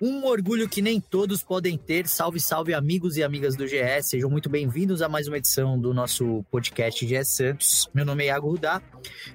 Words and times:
Um 0.00 0.26
orgulho 0.26 0.68
que 0.68 0.82
nem 0.82 1.00
todos 1.00 1.42
podem 1.42 1.78
ter. 1.78 2.06
Salve, 2.06 2.38
salve, 2.38 2.74
amigos 2.74 3.16
e 3.16 3.22
amigas 3.22 3.56
do 3.56 3.66
GE. 3.66 3.78
Sejam 4.02 4.28
muito 4.28 4.50
bem-vindos 4.50 5.00
a 5.00 5.08
mais 5.08 5.26
uma 5.26 5.38
edição 5.38 5.80
do 5.80 5.94
nosso 5.94 6.44
podcast 6.50 7.06
GE 7.06 7.24
Santos. 7.24 7.88
Meu 7.94 8.04
nome 8.04 8.24
é 8.24 8.26
Iago 8.26 8.50
Rudá. 8.50 8.82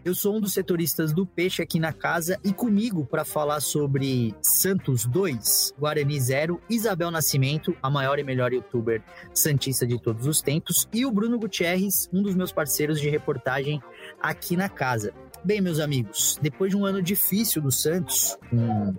Eu 0.06 0.14
sou 0.14 0.36
um 0.36 0.40
dos 0.40 0.54
setoristas 0.54 1.12
do 1.14 1.26
Peixe 1.26 1.64
aqui 1.64 1.80
na 1.80 1.92
casa 1.92 2.40
e 2.44 2.54
comigo 2.54 3.08
para 3.08 3.26
falar 3.26 3.60
sobre 3.60 4.36
Santos 4.40 5.04
2, 5.08 5.74
Guarani 5.80 6.20
0, 6.20 6.62
Isabel 6.70 7.10
Nascimento, 7.10 7.76
a 7.82 7.90
maior 7.90 8.20
e 8.20 8.24
melhor 8.24 8.54
youtuber 8.54 9.02
santista 9.34 9.88
de 9.88 10.00
todos 10.00 10.28
os 10.28 10.44
tempos, 10.44 10.88
e 10.94 11.08
o 11.08 11.12
Bruno 11.12 11.40
Gutierrez, 11.40 12.08
um 12.14 12.22
dos 12.22 12.36
meus 12.36 12.52
parceiros 12.52 13.02
de 13.02 13.10
reportagem 13.10 13.82
aqui 14.22 14.56
na 14.56 14.70
casa. 14.70 15.12
Bem, 15.44 15.60
meus 15.60 15.80
amigos, 15.80 16.38
depois 16.40 16.70
de 16.70 16.78
um 16.78 16.86
ano 16.86 17.02
difícil 17.02 17.64
do 17.64 17.72
Santos, 17.72 18.38
com 18.52 18.94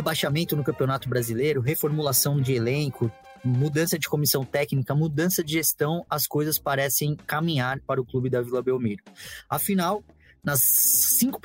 rebaixamento 0.00 0.56
no 0.56 0.64
Campeonato 0.64 1.10
Brasileiro, 1.10 1.60
reformulação 1.60 2.40
de 2.40 2.54
elenco, 2.54 3.12
mudança 3.44 3.98
de 3.98 4.08
comissão 4.08 4.46
técnica, 4.46 4.94
mudança 4.94 5.44
de 5.44 5.52
gestão, 5.52 6.06
as 6.08 6.26
coisas 6.26 6.58
parecem 6.58 7.14
caminhar 7.26 7.80
para 7.80 8.00
o 8.00 8.04
clube 8.04 8.30
da 8.30 8.40
Vila 8.40 8.62
Belmiro. 8.62 9.04
Afinal, 9.48 10.02
nas 10.44 10.60
cinco, 10.62 11.40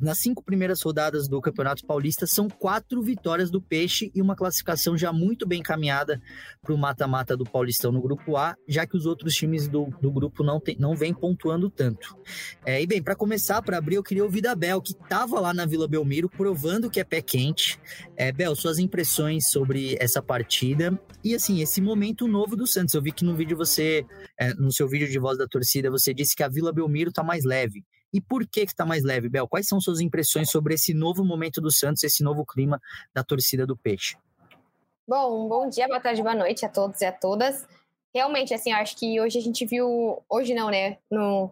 nas 0.00 0.18
cinco 0.18 0.42
primeiras 0.42 0.82
rodadas 0.82 1.28
do 1.28 1.40
Campeonato 1.40 1.84
Paulista, 1.86 2.26
são 2.26 2.48
quatro 2.48 3.02
vitórias 3.02 3.50
do 3.50 3.60
Peixe 3.60 4.10
e 4.14 4.22
uma 4.22 4.36
classificação 4.36 4.96
já 4.96 5.12
muito 5.12 5.46
bem 5.46 5.60
encaminhada 5.60 6.20
para 6.62 6.74
o 6.74 6.78
mata-mata 6.78 7.36
do 7.36 7.44
Paulistão 7.44 7.92
no 7.92 8.00
Grupo 8.00 8.36
A, 8.36 8.56
já 8.68 8.86
que 8.86 8.96
os 8.96 9.06
outros 9.06 9.34
times 9.34 9.68
do, 9.68 9.86
do 10.00 10.10
grupo 10.10 10.42
não, 10.42 10.60
tem, 10.60 10.76
não 10.78 10.94
vêm 10.94 11.12
pontuando 11.12 11.70
tanto. 11.70 12.16
É, 12.64 12.80
e 12.80 12.86
bem, 12.86 13.02
para 13.02 13.14
começar, 13.14 13.62
para 13.62 13.78
abrir, 13.78 13.96
eu 13.96 14.02
queria 14.02 14.24
ouvir 14.24 14.40
da 14.40 14.54
Bel, 14.54 14.80
que 14.80 14.92
estava 14.92 15.40
lá 15.40 15.52
na 15.52 15.66
Vila 15.66 15.88
Belmiro, 15.88 16.28
provando 16.28 16.90
que 16.90 17.00
é 17.00 17.04
pé 17.04 17.20
quente. 17.20 17.78
É, 18.16 18.32
Bel, 18.32 18.54
suas 18.54 18.78
impressões 18.78 19.48
sobre 19.50 19.96
essa 20.00 20.22
partida 20.22 20.98
e, 21.22 21.34
assim, 21.34 21.60
esse 21.60 21.80
momento 21.80 22.26
novo 22.26 22.56
do 22.56 22.66
Santos. 22.66 22.94
Eu 22.94 23.02
vi 23.02 23.12
que 23.12 23.24
no 23.24 23.34
vídeo 23.34 23.56
você, 23.56 24.04
é, 24.38 24.54
no 24.54 24.72
seu 24.72 24.88
vídeo 24.88 25.08
de 25.08 25.18
voz 25.18 25.38
da 25.38 25.46
torcida, 25.46 25.90
você 25.90 26.14
disse 26.14 26.34
que 26.34 26.42
a 26.42 26.48
Vila 26.48 26.72
Belmiro 26.72 27.10
está 27.10 27.22
mais 27.22 27.44
leve. 27.44 27.84
E 28.12 28.20
por 28.20 28.46
que 28.46 28.66
que 28.66 28.74
tá 28.74 28.84
mais 28.84 29.04
leve, 29.04 29.28
Bel? 29.28 29.46
Quais 29.46 29.68
são 29.68 29.80
suas 29.80 30.00
impressões 30.00 30.50
sobre 30.50 30.74
esse 30.74 30.92
novo 30.92 31.24
momento 31.24 31.60
do 31.60 31.70
Santos, 31.70 32.02
esse 32.02 32.22
novo 32.22 32.44
clima 32.44 32.80
da 33.14 33.22
torcida 33.22 33.66
do 33.66 33.76
Peixe? 33.76 34.16
Bom, 35.06 35.48
bom 35.48 35.68
dia, 35.68 35.86
boa 35.86 36.00
tarde, 36.00 36.22
boa 36.22 36.34
noite 36.34 36.64
a 36.64 36.68
todos 36.68 37.00
e 37.00 37.04
a 37.04 37.12
todas. 37.12 37.66
Realmente, 38.14 38.52
assim, 38.52 38.72
acho 38.72 38.96
que 38.96 39.20
hoje 39.20 39.38
a 39.38 39.42
gente 39.42 39.64
viu, 39.64 40.22
hoje 40.28 40.54
não, 40.54 40.70
né, 40.70 40.98
no 41.10 41.50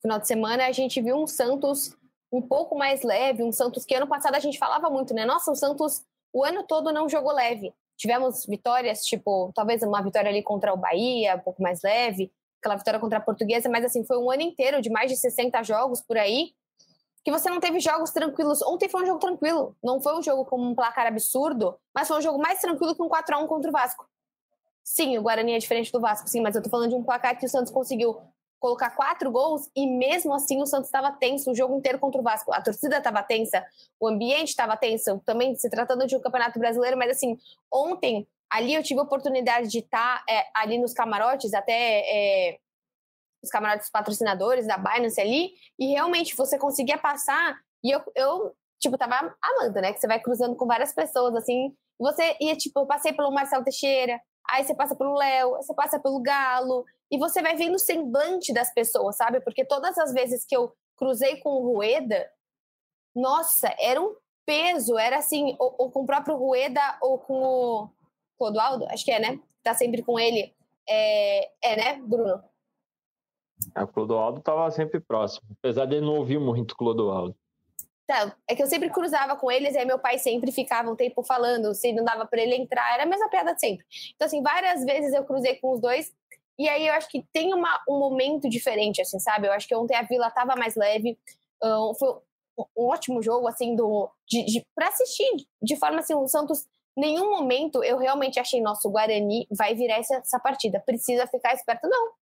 final 0.00 0.18
de 0.18 0.26
semana, 0.26 0.66
a 0.66 0.72
gente 0.72 1.00
viu 1.00 1.16
um 1.16 1.26
Santos 1.26 1.96
um 2.32 2.40
pouco 2.40 2.76
mais 2.76 3.02
leve, 3.02 3.42
um 3.42 3.52
Santos 3.52 3.84
que 3.84 3.94
ano 3.94 4.06
passado 4.06 4.34
a 4.34 4.40
gente 4.40 4.58
falava 4.58 4.88
muito, 4.90 5.14
né? 5.14 5.24
Nossa, 5.24 5.52
o 5.52 5.54
Santos 5.54 6.02
o 6.32 6.44
ano 6.44 6.64
todo 6.64 6.92
não 6.92 7.08
jogou 7.08 7.32
leve. 7.32 7.72
Tivemos 7.96 8.46
vitórias, 8.46 9.04
tipo, 9.04 9.52
talvez 9.54 9.82
uma 9.82 10.02
vitória 10.02 10.30
ali 10.30 10.42
contra 10.42 10.72
o 10.72 10.76
Bahia, 10.76 11.36
um 11.36 11.40
pouco 11.40 11.62
mais 11.62 11.82
leve, 11.82 12.32
aquela 12.62 12.76
vitória 12.76 13.00
contra 13.00 13.18
a 13.18 13.20
Portuguesa, 13.20 13.68
mas 13.68 13.84
assim, 13.84 14.04
foi 14.04 14.16
um 14.16 14.30
ano 14.30 14.42
inteiro 14.42 14.80
de 14.80 14.88
mais 14.88 15.10
de 15.10 15.16
60 15.16 15.60
jogos 15.64 16.00
por 16.00 16.16
aí, 16.16 16.54
que 17.24 17.30
você 17.30 17.50
não 17.50 17.58
teve 17.58 17.80
jogos 17.80 18.10
tranquilos. 18.10 18.62
Ontem 18.62 18.88
foi 18.88 19.02
um 19.02 19.06
jogo 19.06 19.18
tranquilo, 19.18 19.76
não 19.82 20.00
foi 20.00 20.16
um 20.16 20.22
jogo 20.22 20.44
com 20.44 20.60
um 20.60 20.74
placar 20.74 21.06
absurdo, 21.06 21.76
mas 21.94 22.06
foi 22.06 22.18
um 22.18 22.22
jogo 22.22 22.38
mais 22.40 22.60
tranquilo 22.60 22.94
que 22.94 23.02
um 23.02 23.08
4 23.08 23.34
a 23.34 23.38
1 23.40 23.46
contra 23.48 23.68
o 23.68 23.72
Vasco. 23.72 24.08
Sim, 24.84 25.18
o 25.18 25.22
Guarani 25.22 25.52
é 25.52 25.58
diferente 25.58 25.92
do 25.92 26.00
Vasco, 26.00 26.28
sim, 26.28 26.40
mas 26.40 26.54
eu 26.54 26.62
tô 26.62 26.70
falando 26.70 26.90
de 26.90 26.94
um 26.94 27.02
placar 27.02 27.36
que 27.38 27.46
o 27.46 27.48
Santos 27.48 27.72
conseguiu 27.72 28.16
colocar 28.58 28.90
quatro 28.90 29.30
gols 29.30 29.68
e 29.74 29.88
mesmo 29.88 30.32
assim 30.32 30.62
o 30.62 30.66
Santos 30.66 30.86
estava 30.86 31.10
tenso 31.10 31.50
o 31.50 31.54
jogo 31.54 31.76
inteiro 31.76 31.98
contra 31.98 32.20
o 32.20 32.24
Vasco. 32.24 32.52
A 32.52 32.60
torcida 32.60 32.98
estava 32.98 33.20
tensa, 33.22 33.64
o 33.98 34.06
ambiente 34.06 34.50
estava 34.50 34.76
tenso, 34.76 35.20
também 35.26 35.56
se 35.56 35.68
tratando 35.68 36.06
de 36.06 36.16
um 36.16 36.20
campeonato 36.20 36.60
brasileiro, 36.60 36.96
mas 36.96 37.10
assim, 37.10 37.36
ontem 37.72 38.26
ali 38.52 38.74
eu 38.74 38.82
tive 38.82 39.00
a 39.00 39.04
oportunidade 39.04 39.68
de 39.68 39.78
estar 39.78 40.18
tá, 40.18 40.32
é, 40.32 40.44
ali 40.54 40.78
nos 40.78 40.92
camarotes, 40.92 41.54
até 41.54 41.72
é, 41.72 42.58
os 43.42 43.50
camarotes 43.50 43.90
patrocinadores 43.90 44.66
da 44.66 44.76
Binance 44.76 45.20
ali, 45.20 45.54
e 45.78 45.86
realmente 45.92 46.36
você 46.36 46.58
conseguia 46.58 46.98
passar, 46.98 47.58
e 47.82 47.90
eu, 47.90 48.02
eu 48.14 48.54
tipo, 48.80 48.98
tava 48.98 49.34
amando, 49.42 49.80
né? 49.80 49.92
Que 49.92 50.00
você 50.00 50.06
vai 50.06 50.20
cruzando 50.20 50.54
com 50.54 50.66
várias 50.66 50.92
pessoas, 50.92 51.34
assim, 51.34 51.74
você 51.98 52.36
ia, 52.40 52.54
tipo, 52.56 52.80
eu 52.80 52.86
passei 52.86 53.12
pelo 53.12 53.32
Marcelo 53.32 53.64
Teixeira, 53.64 54.20
aí 54.50 54.64
você 54.64 54.74
passa 54.74 54.94
pelo 54.94 55.14
Léo, 55.14 55.52
você 55.56 55.74
passa 55.74 55.98
pelo 55.98 56.20
Galo, 56.20 56.84
e 57.10 57.18
você 57.18 57.40
vai 57.40 57.56
vendo 57.56 57.76
o 57.76 57.78
semblante 57.78 58.52
das 58.52 58.72
pessoas, 58.74 59.16
sabe? 59.16 59.40
Porque 59.40 59.64
todas 59.64 59.96
as 59.96 60.12
vezes 60.12 60.44
que 60.44 60.56
eu 60.56 60.72
cruzei 60.96 61.38
com 61.38 61.50
o 61.50 61.74
Rueda, 61.74 62.28
nossa, 63.14 63.74
era 63.78 64.00
um 64.00 64.14
peso, 64.44 64.98
era 64.98 65.18
assim, 65.18 65.56
ou, 65.58 65.74
ou 65.78 65.90
com 65.90 66.02
o 66.02 66.06
próprio 66.06 66.36
Rueda 66.36 66.80
ou 67.00 67.18
com 67.18 67.42
o 67.42 67.90
Clodoaldo, 68.38 68.86
acho 68.88 69.04
que 69.04 69.10
é, 69.10 69.18
né? 69.18 69.40
Tá 69.62 69.74
sempre 69.74 70.02
com 70.02 70.18
ele. 70.18 70.54
É, 70.88 71.50
é 71.62 71.76
né, 71.76 72.02
Bruno? 72.02 72.42
É, 73.74 73.82
o 73.82 73.88
Clodoaldo 73.88 74.40
estava 74.40 74.70
sempre 74.70 75.00
próximo, 75.00 75.46
apesar 75.58 75.86
de 75.86 75.96
ele 75.96 76.06
não 76.06 76.16
ouvir 76.16 76.38
muito 76.38 76.76
Clodoaldo. 76.76 77.36
Tá, 78.06 78.36
é 78.48 78.56
que 78.56 78.62
eu 78.62 78.66
sempre 78.66 78.90
cruzava 78.90 79.36
com 79.36 79.50
eles, 79.50 79.74
e 79.74 79.78
aí 79.78 79.86
meu 79.86 79.98
pai 79.98 80.18
sempre 80.18 80.50
ficava 80.50 80.90
um 80.90 80.96
tempo 80.96 81.22
falando, 81.22 81.72
se 81.72 81.92
não 81.92 82.04
dava 82.04 82.26
para 82.26 82.42
ele 82.42 82.56
entrar, 82.56 82.94
era 82.94 83.04
a 83.04 83.06
mesma 83.06 83.28
piada 83.28 83.56
sempre. 83.56 83.86
Então, 84.14 84.26
assim, 84.26 84.42
várias 84.42 84.84
vezes 84.84 85.14
eu 85.14 85.24
cruzei 85.24 85.54
com 85.56 85.72
os 85.72 85.80
dois, 85.80 86.12
e 86.58 86.68
aí 86.68 86.86
eu 86.86 86.94
acho 86.94 87.08
que 87.08 87.24
tem 87.32 87.54
uma, 87.54 87.80
um 87.88 87.98
momento 87.98 88.48
diferente, 88.48 89.00
assim, 89.00 89.18
sabe? 89.18 89.46
Eu 89.46 89.52
acho 89.52 89.68
que 89.68 89.74
ontem 89.74 89.96
a 89.96 90.02
Vila 90.02 90.26
estava 90.26 90.56
mais 90.56 90.74
leve, 90.74 91.16
uh, 91.62 91.94
foi 91.94 92.08
um 92.76 92.86
ótimo 92.88 93.22
jogo, 93.22 93.46
assim, 93.46 93.74
do, 93.76 94.10
de, 94.26 94.44
de, 94.44 94.66
para 94.74 94.88
assistir, 94.88 95.46
de 95.62 95.76
forma 95.76 96.00
assim, 96.00 96.14
o 96.14 96.26
Santos 96.28 96.66
nenhum 96.96 97.30
momento 97.30 97.82
eu 97.82 97.98
realmente 97.98 98.38
achei, 98.38 98.60
nosso 98.60 98.90
Guarani 98.90 99.46
vai 99.50 99.74
virar 99.74 99.98
essa, 99.98 100.16
essa 100.16 100.38
partida, 100.38 100.80
precisa 100.80 101.26
ficar 101.26 101.54
esperto. 101.54 101.88
Não. 101.88 102.12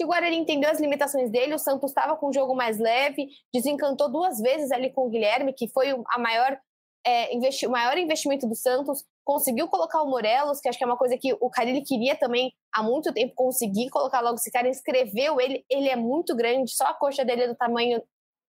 O 0.00 0.06
Guarani 0.06 0.36
entendeu 0.36 0.70
as 0.70 0.78
limitações 0.78 1.28
dele, 1.28 1.54
o 1.54 1.58
Santos 1.58 1.90
estava 1.90 2.16
com 2.16 2.28
um 2.28 2.32
jogo 2.32 2.54
mais 2.54 2.78
leve, 2.78 3.28
desencantou 3.52 4.08
duas 4.08 4.38
vezes 4.38 4.70
ali 4.70 4.92
com 4.92 5.06
o 5.06 5.10
Guilherme, 5.10 5.52
que 5.52 5.66
foi 5.66 5.90
a 5.90 6.18
maior, 6.20 6.56
é, 7.04 7.34
investi 7.34 7.66
o 7.66 7.70
maior 7.70 7.98
investimento 7.98 8.46
do 8.46 8.54
Santos, 8.54 9.04
conseguiu 9.24 9.66
colocar 9.66 10.00
o 10.00 10.08
Morelos, 10.08 10.60
que 10.60 10.68
acho 10.68 10.78
que 10.78 10.84
é 10.84 10.86
uma 10.86 10.96
coisa 10.96 11.18
que 11.18 11.32
o 11.40 11.50
Carilli 11.50 11.82
queria 11.82 12.16
também 12.16 12.52
há 12.72 12.80
muito 12.80 13.12
tempo, 13.12 13.34
conseguir 13.34 13.90
colocar 13.90 14.20
logo 14.20 14.36
esse 14.36 14.52
cara, 14.52 14.68
escreveu 14.68 15.40
ele, 15.40 15.64
ele 15.68 15.88
é 15.88 15.96
muito 15.96 16.36
grande, 16.36 16.70
só 16.70 16.84
a 16.84 16.94
coxa 16.94 17.24
dele 17.24 17.42
é 17.42 17.48
do 17.48 17.56
tamanho 17.56 18.00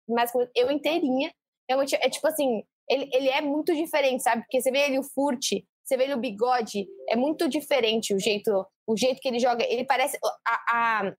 mais 0.07 0.31
eu 0.55 0.71
inteirinha, 0.71 1.33
realmente, 1.69 1.95
é 1.95 2.09
tipo 2.09 2.27
assim, 2.27 2.63
ele, 2.89 3.11
ele 3.13 3.29
é 3.29 3.41
muito 3.41 3.75
diferente, 3.75 4.23
sabe? 4.23 4.43
Porque 4.43 4.61
você 4.61 4.71
vê 4.71 4.81
ele, 4.81 4.99
o 4.99 5.03
Furte, 5.03 5.67
você 5.85 5.97
vê 5.97 6.05
ele, 6.05 6.15
o 6.15 6.21
bigode, 6.21 6.87
é 7.09 7.17
muito 7.17 7.49
diferente 7.49 8.15
o 8.15 8.19
jeito, 8.19 8.51
o 8.87 8.97
jeito 8.97 9.21
que 9.21 9.29
ele 9.29 9.39
joga. 9.39 9.65
Ele 9.65 9.85
parece. 9.85 10.19
A, 10.47 10.61
a, 10.71 11.13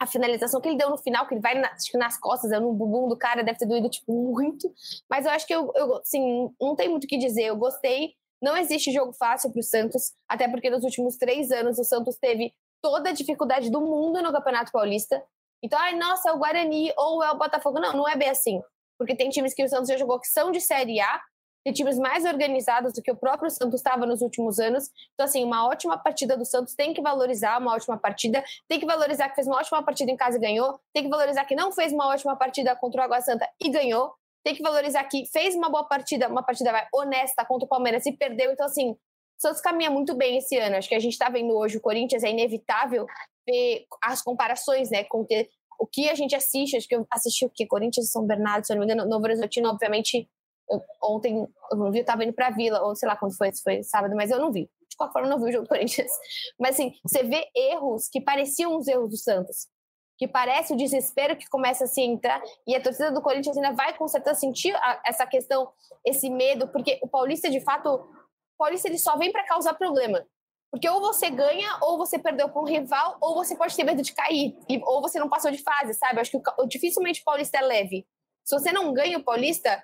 a 0.00 0.06
finalização 0.06 0.60
que 0.60 0.68
ele 0.68 0.78
deu 0.78 0.90
no 0.90 0.98
final, 0.98 1.26
que 1.26 1.34
ele 1.34 1.40
vai 1.40 1.54
na, 1.54 1.70
nas 1.94 2.18
costas, 2.20 2.50
no 2.60 2.72
bumbum 2.72 3.08
do 3.08 3.18
cara, 3.18 3.42
deve 3.42 3.58
ter 3.58 3.66
doído, 3.66 3.88
tipo, 3.88 4.12
muito. 4.12 4.72
Mas 5.10 5.26
eu 5.26 5.32
acho 5.32 5.46
que 5.46 5.54
eu, 5.54 5.72
eu 5.74 5.96
assim, 5.96 6.48
não 6.60 6.76
tem 6.76 6.88
muito 6.88 7.04
o 7.04 7.06
que 7.08 7.18
dizer. 7.18 7.44
Eu 7.44 7.56
gostei. 7.56 8.12
Não 8.40 8.56
existe 8.56 8.92
jogo 8.92 9.12
fácil 9.12 9.50
para 9.50 9.58
o 9.58 9.64
Santos, 9.64 10.12
até 10.28 10.48
porque 10.48 10.70
nos 10.70 10.84
últimos 10.84 11.16
três 11.16 11.50
anos 11.50 11.76
o 11.76 11.84
Santos 11.84 12.16
teve 12.16 12.54
toda 12.80 13.10
a 13.10 13.12
dificuldade 13.12 13.68
do 13.68 13.80
mundo 13.80 14.22
no 14.22 14.32
Campeonato 14.32 14.70
Paulista. 14.70 15.20
Então, 15.60 15.76
ai, 15.76 15.96
nossa, 15.96 16.30
é 16.30 16.32
o 16.32 16.38
Guarani 16.38 16.92
ou 16.96 17.20
é 17.24 17.32
o 17.32 17.38
Botafogo. 17.38 17.80
Não, 17.80 17.92
não 17.92 18.08
é 18.08 18.16
bem 18.16 18.28
assim 18.28 18.60
porque 18.98 19.14
tem 19.14 19.30
times 19.30 19.54
que 19.54 19.64
o 19.64 19.68
Santos 19.68 19.88
já 19.88 19.96
jogou 19.96 20.18
que 20.18 20.26
são 20.26 20.50
de 20.50 20.60
Série 20.60 21.00
A, 21.00 21.20
tem 21.64 21.72
times 21.72 21.98
mais 21.98 22.24
organizados 22.24 22.92
do 22.92 23.02
que 23.02 23.10
o 23.10 23.16
próprio 23.16 23.50
Santos 23.50 23.80
estava 23.80 24.06
nos 24.06 24.22
últimos 24.22 24.58
anos. 24.58 24.90
Então, 25.14 25.24
assim, 25.24 25.44
uma 25.44 25.66
ótima 25.66 25.98
partida 25.98 26.36
do 26.36 26.44
Santos 26.44 26.74
tem 26.74 26.94
que 26.94 27.02
valorizar 27.02 27.60
uma 27.60 27.74
ótima 27.74 27.98
partida, 27.98 28.42
tem 28.66 28.80
que 28.80 28.86
valorizar 28.86 29.28
que 29.28 29.34
fez 29.34 29.46
uma 29.46 29.58
ótima 29.58 29.82
partida 29.82 30.10
em 30.10 30.16
casa 30.16 30.38
e 30.38 30.40
ganhou, 30.40 30.80
tem 30.94 31.02
que 31.02 31.10
valorizar 31.10 31.44
que 31.44 31.54
não 31.54 31.70
fez 31.72 31.92
uma 31.92 32.08
ótima 32.08 32.36
partida 32.36 32.74
contra 32.76 33.02
o 33.02 33.04
Água 33.04 33.20
Santa 33.20 33.48
e 33.60 33.68
ganhou, 33.70 34.14
tem 34.44 34.54
que 34.54 34.62
valorizar 34.62 35.04
que 35.04 35.26
fez 35.26 35.54
uma 35.54 35.68
boa 35.68 35.84
partida, 35.84 36.28
uma 36.28 36.42
partida 36.42 36.72
vai, 36.72 36.86
honesta 36.94 37.44
contra 37.44 37.66
o 37.66 37.68
Palmeiras 37.68 38.06
e 38.06 38.12
perdeu. 38.12 38.50
Então, 38.52 38.66
assim, 38.66 38.92
o 38.92 38.98
Santos 39.36 39.60
caminha 39.60 39.90
muito 39.90 40.14
bem 40.14 40.38
esse 40.38 40.56
ano. 40.56 40.76
Acho 40.76 40.88
que 40.88 40.94
a 40.94 41.00
gente 41.00 41.12
está 41.12 41.28
vendo 41.28 41.54
hoje 41.54 41.76
o 41.76 41.80
Corinthians, 41.80 42.24
é 42.24 42.30
inevitável 42.30 43.06
ver 43.46 43.84
as 44.02 44.22
comparações, 44.22 44.90
né, 44.90 45.04
com 45.04 45.24
que 45.24 45.48
o 45.78 45.86
que 45.86 46.08
a 46.08 46.14
gente 46.14 46.34
assiste, 46.34 46.76
acho 46.76 46.88
que 46.88 46.96
eu 46.96 47.06
assisti 47.10 47.44
o 47.44 47.50
que? 47.50 47.66
Corinthians 47.66 48.08
e 48.08 48.10
São 48.10 48.26
Bernardo, 48.26 48.66
se 48.66 48.72
eu 48.72 48.76
não 48.76 48.84
me 48.84 48.92
engano, 48.92 49.08
Novo 49.08 49.24
Horizontino, 49.24 49.68
obviamente, 49.68 50.28
eu, 50.68 50.82
ontem 51.02 51.48
eu 51.70 51.78
não 51.78 51.90
vi, 51.90 52.00
eu 52.00 52.04
tava 52.04 52.24
indo 52.24 52.32
pra 52.32 52.50
Vila, 52.50 52.82
ou 52.82 52.94
sei 52.94 53.08
lá 53.08 53.16
quando 53.16 53.36
foi, 53.36 53.52
se 53.52 53.62
foi 53.62 53.82
sábado, 53.82 54.14
mas 54.16 54.30
eu 54.30 54.38
não 54.38 54.52
vi. 54.52 54.68
De 54.88 54.96
qualquer 54.96 55.12
forma, 55.12 55.28
eu 55.28 55.30
não 55.30 55.42
vi 55.42 55.50
o 55.50 55.52
jogo 55.52 55.64
do 55.64 55.68
Corinthians. 55.68 56.10
Mas 56.58 56.74
assim, 56.74 56.94
você 57.04 57.22
vê 57.22 57.46
erros 57.54 58.08
que 58.08 58.20
pareciam 58.20 58.76
os 58.76 58.88
erros 58.88 59.10
do 59.10 59.16
Santos. 59.16 59.68
que 60.16 60.26
parece 60.26 60.72
o 60.72 60.76
desespero 60.76 61.36
que 61.36 61.48
começa 61.48 61.84
a 61.84 61.86
se 61.86 62.00
entrar, 62.00 62.42
e 62.66 62.74
a 62.74 62.82
torcida 62.82 63.12
do 63.12 63.22
Corinthians 63.22 63.56
ainda 63.56 63.72
vai 63.72 63.96
com 63.96 64.08
certeza 64.08 64.40
sentir 64.40 64.74
a, 64.74 65.00
essa 65.06 65.24
questão, 65.26 65.70
esse 66.04 66.28
medo, 66.28 66.66
porque 66.68 66.98
o 67.02 67.08
Paulista, 67.08 67.48
de 67.48 67.60
fato, 67.60 67.88
o 67.88 68.58
Paulista 68.58 68.88
ele 68.88 68.98
só 68.98 69.16
vem 69.16 69.30
para 69.30 69.46
causar 69.46 69.74
problema. 69.74 70.26
Porque 70.70 70.88
ou 70.88 71.00
você 71.00 71.30
ganha, 71.30 71.78
ou 71.82 71.96
você 71.96 72.18
perdeu 72.18 72.48
com 72.50 72.60
o 72.60 72.66
rival, 72.66 73.16
ou 73.20 73.34
você 73.34 73.56
pode 73.56 73.74
ter 73.74 73.84
medo 73.84 74.02
de 74.02 74.12
cair, 74.12 74.56
ou 74.82 75.00
você 75.00 75.18
não 75.18 75.28
passou 75.28 75.50
de 75.50 75.62
fase, 75.62 75.94
sabe? 75.94 76.20
Acho 76.20 76.30
que 76.30 76.36
o, 76.58 76.66
dificilmente 76.66 77.22
o 77.22 77.24
Paulista 77.24 77.58
é 77.58 77.62
leve. 77.62 78.06
Se 78.44 78.58
você 78.58 78.70
não 78.70 78.92
ganha 78.92 79.18
o 79.18 79.24
Paulista, 79.24 79.82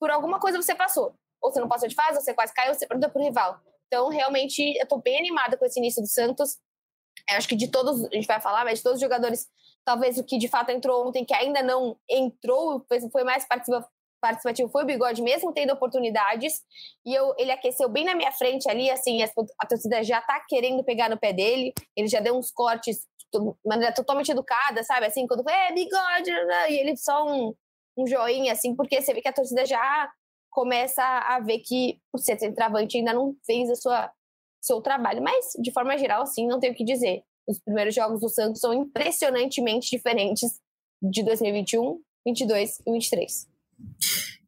por 0.00 0.10
alguma 0.10 0.40
coisa 0.40 0.60
você 0.60 0.74
passou. 0.74 1.14
Ou 1.42 1.52
você 1.52 1.60
não 1.60 1.68
passou 1.68 1.88
de 1.88 1.94
fase, 1.94 2.16
ou 2.16 2.22
você 2.22 2.32
quase 2.32 2.54
caiu, 2.54 2.70
ou 2.70 2.74
você 2.74 2.86
perdeu 2.86 3.10
pro 3.10 3.22
rival. 3.22 3.60
Então, 3.86 4.08
realmente, 4.08 4.60
eu 4.78 4.86
tô 4.88 4.98
bem 4.98 5.18
animada 5.18 5.58
com 5.58 5.64
esse 5.66 5.78
início 5.78 6.02
do 6.02 6.08
Santos. 6.08 6.58
Eu 7.28 7.36
acho 7.36 7.48
que 7.48 7.54
de 7.54 7.68
todos, 7.68 8.04
a 8.04 8.14
gente 8.14 8.26
vai 8.26 8.40
falar, 8.40 8.64
mas 8.64 8.78
de 8.78 8.82
todos 8.82 8.96
os 8.96 9.02
jogadores, 9.02 9.46
talvez 9.84 10.18
o 10.18 10.24
que 10.24 10.38
de 10.38 10.48
fato 10.48 10.70
entrou 10.70 11.06
ontem, 11.06 11.24
que 11.24 11.34
ainda 11.34 11.62
não 11.62 11.98
entrou, 12.08 12.84
foi 13.12 13.24
mais 13.24 13.46
participativo, 14.24 14.70
foi 14.70 14.84
o 14.84 14.86
Bigode, 14.86 15.20
mesmo 15.20 15.52
tendo 15.52 15.74
oportunidades. 15.74 16.62
E 17.04 17.14
eu, 17.14 17.34
ele 17.36 17.50
aqueceu 17.50 17.90
bem 17.90 18.06
na 18.06 18.14
minha 18.14 18.32
frente 18.32 18.70
ali, 18.70 18.90
assim, 18.90 19.22
a 19.22 19.66
torcida 19.66 20.02
já 20.02 20.22
tá 20.22 20.42
querendo 20.48 20.82
pegar 20.82 21.10
no 21.10 21.18
pé 21.18 21.34
dele. 21.34 21.74
Ele 21.94 22.08
já 22.08 22.20
deu 22.20 22.34
uns 22.34 22.50
cortes 22.50 23.06
de 23.30 23.38
maneira 23.62 23.92
totalmente 23.92 24.30
educada, 24.30 24.82
sabe? 24.82 25.04
Assim, 25.04 25.26
quando 25.26 25.42
foi, 25.42 25.52
é, 25.52 25.72
Bigode, 25.72 26.30
e 26.70 26.80
ele 26.80 26.96
só 26.96 27.26
um, 27.26 27.54
um 27.98 28.06
joinha, 28.06 28.54
assim, 28.54 28.74
porque 28.74 29.02
você 29.02 29.12
vê 29.12 29.20
que 29.20 29.28
a 29.28 29.32
torcida 29.32 29.66
já 29.66 30.10
começa 30.50 31.02
a 31.02 31.38
ver 31.40 31.58
que 31.58 32.00
o 32.10 32.16
centroavante 32.16 32.96
ainda 32.96 33.12
não 33.12 33.36
fez 33.44 33.68
a 33.68 33.74
sua 33.74 34.10
seu 34.62 34.80
trabalho. 34.80 35.22
Mas, 35.22 35.52
de 35.60 35.70
forma 35.70 35.98
geral, 35.98 36.22
assim, 36.22 36.46
não 36.46 36.58
tenho 36.58 36.72
o 36.72 36.76
que 36.76 36.84
dizer. 36.84 37.22
Os 37.46 37.60
primeiros 37.60 37.94
jogos 37.94 38.20
do 38.20 38.30
Santos 38.30 38.62
são 38.62 38.72
impressionantemente 38.72 39.90
diferentes 39.90 40.58
de 41.02 41.22
2021, 41.22 42.00
22 42.24 42.80
e 42.86 42.90
23. 42.90 43.53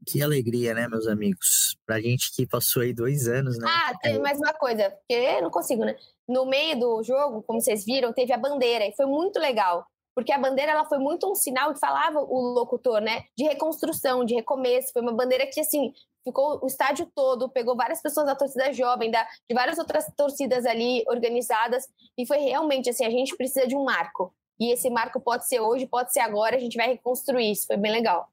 Que 0.07 0.23
alegria, 0.23 0.73
né, 0.73 0.87
meus 0.87 1.07
amigos? 1.09 1.77
Pra 1.85 2.01
gente 2.01 2.35
que 2.35 2.47
passou 2.47 2.83
aí 2.83 2.93
dois 2.93 3.27
anos, 3.27 3.59
né? 3.59 3.67
Ah, 3.69 3.93
tem 4.01 4.21
mais 4.21 4.39
uma 4.39 4.53
coisa, 4.53 4.91
porque 4.91 5.13
eu 5.13 5.43
não 5.43 5.51
consigo, 5.51 5.85
né? 5.85 5.97
No 6.29 6.47
meio 6.47 6.79
do 6.79 7.03
jogo, 7.03 7.43
como 7.43 7.61
vocês 7.61 7.85
viram, 7.85 8.13
teve 8.13 8.33
a 8.33 8.39
bandeira 8.39 8.87
e 8.87 8.95
foi 8.95 9.07
muito 9.07 9.39
legal. 9.39 9.85
Porque 10.15 10.33
a 10.33 10.39
bandeira 10.39 10.73
ela 10.73 10.87
foi 10.87 10.99
muito 10.99 11.31
um 11.31 11.35
sinal 11.35 11.75
que 11.75 11.81
falava 11.81 12.21
o 12.21 12.41
locutor, 12.55 13.01
né? 13.01 13.25
De 13.37 13.45
reconstrução, 13.45 14.25
de 14.25 14.35
recomeço. 14.35 14.93
Foi 14.93 15.03
uma 15.03 15.13
bandeira 15.13 15.47
que, 15.47 15.61
assim, 15.61 15.93
ficou 16.25 16.59
o 16.63 16.67
estádio 16.67 17.11
todo, 17.15 17.51
pegou 17.51 17.77
várias 17.77 18.01
pessoas 18.01 18.27
da 18.27 18.35
torcida 18.35 18.73
jovem, 18.73 19.11
da, 19.11 19.25
de 19.49 19.55
várias 19.55 19.79
outras 19.79 20.07
torcidas 20.17 20.65
ali 20.65 21.05
organizadas, 21.09 21.87
e 22.17 22.27
foi 22.27 22.39
realmente 22.39 22.89
assim: 22.89 23.05
a 23.05 23.11
gente 23.11 23.37
precisa 23.37 23.67
de 23.67 23.77
um 23.77 23.85
marco. 23.85 24.35
E 24.59 24.73
esse 24.73 24.89
marco 24.89 25.21
pode 25.21 25.47
ser 25.47 25.61
hoje, 25.61 25.87
pode 25.87 26.13
ser 26.13 26.21
agora, 26.21 26.57
a 26.57 26.59
gente 26.59 26.77
vai 26.77 26.89
reconstruir 26.89 27.53
isso. 27.53 27.67
Foi 27.67 27.77
bem 27.77 27.93
legal. 27.93 28.27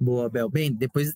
Boa, 0.00 0.28
Bel. 0.28 0.48
Bem, 0.48 0.72
depois 0.72 1.12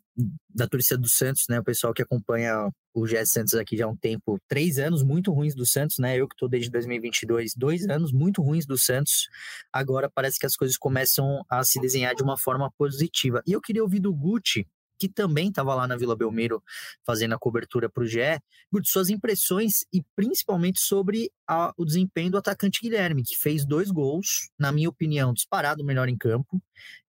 da 0.54 0.66
torcida 0.66 1.00
do 1.00 1.08
Santos, 1.08 1.44
né? 1.48 1.60
O 1.60 1.64
pessoal 1.64 1.94
que 1.94 2.02
acompanha 2.02 2.70
o 2.94 3.06
GS 3.06 3.30
Santos 3.30 3.54
aqui 3.54 3.76
já 3.76 3.86
há 3.86 3.88
um 3.88 3.96
tempo, 3.96 4.38
três 4.48 4.78
anos 4.78 5.02
muito 5.02 5.32
ruins 5.32 5.54
do 5.54 5.64
Santos, 5.64 5.98
né? 5.98 6.16
Eu 6.16 6.28
que 6.28 6.34
estou 6.34 6.48
desde 6.48 6.70
2022, 6.70 7.54
dois 7.54 7.88
anos 7.88 8.12
muito 8.12 8.42
ruins 8.42 8.66
do 8.66 8.76
Santos. 8.76 9.28
Agora 9.72 10.10
parece 10.12 10.38
que 10.38 10.46
as 10.46 10.56
coisas 10.56 10.76
começam 10.76 11.44
a 11.48 11.64
se 11.64 11.80
desenhar 11.80 12.14
de 12.14 12.22
uma 12.22 12.38
forma 12.38 12.70
positiva. 12.76 13.42
E 13.46 13.52
eu 13.52 13.60
queria 13.60 13.82
ouvir 13.82 14.00
do 14.00 14.12
Gucci 14.12 14.66
que 15.02 15.08
também 15.08 15.48
estava 15.48 15.75
lá 15.75 15.88
na 15.88 15.96
Vila 15.96 16.14
Belmiro 16.14 16.62
fazendo 17.04 17.34
a 17.34 17.38
cobertura 17.38 17.90
para 17.90 18.04
o 18.04 18.06
GE, 18.06 18.40
suas 18.84 19.10
impressões 19.10 19.84
e 19.92 20.00
principalmente 20.14 20.78
sobre 20.80 21.28
a, 21.44 21.75
o 21.76 21.84
desempenho 21.84 22.30
do 22.30 22.38
atacante 22.38 22.78
Guilherme, 22.80 23.25
que 23.25 23.36
fez 23.36 23.66
dois 23.66 23.90
gols, 23.90 24.50
na 24.56 24.70
minha 24.70 24.88
opinião, 24.88 25.34
disparado 25.34 25.84
melhor 25.84 26.08
em 26.08 26.16
campo. 26.16 26.62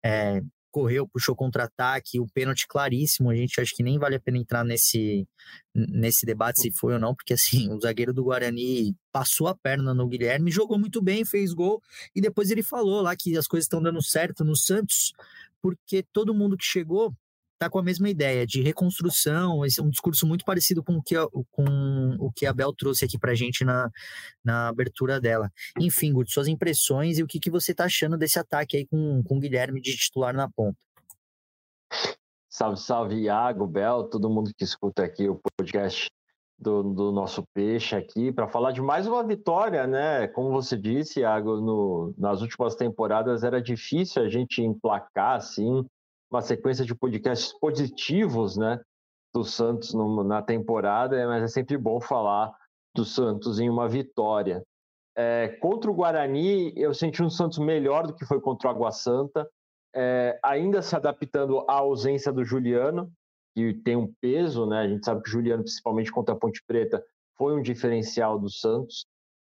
É, 0.04 0.42
correu, 0.74 1.08
puxou 1.08 1.36
contra-ataque, 1.36 2.20
o 2.20 2.26
pênalti 2.34 2.68
claríssimo. 2.68 3.30
A 3.30 3.36
gente 3.36 3.62
acha 3.62 3.72
que 3.76 3.84
nem 3.84 4.00
vale 4.00 4.16
a 4.16 4.20
pena 4.20 4.40
entrar 4.40 4.66
nesse, 4.66 5.28
nesse 5.74 6.26
debate 6.26 6.62
se 6.62 6.72
foi 6.72 6.94
ou 6.94 7.00
não, 7.00 7.16
porque 7.16 7.34
assim, 7.34 7.70
o 7.72 7.80
zagueiro 7.80 8.12
do 8.12 8.24
Guarani 8.24 8.96
passou 9.12 9.48
a 9.48 9.56
perna 9.56 9.94
no 9.94 10.08
Guilherme, 10.08 10.52
jogou 10.52 10.80
muito 10.80 11.02
bem, 11.02 11.24
fez 11.24 11.54
gol, 11.54 11.82
e 12.16 12.20
depois 12.20 12.50
ele 12.50 12.64
falou 12.64 13.02
lá 13.02 13.16
que 13.16 13.38
as 13.38 13.48
coisas 13.48 13.66
estão 13.66 13.82
dando 13.82 14.02
certo 14.02 14.44
no 14.44 14.56
Santos, 14.56 15.14
porque 15.62 16.04
todo 16.12 16.34
mundo 16.34 16.58
que 16.58 16.66
chegou 16.66 17.14
está 17.64 17.70
com 17.70 17.80
a 17.80 17.84
mesma 17.84 18.10
ideia 18.10 18.46
de 18.46 18.62
reconstrução, 18.62 19.64
é 19.64 19.82
um 19.82 19.90
discurso 19.90 20.28
muito 20.28 20.44
parecido 20.44 20.84
com 20.84 20.98
o 20.98 21.02
que 21.02 21.16
a, 21.16 21.26
com 21.52 22.18
o 22.20 22.32
que 22.32 22.46
a 22.46 22.54
Bel 22.54 22.74
trouxe 22.74 23.06
aqui 23.06 23.18
para 23.18 23.32
a 23.32 23.36
gente 23.36 23.64
na, 23.64 23.90
na 24.44 24.68
abertura 24.68 25.20
dela. 25.20 25.50
Enfim, 25.80 26.12
Guto, 26.12 26.32
suas 26.32 26.48
impressões 26.48 27.18
e 27.18 27.24
o 27.24 27.28
que, 27.28 27.40
que 27.40 27.50
você 27.50 27.72
está 27.72 27.86
achando 27.86 28.18
desse 28.18 28.38
ataque 28.38 28.78
aí 28.78 28.86
com, 28.86 29.24
com 29.24 29.38
o 29.38 29.40
Guilherme 29.40 29.80
de 29.80 29.96
titular 29.96 30.34
na 30.34 30.50
ponta. 30.50 30.78
Salve, 32.50 32.80
salve, 32.80 33.16
Iago, 33.24 33.66
Bel, 33.66 34.04
todo 34.04 34.30
mundo 34.30 34.52
que 34.56 34.64
escuta 34.64 35.04
aqui 35.04 35.28
o 35.30 35.40
podcast 35.58 36.08
do, 36.60 36.84
do 36.84 37.12
nosso 37.12 37.44
peixe 37.54 37.96
aqui, 37.96 38.32
para 38.32 38.48
falar 38.48 38.72
de 38.72 38.82
mais 38.82 39.08
uma 39.08 39.24
vitória, 39.24 39.88
né? 39.88 40.28
Como 40.28 40.52
você 40.52 40.78
disse, 40.78 41.22
Iago, 41.22 41.60
no, 41.60 42.14
nas 42.18 42.42
últimas 42.42 42.76
temporadas 42.76 43.44
era 43.44 43.62
difícil 43.62 44.22
a 44.22 44.30
gente 44.30 44.62
emplacar 44.62 45.38
assim 45.38 45.84
uma 46.34 46.42
sequência 46.42 46.84
de 46.84 46.96
podcasts 46.96 47.54
positivos, 47.60 48.58
né, 48.58 48.82
do 49.32 49.44
Santos 49.44 49.94
no, 49.94 50.24
na 50.24 50.42
temporada, 50.42 51.26
mas 51.28 51.44
é 51.44 51.48
sempre 51.48 51.78
bom 51.78 52.02
falar 52.02 52.52
do 52.96 53.06
Santos 53.06 53.60
em 53.60 53.70
uma 53.70 53.88
vitória. 53.88 54.64
É, 55.16 55.50
contra 55.62 55.92
o 55.92 55.94
Guarani, 55.94 56.74
eu 56.76 56.92
senti 56.94 57.22
um 57.22 57.30
Santos 57.30 57.60
melhor 57.60 58.08
do 58.08 58.16
que 58.16 58.26
foi 58.26 58.42
contra 58.42 58.68
o 58.68 58.72
Água 58.72 58.92
Santa, 58.92 59.48
é, 59.96 60.40
ainda 60.44 60.82
se 60.82 60.96
adaptando 60.96 61.60
à 61.70 61.74
ausência 61.74 62.32
do 62.32 62.44
Juliano, 62.44 63.12
que 63.56 63.76
tem 63.86 63.96
um 63.96 64.12
peso, 64.20 64.66
né? 64.66 64.80
A 64.80 64.88
gente 64.88 65.06
sabe 65.06 65.22
que 65.22 65.30
o 65.30 65.32
Juliano, 65.32 65.62
principalmente 65.62 66.12
contra 66.12 66.34
a 66.34 66.38
Ponte 66.38 66.64
Preta, 66.66 67.04
foi 67.38 67.54
um 67.54 67.62
diferencial 67.62 68.40
do 68.40 68.50
Santos, 68.50 69.06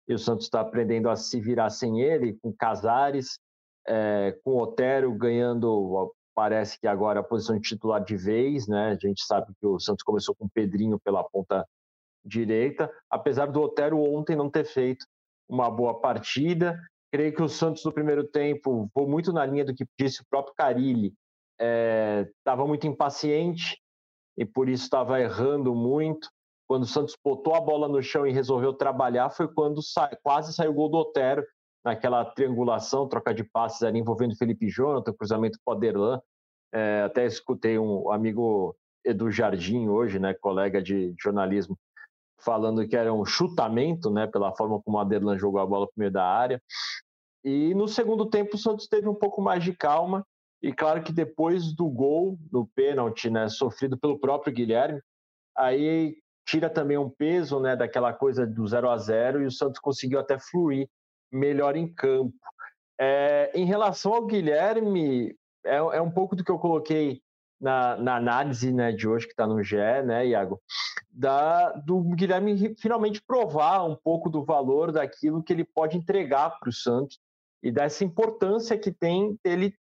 e 0.08 0.14
o 0.14 0.18
Santos 0.18 0.46
está 0.46 0.60
aprendendo 0.60 1.08
a 1.08 1.16
se 1.16 1.40
virar 1.40 1.70
sem 1.70 2.00
ele, 2.00 2.38
com 2.40 2.52
Casares, 2.52 3.40
é, 3.88 4.38
com 4.44 4.56
Otero 4.56 5.12
ganhando 5.14 5.68
parece 6.36 6.78
que 6.78 6.86
agora 6.86 7.20
a 7.20 7.24
posição 7.24 7.56
de 7.56 7.66
titular 7.66 8.04
de 8.04 8.14
vez, 8.14 8.68
né? 8.68 8.90
A 8.90 9.06
gente 9.06 9.24
sabe 9.24 9.46
que 9.58 9.66
o 9.66 9.80
Santos 9.80 10.04
começou 10.04 10.34
com 10.34 10.44
o 10.44 10.50
Pedrinho 10.50 11.00
pela 11.00 11.24
ponta 11.24 11.66
direita, 12.22 12.92
apesar 13.10 13.46
do 13.46 13.62
Otero 13.62 13.98
ontem 13.98 14.36
não 14.36 14.50
ter 14.50 14.64
feito 14.64 15.06
uma 15.48 15.70
boa 15.70 15.98
partida. 15.98 16.78
Creio 17.10 17.34
que 17.34 17.42
o 17.42 17.48
Santos 17.48 17.84
no 17.84 17.92
primeiro 17.92 18.22
tempo 18.24 18.90
vou 18.94 19.08
muito 19.08 19.32
na 19.32 19.46
linha 19.46 19.64
do 19.64 19.74
que 19.74 19.86
disse 19.98 20.20
o 20.20 20.26
próprio 20.28 20.54
Carilli, 20.54 21.14
estava 21.58 22.62
é, 22.62 22.66
muito 22.66 22.86
impaciente 22.86 23.81
e 24.36 24.44
por 24.44 24.69
isso 24.69 24.84
estava 24.84 25.19
errando 25.19 25.74
muito. 25.74 26.28
Quando 26.69 26.82
o 26.82 26.86
Santos 26.86 27.16
botou 27.24 27.55
a 27.55 27.60
bola 27.60 27.88
no 27.88 28.02
chão 28.02 28.26
e 28.26 28.32
resolveu 28.32 28.74
trabalhar, 28.74 29.31
foi 29.31 29.48
quando 29.48 29.81
sa 29.81 30.10
quase 30.22 30.52
saiu 30.52 30.72
o 30.72 30.74
gol 30.74 30.90
do 30.90 30.98
Otero, 30.98 31.46
naquela 31.86 32.24
triangulação, 32.24 33.08
troca 33.08 33.32
de 33.32 33.44
passes 33.44 33.81
ali 33.84 34.00
envolvendo 34.00 34.36
Felipe 34.36 34.69
Jonathan, 34.69 35.12
cruzamento 35.12 35.56
Aderlan. 35.69 36.20
É, 36.74 37.02
até 37.02 37.24
escutei 37.24 37.78
um 37.78 38.10
amigo 38.10 38.76
Edu 39.05 39.31
Jardim 39.31 39.86
hoje, 39.86 40.19
né, 40.19 40.34
colega 40.34 40.82
de 40.82 41.14
jornalismo, 41.16 41.78
falando 42.40 42.86
que 42.88 42.96
era 42.96 43.14
um 43.14 43.24
chutamento, 43.24 44.10
né, 44.10 44.26
pela 44.26 44.52
forma 44.56 44.82
como 44.82 44.96
o 44.96 45.00
Aderlan 45.00 45.38
jogou 45.38 45.60
a 45.60 45.66
bola 45.66 45.86
no 45.86 45.93
meio 45.96 46.10
da 46.10 46.24
área. 46.24 46.60
E 47.44 47.72
no 47.72 47.86
segundo 47.86 48.26
tempo 48.26 48.56
o 48.56 48.58
Santos 48.58 48.88
teve 48.88 49.08
um 49.08 49.14
pouco 49.14 49.40
mais 49.40 49.62
de 49.62 49.72
calma 49.72 50.26
e 50.60 50.72
claro 50.72 51.05
que 51.05 51.12
depois 51.12 51.72
do 51.72 51.88
gol, 51.88 52.36
do 52.50 52.66
pênalti, 52.74 53.31
né, 53.31 53.48
sofrido 53.48 53.96
pelo 53.96 54.19
próprio 54.19 54.52
Guilherme, 54.52 55.00
aí 55.56 56.16
tira 56.44 56.69
também 56.69 56.98
um 56.98 57.08
peso, 57.08 57.60
né, 57.60 57.76
daquela 57.76 58.12
coisa 58.12 58.44
do 58.44 58.66
0 58.66 58.90
a 58.90 58.98
0 58.98 59.43
e 59.43 59.46
o 59.46 59.52
Santos 59.52 59.78
conseguiu 59.78 60.19
até 60.19 60.36
fluir 60.36 60.88
melhor 61.32 61.76
em 61.76 61.92
campo. 61.92 62.34
É, 62.98 63.50
em 63.54 63.64
relação 63.64 64.14
ao 64.14 64.26
Guilherme, 64.26 65.36
é, 65.64 65.76
é, 65.76 66.00
um 66.00 66.10
pouco 66.10 66.34
do 66.34 66.44
que 66.44 66.50
eu 66.50 66.58
coloquei 66.58 67.20
na, 67.60 67.96
na 67.96 68.16
análise 68.16 68.72
né, 68.72 68.92
de 68.92 69.08
hoje, 69.08 69.26
que 69.26 69.32
está 69.32 69.46
no 69.46 69.62
GE, 69.62 69.76
né, 70.04 70.26
Iago? 70.26 70.60
Da, 71.10 71.72
do 71.72 72.00
Guilherme 72.14 72.74
finalmente 72.78 73.22
provar 73.26 73.84
um 73.84 73.96
pouco 73.96 74.28
do 74.28 74.44
valor 74.44 74.92
daquilo 74.92 75.42
que 75.42 75.52
ele 75.52 75.64
pode 75.64 75.96
entregar 75.96 76.58
para 76.58 76.68
o 76.68 76.72
Santos 76.72 77.18
e 77.62 77.70
dessa 77.70 78.04
importância 78.04 78.78
que 78.78 78.92
tem 78.92 79.38
ele 79.42 79.74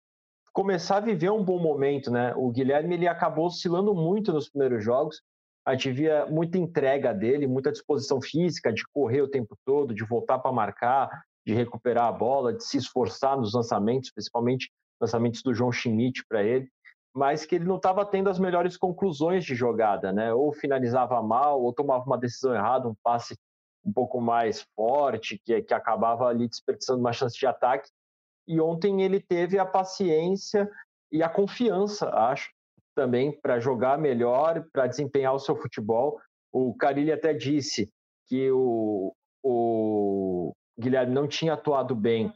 começar 0.52 0.98
a 0.98 1.00
viver 1.00 1.30
um 1.30 1.44
bom 1.44 1.58
momento, 1.58 2.10
né? 2.12 2.32
O 2.36 2.50
Guilherme 2.50 2.94
ele 2.94 3.08
acabou 3.08 3.46
oscilando 3.46 3.92
muito 3.92 4.32
nos 4.32 4.48
primeiros 4.48 4.84
jogos. 4.84 5.20
A 5.66 5.72
gente 5.72 5.90
via 5.90 6.26
muita 6.26 6.56
entrega 6.56 7.12
dele, 7.12 7.46
muita 7.48 7.72
disposição 7.72 8.20
física 8.22 8.72
de 8.72 8.84
correr 8.92 9.22
o 9.22 9.28
tempo 9.28 9.56
todo, 9.64 9.94
de 9.94 10.04
voltar 10.04 10.38
para 10.38 10.52
marcar, 10.52 11.10
de 11.46 11.52
recuperar 11.52 12.06
a 12.06 12.12
bola, 12.12 12.54
de 12.54 12.64
se 12.64 12.78
esforçar 12.78 13.36
nos 13.36 13.54
lançamentos, 13.54 14.10
principalmente 14.10 14.70
lançamentos 15.00 15.42
do 15.42 15.54
João 15.54 15.70
Schmidt 15.70 16.24
para 16.28 16.42
ele, 16.42 16.68
mas 17.14 17.46
que 17.46 17.54
ele 17.54 17.64
não 17.64 17.76
estava 17.76 18.04
tendo 18.04 18.28
as 18.28 18.38
melhores 18.38 18.76
conclusões 18.76 19.44
de 19.44 19.54
jogada, 19.54 20.12
né? 20.12 20.32
Ou 20.32 20.52
finalizava 20.52 21.22
mal, 21.22 21.62
ou 21.62 21.72
tomava 21.72 22.04
uma 22.04 22.18
decisão 22.18 22.54
errada, 22.54 22.88
um 22.88 22.94
passe 23.02 23.36
um 23.84 23.92
pouco 23.92 24.20
mais 24.20 24.66
forte, 24.74 25.38
que, 25.44 25.62
que 25.62 25.74
acabava 25.74 26.26
ali 26.26 26.48
desperdiçando 26.48 27.00
uma 27.00 27.12
chance 27.12 27.38
de 27.38 27.46
ataque. 27.46 27.88
e 28.48 28.60
ontem 28.60 29.02
ele 29.02 29.20
teve 29.20 29.58
a 29.58 29.64
paciência 29.64 30.68
e 31.12 31.22
a 31.22 31.28
confiança, 31.28 32.08
acho, 32.10 32.50
também 32.94 33.32
para 33.40 33.60
jogar 33.60 33.98
melhor, 33.98 34.66
para 34.72 34.86
desempenhar 34.86 35.34
o 35.34 35.38
seu 35.38 35.56
futebol. 35.56 36.20
O 36.52 36.74
Carilli 36.74 37.12
até 37.12 37.32
disse 37.32 37.90
que 38.26 38.50
o, 38.50 39.14
o 39.42 40.52
Guilherme 40.78 41.14
não 41.14 41.28
tinha 41.28 41.54
atuado 41.54 41.94
bem 41.94 42.32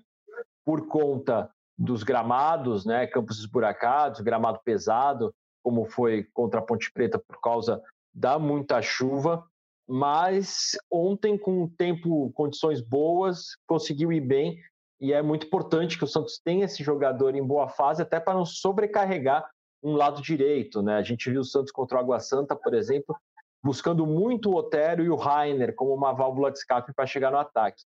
por 0.64 0.86
conta 0.86 1.50
dos 1.76 2.02
gramados, 2.02 2.84
né, 2.84 3.06
campos 3.06 3.38
esburacados, 3.38 4.20
gramado 4.20 4.60
pesado, 4.64 5.34
como 5.62 5.84
foi 5.84 6.24
contra 6.32 6.60
a 6.60 6.62
Ponte 6.62 6.92
Preta 6.92 7.18
por 7.18 7.40
causa 7.40 7.82
da 8.12 8.38
muita 8.38 8.82
chuva, 8.82 9.44
mas 9.86 10.76
ontem 10.90 11.38
com 11.38 11.68
tempo, 11.68 12.30
condições 12.32 12.80
boas, 12.80 13.56
conseguiu 13.66 14.12
ir 14.12 14.20
bem 14.20 14.58
e 15.00 15.12
é 15.12 15.22
muito 15.22 15.46
importante 15.46 15.96
que 15.96 16.04
o 16.04 16.08
Santos 16.08 16.40
tenha 16.44 16.64
esse 16.64 16.82
jogador 16.82 17.34
em 17.34 17.46
boa 17.46 17.68
fase 17.68 18.02
até 18.02 18.18
para 18.18 18.34
não 18.34 18.44
sobrecarregar 18.44 19.48
um 19.82 19.94
lado 19.94 20.20
direito, 20.20 20.82
né? 20.82 20.96
A 20.96 21.02
gente 21.02 21.30
viu 21.30 21.40
o 21.40 21.44
Santos 21.44 21.70
contra 21.70 21.96
o 21.96 22.00
Água 22.00 22.18
Santa, 22.18 22.56
por 22.56 22.74
exemplo, 22.74 23.16
buscando 23.62 24.04
muito 24.04 24.50
o 24.50 24.56
Otero 24.56 25.04
e 25.04 25.08
o 25.08 25.16
Rainer 25.16 25.74
como 25.74 25.94
uma 25.94 26.12
válvula 26.12 26.50
de 26.50 26.58
escape 26.58 26.92
para 26.92 27.06
chegar 27.06 27.30
no 27.30 27.38
ataque. 27.38 27.84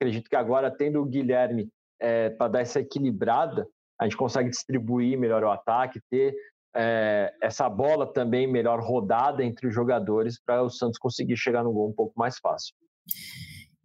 Acredito 0.00 0.28
que 0.28 0.36
agora, 0.36 0.70
tendo 0.70 1.00
o 1.00 1.06
Guilherme 1.06 1.68
é, 2.00 2.30
para 2.30 2.48
dar 2.48 2.60
essa 2.60 2.80
equilibrada, 2.80 3.66
a 4.00 4.04
gente 4.04 4.16
consegue 4.16 4.50
distribuir 4.50 5.18
melhor 5.18 5.42
o 5.42 5.50
ataque, 5.50 6.00
ter 6.10 6.34
é, 6.74 7.34
essa 7.42 7.68
bola 7.68 8.12
também 8.12 8.46
melhor 8.46 8.80
rodada 8.80 9.44
entre 9.44 9.66
os 9.66 9.74
jogadores 9.74 10.40
para 10.40 10.62
o 10.62 10.70
Santos 10.70 10.98
conseguir 10.98 11.36
chegar 11.36 11.64
no 11.64 11.72
gol 11.72 11.90
um 11.90 11.94
pouco 11.94 12.12
mais 12.16 12.38
fácil. 12.38 12.74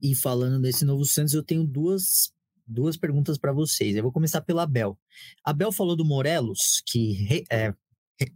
E 0.01 0.15
falando 0.15 0.61
desse 0.61 0.85
novo 0.85 1.05
Santos, 1.05 1.33
eu 1.33 1.43
tenho 1.43 1.65
duas 1.65 2.31
duas 2.65 2.95
perguntas 2.97 3.37
para 3.37 3.51
vocês. 3.51 3.95
Eu 3.95 4.03
vou 4.03 4.11
começar 4.11 4.41
pela 4.41 4.63
Abel. 4.63 4.97
Abel 5.43 5.71
falou 5.71 5.95
do 5.95 6.05
Morelos, 6.05 6.81
que 6.85 7.43
é, 7.51 7.73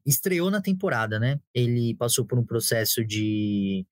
estreou 0.05 0.51
na 0.51 0.61
temporada, 0.61 1.19
né? 1.19 1.39
Ele 1.53 1.95
passou 1.95 2.25
por 2.25 2.37
um 2.37 2.45
processo 2.45 3.05
de 3.05 3.85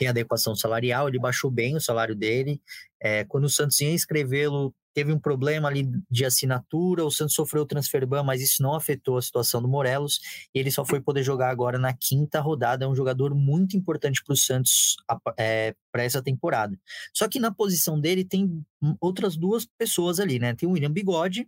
readequação 0.00 0.56
salarial, 0.56 1.08
ele 1.08 1.18
baixou 1.18 1.50
bem 1.50 1.76
o 1.76 1.80
salário 1.80 2.14
dele. 2.14 2.60
É, 3.00 3.24
quando 3.24 3.44
o 3.44 3.50
Santos 3.50 3.80
ia 3.80 3.92
inscrevê-lo, 3.92 4.74
teve 4.92 5.12
um 5.12 5.18
problema 5.18 5.68
ali 5.68 5.88
de 6.10 6.24
assinatura, 6.24 7.04
o 7.04 7.10
Santos 7.10 7.34
sofreu 7.34 7.62
o 7.62 7.66
transfer 7.66 8.06
ban, 8.06 8.22
mas 8.22 8.42
isso 8.42 8.62
não 8.62 8.74
afetou 8.74 9.16
a 9.16 9.22
situação 9.22 9.62
do 9.62 9.68
Morelos, 9.68 10.20
e 10.54 10.58
ele 10.58 10.70
só 10.70 10.84
foi 10.84 11.00
poder 11.00 11.22
jogar 11.22 11.50
agora 11.50 11.78
na 11.78 11.92
quinta 11.92 12.40
rodada, 12.40 12.84
é 12.84 12.88
um 12.88 12.94
jogador 12.94 13.34
muito 13.34 13.76
importante 13.76 14.22
para 14.24 14.32
o 14.32 14.36
Santos 14.36 14.96
é, 15.38 15.74
para 15.92 16.02
essa 16.02 16.22
temporada. 16.22 16.78
Só 17.14 17.28
que 17.28 17.38
na 17.38 17.52
posição 17.52 18.00
dele 18.00 18.24
tem 18.24 18.62
outras 19.00 19.36
duas 19.36 19.66
pessoas 19.78 20.18
ali, 20.18 20.38
né? 20.38 20.54
Tem 20.54 20.68
o 20.68 20.72
William 20.72 20.92
Bigode, 20.92 21.46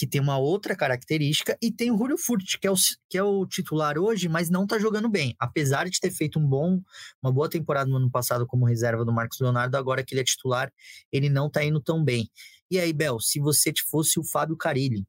que 0.00 0.06
tem 0.06 0.18
uma 0.18 0.38
outra 0.38 0.74
característica, 0.74 1.58
e 1.60 1.70
tem 1.70 1.90
o 1.90 1.98
Julio 1.98 2.16
Furt, 2.16 2.58
que 2.58 2.66
é 2.66 2.70
o, 2.70 2.74
que 3.06 3.18
é 3.18 3.22
o 3.22 3.44
titular 3.44 3.98
hoje, 3.98 4.30
mas 4.30 4.48
não 4.48 4.62
está 4.62 4.78
jogando 4.78 5.10
bem. 5.10 5.36
Apesar 5.38 5.90
de 5.90 6.00
ter 6.00 6.10
feito 6.10 6.38
um 6.38 6.48
bom, 6.48 6.80
uma 7.22 7.30
boa 7.30 7.50
temporada 7.50 7.90
no 7.90 7.96
ano 7.96 8.10
passado 8.10 8.46
como 8.46 8.64
reserva 8.64 9.04
do 9.04 9.12
Marcos 9.12 9.38
Leonardo, 9.38 9.76
agora 9.76 10.02
que 10.02 10.14
ele 10.14 10.22
é 10.22 10.24
titular, 10.24 10.72
ele 11.12 11.28
não 11.28 11.48
está 11.48 11.62
indo 11.62 11.82
tão 11.82 12.02
bem. 12.02 12.30
E 12.70 12.78
aí, 12.78 12.94
Bel, 12.94 13.20
se 13.20 13.38
você 13.38 13.74
fosse 13.90 14.18
o 14.18 14.24
Fábio 14.24 14.56
Carilli, 14.56 15.04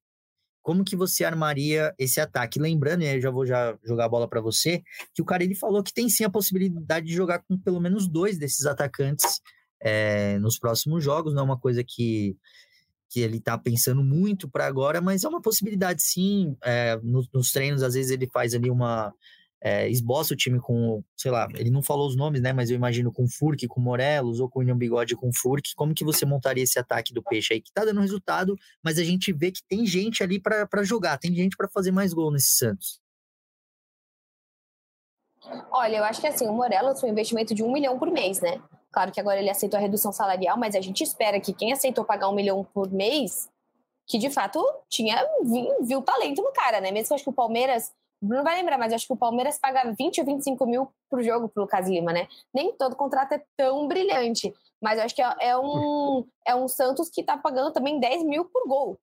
como 0.62 0.83
que 0.83 0.98
você 0.98 1.24
armaria 1.24 1.95
esse 1.98 2.19
ataque? 2.19 2.60
Lembrando, 2.60 3.03
e 3.03 3.07
aí 3.07 3.15
eu 3.15 3.21
já 3.21 3.31
vou 3.31 3.45
já 3.45 3.77
jogar 3.86 4.03
a 4.03 4.10
bola 4.10 4.27
para 4.27 4.41
você, 4.41 4.83
que 5.15 5.21
o 5.21 5.25
Carilli 5.25 5.55
falou 5.55 5.81
que 5.81 5.93
tem 5.93 6.10
sim 6.10 6.25
a 6.25 6.29
possibilidade 6.29 7.05
de 7.05 7.13
jogar 7.13 7.39
com 7.48 7.57
pelo 7.57 7.79
menos 7.79 8.10
dois 8.10 8.38
desses 8.38 8.65
atacantes 8.65 9.39
é, 9.81 10.38
nos 10.39 10.60
próximos 10.60 11.01
jogos, 11.01 11.33
não 11.33 11.43
é 11.43 11.45
uma 11.45 11.57
coisa 11.57 11.81
que 11.81 12.36
que 13.12 13.20
ele 13.20 13.38
está 13.38 13.58
pensando 13.58 14.01
muito 14.01 14.50
para 14.50 14.65
agora, 14.65 15.01
mas 15.01 15.25
é 15.25 15.27
uma 15.27 15.41
possibilidade 15.41 16.01
sim. 16.01 16.56
É, 16.63 16.98
nos, 17.03 17.30
nos, 17.34 17.51
treinos, 17.51 17.84
às 17.84 17.94
vezes, 17.94 18.10
ele 18.10 18.25
faz 18.25 18.56
ali 18.56 18.72
uma. 18.72 19.13
É, 19.63 19.88
esboça 19.89 20.34
o 20.34 20.38
time 20.38 20.60
com, 20.60 21.03
sei 21.15 21.30
lá, 21.30 21.48
ele 21.53 21.70
não 21.70 21.84
falou 21.84 22.08
os 22.08 22.15
nomes, 22.15 22.41
né? 22.41 22.51
Mas 22.51 22.72
eu 22.72 22.75
imagino 22.75 23.12
com 23.12 23.27
Furk, 23.27 23.68
com 23.68 23.80
Morelos, 23.80 24.39
ou 24.39 24.50
com 24.50 24.60
William 24.60 24.77
Bigode 24.77 25.15
com 25.15 25.30
Furk. 25.32 25.75
Como 25.75 25.94
que 25.94 26.03
você 26.03 26.25
montaria 26.25 26.63
esse 26.63 26.80
ataque 26.80 27.13
do 27.13 27.22
Peixe 27.22 27.53
aí? 27.53 27.62
Que 27.62 27.72
tá 27.72 27.86
dando 27.86 28.01
resultado, 28.01 28.56
mas 28.82 28.98
a 28.98 29.03
gente 29.03 29.32
vê 29.32 29.51
que 29.51 29.62
tem 29.68 29.86
gente 29.86 30.24
ali 30.24 30.39
para 30.39 30.84
jogar, 30.84 31.20
tem 31.20 31.36
gente 31.36 31.56
para 31.56 31.70
fazer 31.70 31.91
mais 31.91 32.12
gol 32.12 32.32
nesse 32.32 32.56
Santos. 32.56 33.00
Olha, 35.72 35.98
eu 35.98 36.03
acho 36.06 36.22
que 36.22 36.27
assim, 36.27 36.48
o 36.48 36.53
Morelos 36.53 37.00
foi 37.00 37.10
um 37.10 37.12
investimento 37.12 37.53
de 37.53 37.62
um 37.62 37.72
milhão 37.72 38.00
por 38.00 38.10
mês, 38.10 38.41
né? 38.41 38.60
Claro 38.91 39.12
que 39.12 39.19
agora 39.19 39.39
ele 39.39 39.50
aceitou 39.50 39.77
a 39.77 39.81
redução 39.81 40.12
salarial, 40.12 40.57
mas 40.57 40.75
a 40.75 40.81
gente 40.81 41.03
espera 41.03 41.39
que 41.39 41.53
quem 41.53 41.71
aceitou 41.71 42.03
pagar 42.03 42.27
um 42.27 42.36
milhão 42.36 42.63
por 42.74 42.91
mês, 42.91 43.50
que 44.05 44.17
de 44.17 44.29
fato 44.29 44.62
tinha 44.89 45.25
viu, 45.81 46.01
talento 46.01 46.41
no 46.41 46.51
cara, 46.51 46.81
né? 46.81 46.91
Mesmo 46.91 47.07
que 47.07 47.13
eu 47.13 47.15
acho 47.15 47.24
que 47.24 47.29
o 47.29 47.33
Palmeiras, 47.33 47.93
não 48.21 48.43
vai 48.43 48.55
lembrar, 48.55 48.77
mas 48.77 48.91
acho 48.91 49.07
que 49.07 49.13
o 49.13 49.17
Palmeiras 49.17 49.57
paga 49.57 49.93
20 49.98 50.19
ou 50.19 50.25
25 50.25 50.65
mil 50.65 50.91
pro 51.10 51.24
jogo 51.24 51.48
pro 51.48 51.63
Lucas 51.63 51.88
Lima, 51.88 52.12
né? 52.12 52.27
Nem 52.53 52.74
todo 52.74 52.95
contrato 52.95 53.31
é 53.31 53.43
tão 53.55 53.88
brilhante, 53.88 54.53
mas 54.81 55.00
eu 55.00 55.05
acho 55.05 55.15
que 55.15 55.21
é, 55.21 55.36
é 55.39 55.57
um, 55.57 56.27
é 56.45 56.53
um 56.53 56.67
Santos 56.67 57.10
que 57.10 57.24
tá 57.24 57.38
pagando 57.38 57.71
também 57.71 58.00
10 58.00 58.24
mil 58.24 58.45
por 58.45 58.67
gol. 58.67 59.00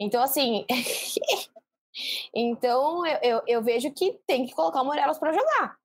Então, 0.00 0.20
assim. 0.20 0.66
então, 2.34 3.06
eu, 3.06 3.18
eu, 3.22 3.42
eu, 3.46 3.62
vejo 3.62 3.90
que 3.92 4.18
tem 4.26 4.44
que 4.44 4.54
colocar 4.54 4.82
o 4.82 4.84
Morelos 4.84 5.18
para 5.18 5.32
jogar 5.32 5.78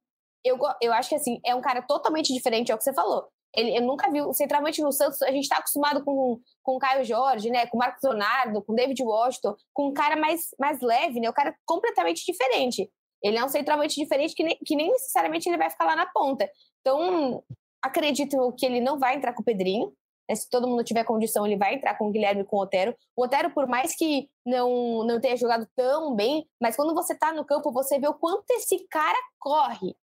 eu, 0.44 0.58
eu 0.82 0.94
acho 0.94 1.10
que 1.10 1.16
assim, 1.16 1.40
é 1.46 1.54
um 1.56 1.62
cara 1.62 1.82
totalmente 1.82 2.34
diferente, 2.34 2.72
é 2.72 2.76
o 2.76 2.78
que 2.78 2.84
você 2.84 2.94
falou. 2.94 3.28
Ele, 3.54 3.78
eu 3.78 3.82
nunca 3.82 4.10
vi, 4.10 4.20
centralmente 4.34 4.82
no 4.82 4.92
Santos, 4.92 5.22
a 5.22 5.32
gente 5.32 5.44
está 5.44 5.58
acostumado 5.58 6.04
com, 6.04 6.40
com 6.64 6.76
o 6.76 6.80
Caio 6.80 7.04
Jorge, 7.04 7.50
né? 7.50 7.68
Com 7.68 7.78
o 7.78 7.80
Marcos 7.80 8.02
Leonardo, 8.04 8.64
com 8.64 8.72
o 8.72 8.76
David 8.76 9.04
Washington, 9.04 9.56
com 9.74 9.88
um 9.90 9.94
cara 9.94 10.16
mais, 10.16 10.50
mais 10.58 10.80
leve, 10.80 11.20
né? 11.20 11.30
Um 11.30 11.34
cara 11.34 11.54
completamente 11.66 12.24
diferente. 12.26 12.90
Ele 13.22 13.38
é 13.38 13.44
um 13.44 13.50
centralmente 13.50 13.96
diferente 13.96 14.34
que 14.34 14.44
nem, 14.44 14.58
que 14.66 14.76
nem 14.76 14.90
necessariamente 14.90 15.48
ele 15.50 15.58
vai 15.58 15.70
ficar 15.70 15.86
lá 15.86 15.96
na 15.96 16.08
ponta. 16.08 16.50
Então, 16.80 17.44
acredito 17.82 18.54
que 18.58 18.66
ele 18.66 18.80
não 18.80 18.98
vai 18.98 19.16
entrar 19.16 19.34
com 19.34 19.42
o 19.42 19.46
Pedrinho. 19.46 19.94
Né? 20.30 20.36
Se 20.36 20.50
todo 20.50 20.68
mundo 20.68 20.84
tiver 20.84 21.04
condição, 21.04 21.46
ele 21.46 21.58
vai 21.58 21.76
entrar 21.76 21.98
com 21.98 22.08
o 22.08 22.12
Guilherme 22.12 22.42
e 22.42 22.46
com 22.46 22.56
o 22.56 22.62
Otero. 22.62 22.96
O 23.16 23.26
Otero, 23.26 23.52
por 23.52 23.68
mais 23.68 23.96
que 23.96 24.30
não, 24.46 25.04
não 25.06 25.20
tenha 25.20 25.36
jogado 25.36 25.68
tão 25.76 26.16
bem, 26.16 26.48
mas 26.60 26.76
quando 26.76 26.96
você 26.96 27.14
tá 27.14 27.34
no 27.34 27.46
campo, 27.46 27.72
você 27.72 28.00
vê 28.00 28.08
o 28.08 28.14
quanto 28.14 28.50
esse 28.52 28.88
cara 28.88 29.18
corre. 29.40 29.96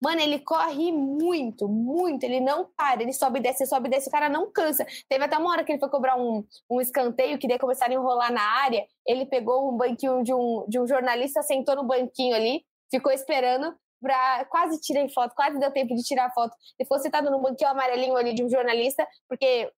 Mano, 0.00 0.20
ele 0.20 0.38
corre 0.40 0.92
muito, 0.92 1.68
muito. 1.68 2.24
Ele 2.24 2.40
não 2.40 2.66
para, 2.76 3.02
ele 3.02 3.12
sobe 3.12 3.38
e 3.38 3.42
desce, 3.42 3.66
sobe 3.66 3.88
e 3.88 3.90
desce. 3.90 4.08
O 4.08 4.12
cara 4.12 4.28
não 4.28 4.50
cansa. 4.50 4.86
Teve 5.08 5.24
até 5.24 5.38
uma 5.38 5.50
hora 5.50 5.64
que 5.64 5.72
ele 5.72 5.78
foi 5.78 5.88
cobrar 5.88 6.16
um, 6.16 6.44
um 6.70 6.80
escanteio, 6.80 7.38
que 7.38 7.48
daí 7.48 7.58
começaram 7.58 7.92
a 7.92 7.94
enrolar 7.94 8.32
na 8.32 8.42
área. 8.42 8.86
Ele 9.06 9.24
pegou 9.24 9.72
um 9.72 9.76
banquinho 9.76 10.22
de 10.22 10.34
um, 10.34 10.66
de 10.68 10.78
um 10.78 10.86
jornalista, 10.86 11.42
sentou 11.42 11.76
no 11.76 11.84
banquinho 11.84 12.34
ali, 12.34 12.64
ficou 12.90 13.12
esperando. 13.12 13.74
Pra, 13.98 14.44
quase 14.50 14.78
tirei 14.80 15.08
foto, 15.08 15.34
quase 15.34 15.58
deu 15.58 15.70
tempo 15.72 15.94
de 15.94 16.02
tirar 16.02 16.30
foto. 16.32 16.54
Ele 16.78 16.84
ficou 16.84 16.98
sentado 16.98 17.30
no 17.30 17.40
banquinho 17.40 17.70
amarelinho 17.70 18.14
ali 18.14 18.34
de 18.34 18.44
um 18.44 18.48
jornalista, 18.48 19.08
porque 19.26 19.72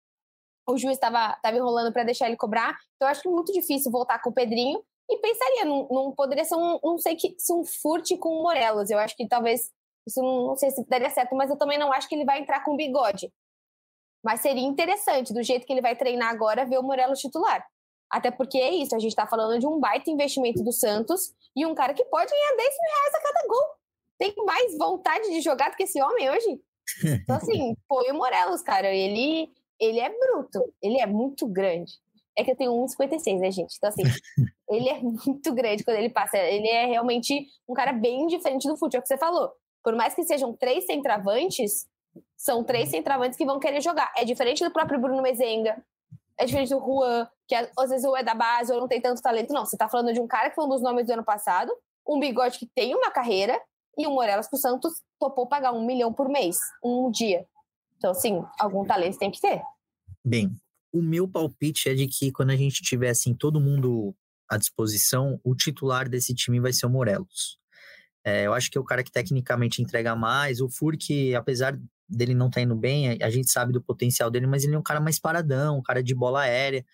o 0.69 0.77
juiz 0.77 0.97
estava 0.97 1.39
enrolando 1.55 1.93
para 1.93 2.03
deixar 2.03 2.27
ele 2.27 2.37
cobrar. 2.37 2.77
Então, 2.97 3.09
acho 3.09 3.23
que 3.23 3.29
é 3.29 3.31
muito 3.31 3.53
difícil 3.53 3.91
voltar 3.93 4.21
com 4.21 4.31
o 4.31 4.35
Pedrinho. 4.35 4.83
E 5.11 5.17
pensaria, 5.19 5.65
não, 5.65 5.89
não 5.91 6.13
poderia 6.13 6.45
ser 6.45 6.57
um, 6.57 6.79
não 6.83 6.99
sei 6.99 7.17
que, 7.17 7.35
se 7.39 7.51
um 7.53 7.65
furte 7.65 8.19
com 8.19 8.29
o 8.29 8.43
Morelos. 8.43 8.91
Eu 8.91 8.99
acho 8.99 9.17
que 9.17 9.27
talvez 9.27 9.71
isso 10.09 10.21
não, 10.23 10.49
não 10.49 10.57
sei 10.57 10.71
se 10.71 10.85
daria 10.89 11.11
certo, 11.11 11.37
mas 11.37 11.51
eu 11.51 11.57
também 11.57 11.79
não 11.79 11.93
acho 11.93 12.09
que 12.09 12.15
ele 12.15 12.25
vai 12.25 12.41
entrar 12.41 12.65
com 12.65 12.77
bigode. 12.77 13.33
Mas 14.25 14.41
seria 14.41 14.67
interessante, 14.67 15.33
do 15.33 15.43
jeito 15.43 15.67
que 15.67 15.73
ele 15.73 15.81
vai 15.81 15.95
treinar 15.95 16.31
agora, 16.31 16.67
ver 16.67 16.79
o 16.79 16.83
Morelos 16.83 17.21
titular. 17.21 17.65
Até 18.11 18.31
porque 18.31 18.59
é 18.59 18.71
isso, 18.75 18.97
a 18.97 18.99
gente 18.99 19.11
está 19.11 19.27
falando 19.27 19.61
de 19.61 19.67
um 19.67 19.79
baita 19.79 20.11
investimento 20.11 20.63
do 20.65 20.73
Santos 20.73 21.33
e 21.55 21.65
um 21.65 21.75
cara 21.75 21.93
que 21.95 22.05
pode 22.07 22.31
ganhar 22.31 22.57
10 22.57 22.59
mil 22.59 22.91
reais 22.97 23.15
a 23.15 23.23
cada 23.23 23.49
gol. 23.49 23.67
Tem 24.19 24.35
mais 24.45 24.77
vontade 24.77 25.31
de 25.31 25.41
jogar 25.41 25.71
do 25.71 25.77
que 25.77 25.85
esse 25.85 26.03
homem 26.03 26.31
hoje? 26.31 26.61
Então, 27.05 27.37
assim, 27.37 27.77
põe 27.87 28.11
o 28.11 28.15
Morelos, 28.15 28.63
cara. 28.63 28.89
Ele, 28.93 29.49
ele 29.79 30.01
é 30.01 30.09
bruto, 30.09 30.75
ele 30.83 31.01
é 31.01 31.07
muito 31.07 31.47
grande. 31.47 31.93
É 32.37 32.43
que 32.43 32.51
eu 32.51 32.57
tenho 32.57 32.73
1,56, 32.73 33.39
né, 33.39 33.51
gente? 33.51 33.77
Então, 33.77 33.91
assim, 33.91 34.03
ele 34.71 34.89
é 34.89 35.01
muito 35.01 35.53
grande 35.53 35.85
quando 35.85 35.99
ele 35.99 36.11
passa. 36.11 36.39
Ele 36.39 36.69
é 36.69 36.87
realmente 36.87 37.47
um 37.69 37.75
cara 37.75 37.93
bem 37.93 38.27
diferente 38.27 38.67
do 38.67 38.77
futebol 38.77 39.03
que 39.03 39.09
você 39.09 39.19
falou 39.19 39.53
por 39.83 39.95
mais 39.95 40.15
que 40.15 40.25
sejam 40.25 40.53
três 40.53 40.87
centravantes, 40.87 41.87
são 42.37 42.65
três 42.65 42.87
uhum. 42.87 42.91
centravantes 42.97 43.37
que 43.37 43.45
vão 43.45 43.59
querer 43.59 43.81
jogar. 43.81 44.13
É 44.17 44.25
diferente 44.25 44.65
do 44.65 44.71
próprio 44.71 45.01
Bruno 45.01 45.23
Mezenga, 45.23 45.83
é 46.39 46.45
diferente 46.45 46.71
do 46.71 46.81
Juan, 46.81 47.29
que 47.47 47.55
às 47.55 47.91
vezes 47.91 48.05
ou 48.05 48.17
é 48.17 48.23
da 48.23 48.35
base 48.35 48.73
ou 48.73 48.81
não 48.81 48.89
tem 48.89 49.01
tanto 49.01 49.21
talento. 49.21 49.53
Não, 49.53 49.67
você 49.67 49.77
tá 49.77 49.89
falando 49.89 50.13
de 50.13 50.21
um 50.21 50.27
cara 50.27 50.49
que 50.49 50.55
foi 50.55 50.65
um 50.65 50.69
dos 50.69 50.83
nomes 50.83 51.07
do 51.07 51.13
ano 51.13 51.25
passado, 51.25 51.73
um 52.07 52.21
bigode 52.21 52.59
que 52.59 52.67
tem 52.67 52.95
uma 52.95 53.11
carreira, 53.11 53.61
e 53.97 54.07
o 54.07 54.11
Morelos 54.11 54.47
que 54.47 54.55
o 54.55 54.59
Santos 54.59 54.93
topou 55.19 55.49
pagar 55.49 55.73
um 55.73 55.85
milhão 55.85 56.13
por 56.13 56.29
mês, 56.29 56.57
um 56.83 57.11
dia. 57.11 57.45
Então, 57.97 58.13
assim, 58.13 58.45
algum 58.59 58.85
talento 58.85 59.19
tem 59.19 59.31
que 59.31 59.41
ter. 59.41 59.61
Bem, 60.25 60.57
o 60.93 61.03
meu 61.03 61.27
palpite 61.27 61.89
é 61.89 61.95
de 61.95 62.07
que 62.07 62.31
quando 62.31 62.51
a 62.51 62.57
gente 62.57 62.83
tiver, 62.83 63.11
assim, 63.11 63.35
todo 63.35 63.61
mundo 63.61 64.15
à 64.49 64.57
disposição, 64.57 65.41
o 65.45 65.55
titular 65.55 66.09
desse 66.09 66.33
time 66.33 66.61
vai 66.61 66.73
ser 66.73 66.87
o 66.87 66.91
Morelos. 66.91 67.59
É, 68.29 68.47
eu 68.47 68.53
acho 68.53 68.71
que 68.71 68.77
é 68.77 68.81
o 68.81 68.85
cara 68.85 69.03
que 69.03 69.11
tecnicamente 69.11 69.81
entrega 69.81 70.15
mais. 70.15 70.61
O 70.61 70.69
Furk, 70.69 71.35
apesar 71.35 71.79
dele 72.09 72.35
não 72.35 72.49
tá 72.51 72.61
indo 72.61 72.75
bem, 72.75 73.19
a 73.23 73.31
gente 73.31 73.51
sabe 73.51 73.73
do 73.73 73.83
potencial 73.83 74.31
dele, 74.31 74.47
mas 74.47 74.65
ele 74.65 74.75
é 74.75 74.79
um 74.79 74.83
cara 74.83 75.01
mais 75.01 75.19
paradão, 75.19 75.79
um 75.79 75.83
cara 75.83 76.03
de 76.03 76.15
bola 76.15 76.43
aérea. 76.43 76.85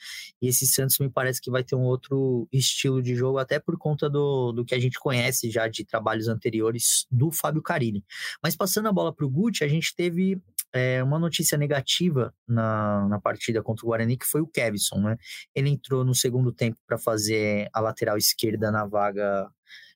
E 0.43 0.49
esse 0.49 0.67
Santos 0.67 0.99
me 0.99 1.09
parece 1.09 1.41
que 1.41 1.50
vai 1.50 1.62
ter 1.62 1.76
um 1.76 1.83
outro 1.83 2.49
estilo 2.53 3.03
de 3.03 3.14
jogo, 3.14 3.38
até 3.38 3.59
por 3.59 3.76
conta 3.79 4.09
do, 4.11 4.53
do 4.53 4.64
que 4.64 4.75
a 4.75 4.81
gente 4.81 4.99
conhece 4.99 5.50
já 5.50 5.69
de 5.69 5.85
trabalhos 5.85 6.29
anteriores 6.29 7.07
do 7.11 7.31
Fábio 7.31 7.62
Carilli. 7.62 8.05
Mas 8.43 8.57
passando 8.57 8.88
a 8.88 8.93
bola 8.93 9.14
para 9.14 9.25
o 9.25 9.31
Guti, 9.31 9.62
a 9.62 9.69
gente 9.69 9.95
teve 9.95 10.41
é, 10.73 11.03
uma 11.03 11.19
notícia 11.19 11.57
negativa 11.57 12.35
na, 12.47 13.09
na 13.09 13.21
partida 13.21 13.62
contra 13.62 13.85
o 13.85 13.88
Guarani, 13.88 14.17
que 14.17 14.26
foi 14.26 14.41
o 14.41 14.47
Kevson, 14.47 15.00
né? 15.00 15.17
Ele 15.55 15.71
entrou 15.71 16.05
no 16.05 16.14
segundo 16.14 16.53
tempo 16.53 16.79
para 16.87 16.99
fazer 16.99 17.69
a 17.73 17.81
lateral 17.81 18.17
esquerda 18.17 18.71
na 18.73 18.85
vaga 18.85 19.49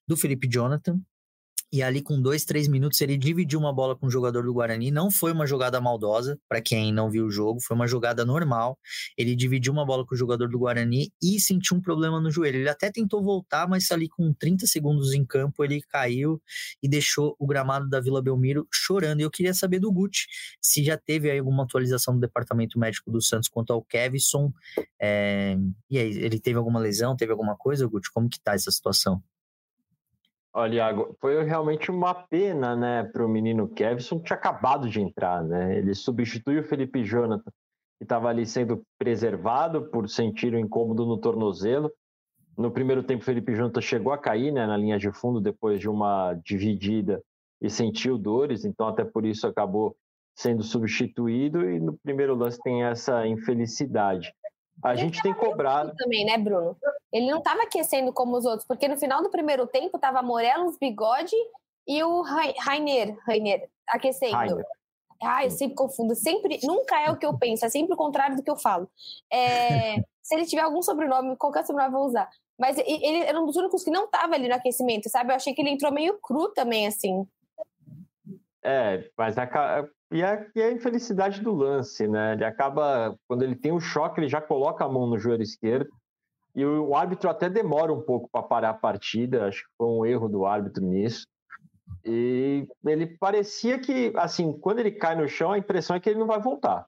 do 0.06 0.16
Felipe 0.16 0.48
Jonathan, 0.48 1.00
e 1.70 1.82
ali 1.82 2.00
com 2.00 2.20
dois, 2.20 2.44
três 2.44 2.66
minutos 2.66 3.00
ele 3.00 3.16
dividiu 3.16 3.58
uma 3.58 3.72
bola 3.72 3.94
com 3.94 4.06
o 4.06 4.10
jogador 4.10 4.42
do 4.42 4.52
Guarani. 4.52 4.90
Não 4.90 5.10
foi 5.10 5.32
uma 5.32 5.46
jogada 5.46 5.80
maldosa, 5.80 6.38
para 6.48 6.62
quem 6.62 6.92
não 6.92 7.10
viu 7.10 7.26
o 7.26 7.30
jogo, 7.30 7.60
foi 7.60 7.74
uma 7.74 7.86
jogada 7.86 8.24
normal. 8.24 8.78
Ele 9.16 9.36
dividiu 9.36 9.72
uma 9.72 9.84
bola 9.84 10.04
com 10.06 10.14
o 10.14 10.18
jogador 10.18 10.48
do 10.48 10.58
Guarani 10.58 11.12
e 11.22 11.38
sentiu 11.38 11.76
um 11.76 11.80
problema 11.80 12.20
no 12.20 12.30
joelho. 12.30 12.58
Ele 12.60 12.68
até 12.68 12.90
tentou 12.90 13.22
voltar, 13.22 13.68
mas 13.68 13.90
ali 13.90 14.08
com 14.08 14.32
30 14.32 14.66
segundos 14.66 15.12
em 15.12 15.24
campo 15.24 15.62
ele 15.62 15.82
caiu 15.82 16.40
e 16.82 16.88
deixou 16.88 17.36
o 17.38 17.46
gramado 17.46 17.88
da 17.88 18.00
Vila 18.00 18.22
Belmiro 18.22 18.66
chorando. 18.72 19.20
E 19.20 19.22
eu 19.22 19.30
queria 19.30 19.52
saber 19.52 19.78
do 19.78 19.92
Guti 19.92 20.26
se 20.60 20.82
já 20.82 20.96
teve 20.96 21.36
alguma 21.36 21.64
atualização 21.64 22.14
do 22.14 22.20
departamento 22.20 22.78
médico 22.78 23.10
do 23.10 23.20
Santos 23.20 23.48
quanto 23.48 23.72
ao 23.72 23.82
Kevson. 23.82 24.50
É... 25.00 25.56
E 25.90 25.98
aí, 25.98 26.10
ele 26.18 26.40
teve 26.40 26.56
alguma 26.58 26.80
lesão, 26.80 27.14
teve 27.14 27.32
alguma 27.32 27.56
coisa, 27.56 27.86
Guti? 27.86 28.10
Como 28.12 28.28
que 28.28 28.40
tá 28.40 28.54
essa 28.54 28.70
situação? 28.70 29.22
Olha, 30.58 30.74
Iago, 30.74 31.16
foi 31.20 31.40
realmente 31.44 31.88
uma 31.88 32.12
pena, 32.12 32.74
né, 32.74 33.04
para 33.04 33.24
o 33.24 33.28
menino 33.28 33.68
Kevson, 33.68 34.18
que 34.18 34.24
tinha 34.24 34.36
acabado 34.36 34.88
de 34.88 35.00
entrar, 35.00 35.40
né? 35.44 35.78
Ele 35.78 35.94
substituiu 35.94 36.62
o 36.62 36.64
Felipe 36.64 37.04
Jonathan, 37.04 37.52
que 37.96 38.02
estava 38.02 38.28
ali 38.28 38.44
sendo 38.44 38.82
preservado 38.98 39.88
por 39.88 40.08
sentir 40.08 40.52
um 40.52 40.58
incômodo 40.58 41.06
no 41.06 41.16
tornozelo. 41.16 41.92
No 42.56 42.72
primeiro 42.72 43.04
tempo, 43.04 43.22
o 43.22 43.24
Felipe 43.24 43.54
Jonathan 43.54 43.80
chegou 43.80 44.12
a 44.12 44.18
cair 44.18 44.50
né, 44.50 44.66
na 44.66 44.76
linha 44.76 44.98
de 44.98 45.12
fundo 45.12 45.40
depois 45.40 45.78
de 45.78 45.88
uma 45.88 46.34
dividida 46.44 47.22
e 47.62 47.70
sentiu 47.70 48.18
dores, 48.18 48.64
então 48.64 48.88
até 48.88 49.04
por 49.04 49.24
isso 49.24 49.46
acabou 49.46 49.96
sendo 50.34 50.64
substituído 50.64 51.70
e 51.70 51.78
no 51.78 51.96
primeiro 51.98 52.34
lance 52.34 52.60
tem 52.60 52.82
essa 52.82 53.24
infelicidade. 53.28 54.34
A 54.82 54.90
ele 54.90 55.02
gente 55.02 55.22
tem 55.22 55.32
cobrado. 55.32 55.94
Também, 55.96 56.26
né, 56.26 56.36
Bruno? 56.36 56.76
Ele 57.12 57.30
não 57.30 57.38
estava 57.38 57.62
aquecendo 57.62 58.12
como 58.12 58.36
os 58.36 58.44
outros, 58.44 58.66
porque 58.66 58.88
no 58.88 58.98
final 58.98 59.22
do 59.22 59.30
primeiro 59.30 59.66
tempo 59.66 59.98
tava 59.98 60.22
Morelos, 60.22 60.76
Bigode 60.78 61.34
e 61.86 62.02
o 62.02 62.22
Rainer, 62.22 63.16
Rainer 63.26 63.68
aquecendo. 63.88 64.36
Rainer. 64.36 64.64
Ah, 65.22 65.44
eu 65.44 65.50
sempre 65.50 65.74
confundo. 65.74 66.14
Sempre, 66.14 66.60
nunca 66.62 67.00
é 67.00 67.10
o 67.10 67.16
que 67.16 67.26
eu 67.26 67.36
penso, 67.36 67.64
é 67.64 67.68
sempre 67.68 67.94
o 67.94 67.96
contrário 67.96 68.36
do 68.36 68.42
que 68.42 68.50
eu 68.50 68.56
falo. 68.56 68.88
É, 69.32 69.96
se 70.22 70.34
ele 70.34 70.46
tiver 70.46 70.62
algum 70.62 70.82
sobrenome, 70.82 71.36
qualquer 71.36 71.64
sobrenome 71.64 71.94
eu 71.94 71.98
vou 71.98 72.08
usar. 72.08 72.28
Mas 72.58 72.76
ele 72.76 73.18
era 73.18 73.40
um 73.40 73.46
dos 73.46 73.56
únicos 73.56 73.84
que 73.84 73.90
não 73.90 74.04
estava 74.04 74.34
ali 74.34 74.48
no 74.48 74.54
aquecimento, 74.54 75.08
sabe? 75.08 75.30
Eu 75.30 75.36
achei 75.36 75.54
que 75.54 75.62
ele 75.62 75.70
entrou 75.70 75.92
meio 75.92 76.18
cru 76.20 76.48
também, 76.52 76.86
assim. 76.86 77.26
É, 78.62 79.08
mas 79.16 79.38
a, 79.38 79.88
e 80.10 80.22
é, 80.22 80.46
e 80.54 80.62
a 80.62 80.72
infelicidade 80.72 81.40
do 81.40 81.54
lance, 81.54 82.08
né? 82.08 82.32
Ele 82.32 82.44
acaba, 82.44 83.16
quando 83.28 83.42
ele 83.42 83.54
tem 83.54 83.72
o 83.72 83.80
choque, 83.80 84.20
ele 84.20 84.28
já 84.28 84.40
coloca 84.40 84.84
a 84.84 84.88
mão 84.88 85.06
no 85.06 85.18
joelho 85.18 85.42
esquerdo. 85.42 85.88
E 86.58 86.66
o, 86.66 86.96
árbitro 86.96 87.30
até 87.30 87.48
demora 87.48 87.92
um 87.92 88.00
pouco 88.00 88.28
para 88.32 88.42
parar 88.42 88.70
a 88.70 88.74
partida. 88.74 89.46
Acho 89.46 89.62
que 89.62 89.70
foi 89.78 89.86
um 89.86 90.04
erro 90.04 90.28
do 90.28 90.44
árbitro 90.44 90.84
nisso. 90.84 91.24
E 92.04 92.66
ele 92.84 93.06
parecia 93.06 93.78
que, 93.78 94.12
assim, 94.16 94.52
quando 94.58 94.80
ele 94.80 94.90
cai 94.90 95.14
no 95.14 95.28
chão, 95.28 95.52
a 95.52 95.58
impressão 95.58 95.94
é 95.94 96.00
que 96.00 96.10
ele 96.10 96.18
não 96.18 96.26
vai 96.26 96.40
voltar. 96.40 96.84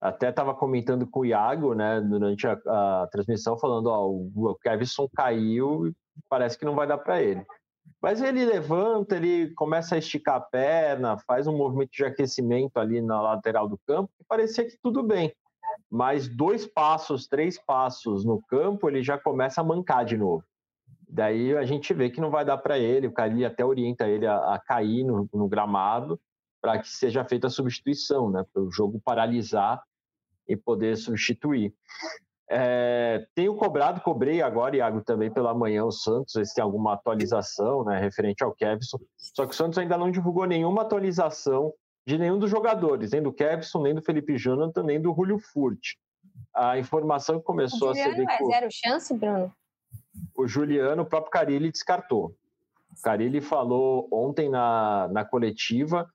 Até 0.00 0.28
estava 0.28 0.54
comentando 0.54 1.04
com 1.04 1.20
o 1.20 1.26
Iago, 1.26 1.74
né, 1.74 2.00
durante 2.00 2.46
a, 2.46 2.52
a 2.52 3.08
transmissão, 3.10 3.58
falando: 3.58 3.88
ó, 3.88 4.06
o 4.06 4.56
Kevson 4.62 5.08
caiu 5.16 5.88
e 5.88 5.92
parece 6.28 6.56
que 6.56 6.64
não 6.64 6.76
vai 6.76 6.86
dar 6.86 6.98
para 6.98 7.20
ele. 7.20 7.44
Mas 8.00 8.22
ele 8.22 8.44
levanta, 8.44 9.16
ele 9.16 9.52
começa 9.54 9.96
a 9.96 9.98
esticar 9.98 10.36
a 10.36 10.40
perna, 10.40 11.18
faz 11.26 11.48
um 11.48 11.56
movimento 11.56 11.90
de 11.90 12.04
aquecimento 12.04 12.76
ali 12.76 13.02
na 13.02 13.20
lateral 13.20 13.68
do 13.68 13.80
campo, 13.84 14.12
e 14.20 14.24
parecia 14.28 14.64
que 14.64 14.78
tudo 14.80 15.02
bem. 15.02 15.34
Mas 15.90 16.28
dois 16.28 16.66
passos, 16.66 17.26
três 17.26 17.58
passos 17.58 18.24
no 18.24 18.40
campo, 18.42 18.88
ele 18.88 19.02
já 19.02 19.18
começa 19.18 19.60
a 19.60 19.64
mancar 19.64 20.04
de 20.04 20.16
novo. 20.16 20.44
Daí 21.08 21.54
a 21.56 21.64
gente 21.64 21.92
vê 21.92 22.08
que 22.08 22.20
não 22.20 22.30
vai 22.30 22.44
dar 22.44 22.56
para 22.56 22.78
ele, 22.78 23.06
o 23.06 23.12
Cali 23.12 23.44
até 23.44 23.64
orienta 23.64 24.08
ele 24.08 24.26
a, 24.26 24.54
a 24.54 24.58
cair 24.58 25.04
no, 25.04 25.28
no 25.32 25.46
gramado 25.46 26.18
para 26.60 26.78
que 26.78 26.88
seja 26.88 27.24
feita 27.24 27.48
a 27.48 27.50
substituição, 27.50 28.30
né? 28.30 28.44
Para 28.52 28.62
o 28.62 28.70
jogo 28.70 29.00
paralisar 29.04 29.82
e 30.48 30.56
poder 30.56 30.96
substituir. 30.96 31.74
É, 32.48 33.26
tenho 33.34 33.54
cobrado, 33.56 34.00
cobrei 34.00 34.42
agora, 34.42 34.76
Iago, 34.76 35.02
também 35.02 35.30
pela 35.32 35.54
manhã 35.54 35.84
o 35.84 35.90
Santos, 35.90 36.32
se 36.32 36.54
tem 36.54 36.62
alguma 36.62 36.94
atualização 36.94 37.84
né, 37.84 37.98
referente 37.98 38.44
ao 38.44 38.54
Kevson. 38.54 38.98
Só 39.16 39.46
que 39.46 39.52
o 39.52 39.56
Santos 39.56 39.78
ainda 39.78 39.96
não 39.96 40.10
divulgou 40.10 40.46
nenhuma 40.46 40.82
atualização 40.82 41.72
de 42.06 42.18
nenhum 42.18 42.38
dos 42.38 42.50
jogadores, 42.50 43.12
nem 43.12 43.22
do 43.22 43.32
Kevson, 43.32 43.82
nem 43.82 43.94
do 43.94 44.02
Felipe 44.02 44.36
Jonathan, 44.36 44.82
nem 44.82 45.00
do 45.00 45.14
Julio 45.14 45.38
Furt. 45.38 45.94
A 46.54 46.78
informação 46.78 47.38
que 47.38 47.44
começou 47.44 47.90
a 47.90 47.94
ser. 47.94 48.18
É 48.18 48.44
zero 48.44 48.68
chance, 48.70 49.14
Bruno? 49.14 49.52
O 50.34 50.46
Juliano, 50.46 51.02
o 51.02 51.06
próprio 51.06 51.30
Carilli 51.30 51.70
descartou. 51.70 52.34
O 52.90 53.02
Carilli 53.02 53.40
falou 53.40 54.08
ontem 54.12 54.50
na, 54.50 55.08
na 55.08 55.24
coletiva 55.24 56.10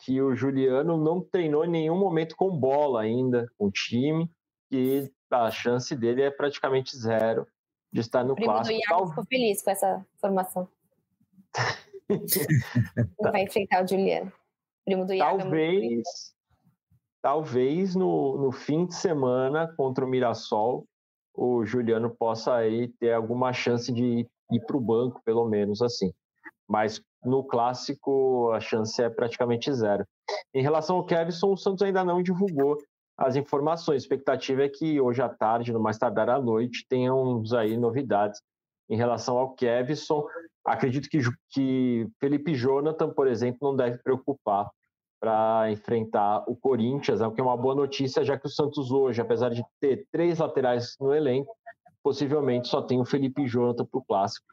que 0.00 0.20
o 0.22 0.34
Juliano 0.34 0.96
não 0.96 1.20
treinou 1.20 1.64
em 1.64 1.70
nenhum 1.70 1.98
momento 1.98 2.34
com 2.36 2.56
bola 2.56 3.02
ainda, 3.02 3.50
com 3.58 3.66
o 3.66 3.70
time, 3.70 4.30
que 4.70 5.12
a 5.30 5.50
chance 5.50 5.94
dele 5.94 6.22
é 6.22 6.30
praticamente 6.30 6.96
zero 6.96 7.46
de 7.92 8.00
estar 8.00 8.24
no 8.24 8.32
o 8.32 8.36
primo 8.36 8.52
clássico. 8.52 8.78
Do 8.78 8.84
Tal... 8.88 9.08
ficou 9.08 9.24
feliz 9.26 9.62
com 9.62 9.70
essa 9.70 10.06
formação. 10.18 10.68
Não 13.20 13.32
vai 13.32 13.42
enfrentar 13.42 13.84
o 13.84 13.88
Juliano. 13.88 14.32
Primo 14.84 15.04
do 15.06 15.14
Iago. 15.14 15.38
É 15.38 15.42
talvez, 15.42 16.02
talvez 17.22 17.94
no, 17.94 18.36
no 18.38 18.52
fim 18.52 18.86
de 18.86 18.94
semana 18.94 19.72
contra 19.76 20.04
o 20.04 20.08
Mirassol, 20.08 20.86
o 21.34 21.64
Juliano 21.64 22.14
possa 22.14 22.54
aí 22.54 22.88
ter 23.00 23.12
alguma 23.12 23.52
chance 23.52 23.92
de 23.92 24.26
ir, 24.52 24.60
para 24.66 24.76
o 24.76 24.80
banco, 24.80 25.20
pelo 25.24 25.48
menos 25.48 25.82
assim. 25.82 26.12
Mas 26.68 27.02
no 27.24 27.42
clássico 27.42 28.50
a 28.52 28.60
chance 28.60 29.02
é 29.02 29.10
praticamente 29.10 29.72
zero. 29.72 30.04
Em 30.54 30.62
relação 30.62 30.96
ao 30.96 31.04
Kevson, 31.04 31.52
o 31.52 31.56
Santos 31.56 31.82
ainda 31.82 32.04
não 32.04 32.22
divulgou 32.22 32.78
as 33.16 33.36
informações. 33.36 33.96
A 33.96 34.04
expectativa 34.04 34.62
é 34.62 34.68
que 34.68 35.00
hoje 35.00 35.22
à 35.22 35.28
tarde, 35.28 35.72
no 35.72 35.80
mais 35.80 35.98
tardar 35.98 36.28
à 36.28 36.40
noite, 36.40 36.86
tenhamos 36.88 37.52
aí 37.52 37.76
novidades 37.76 38.40
em 38.88 38.96
relação 38.96 39.36
ao 39.36 39.54
Kevson. 39.54 40.24
Acredito 40.64 41.08
que, 41.08 41.20
que 41.50 42.06
Felipe 42.18 42.54
Jonathan, 42.54 43.10
por 43.10 43.26
exemplo, 43.26 43.58
não 43.60 43.76
deve 43.76 43.98
preocupar 43.98 44.70
para 45.20 45.70
enfrentar 45.70 46.44
o 46.46 46.56
Corinthians, 46.56 47.20
o 47.20 47.30
que 47.30 47.40
é 47.40 47.44
uma 47.44 47.56
boa 47.56 47.74
notícia, 47.74 48.24
já 48.24 48.38
que 48.38 48.46
o 48.46 48.50
Santos 48.50 48.90
hoje, 48.90 49.20
apesar 49.20 49.50
de 49.50 49.64
ter 49.80 50.06
três 50.12 50.38
laterais 50.38 50.96
no 51.00 51.14
elenco, 51.14 51.54
possivelmente 52.02 52.68
só 52.68 52.82
tem 52.82 53.00
o 53.00 53.06
Felipe 53.06 53.46
Jonathan 53.46 53.86
para 53.86 53.98
o 53.98 54.04
clássico. 54.04 54.46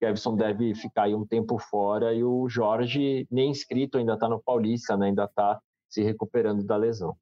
Kevson 0.00 0.36
deve 0.36 0.74
ficar 0.74 1.04
aí 1.04 1.14
um 1.14 1.26
tempo 1.26 1.58
fora 1.58 2.12
e 2.14 2.24
o 2.24 2.48
Jorge, 2.48 3.26
nem 3.30 3.50
inscrito, 3.50 3.98
ainda 3.98 4.14
está 4.14 4.28
no 4.28 4.42
Paulista, 4.42 4.96
né? 4.96 5.06
ainda 5.06 5.24
está 5.24 5.60
se 5.88 6.02
recuperando 6.02 6.64
da 6.64 6.76
lesão. 6.76 7.16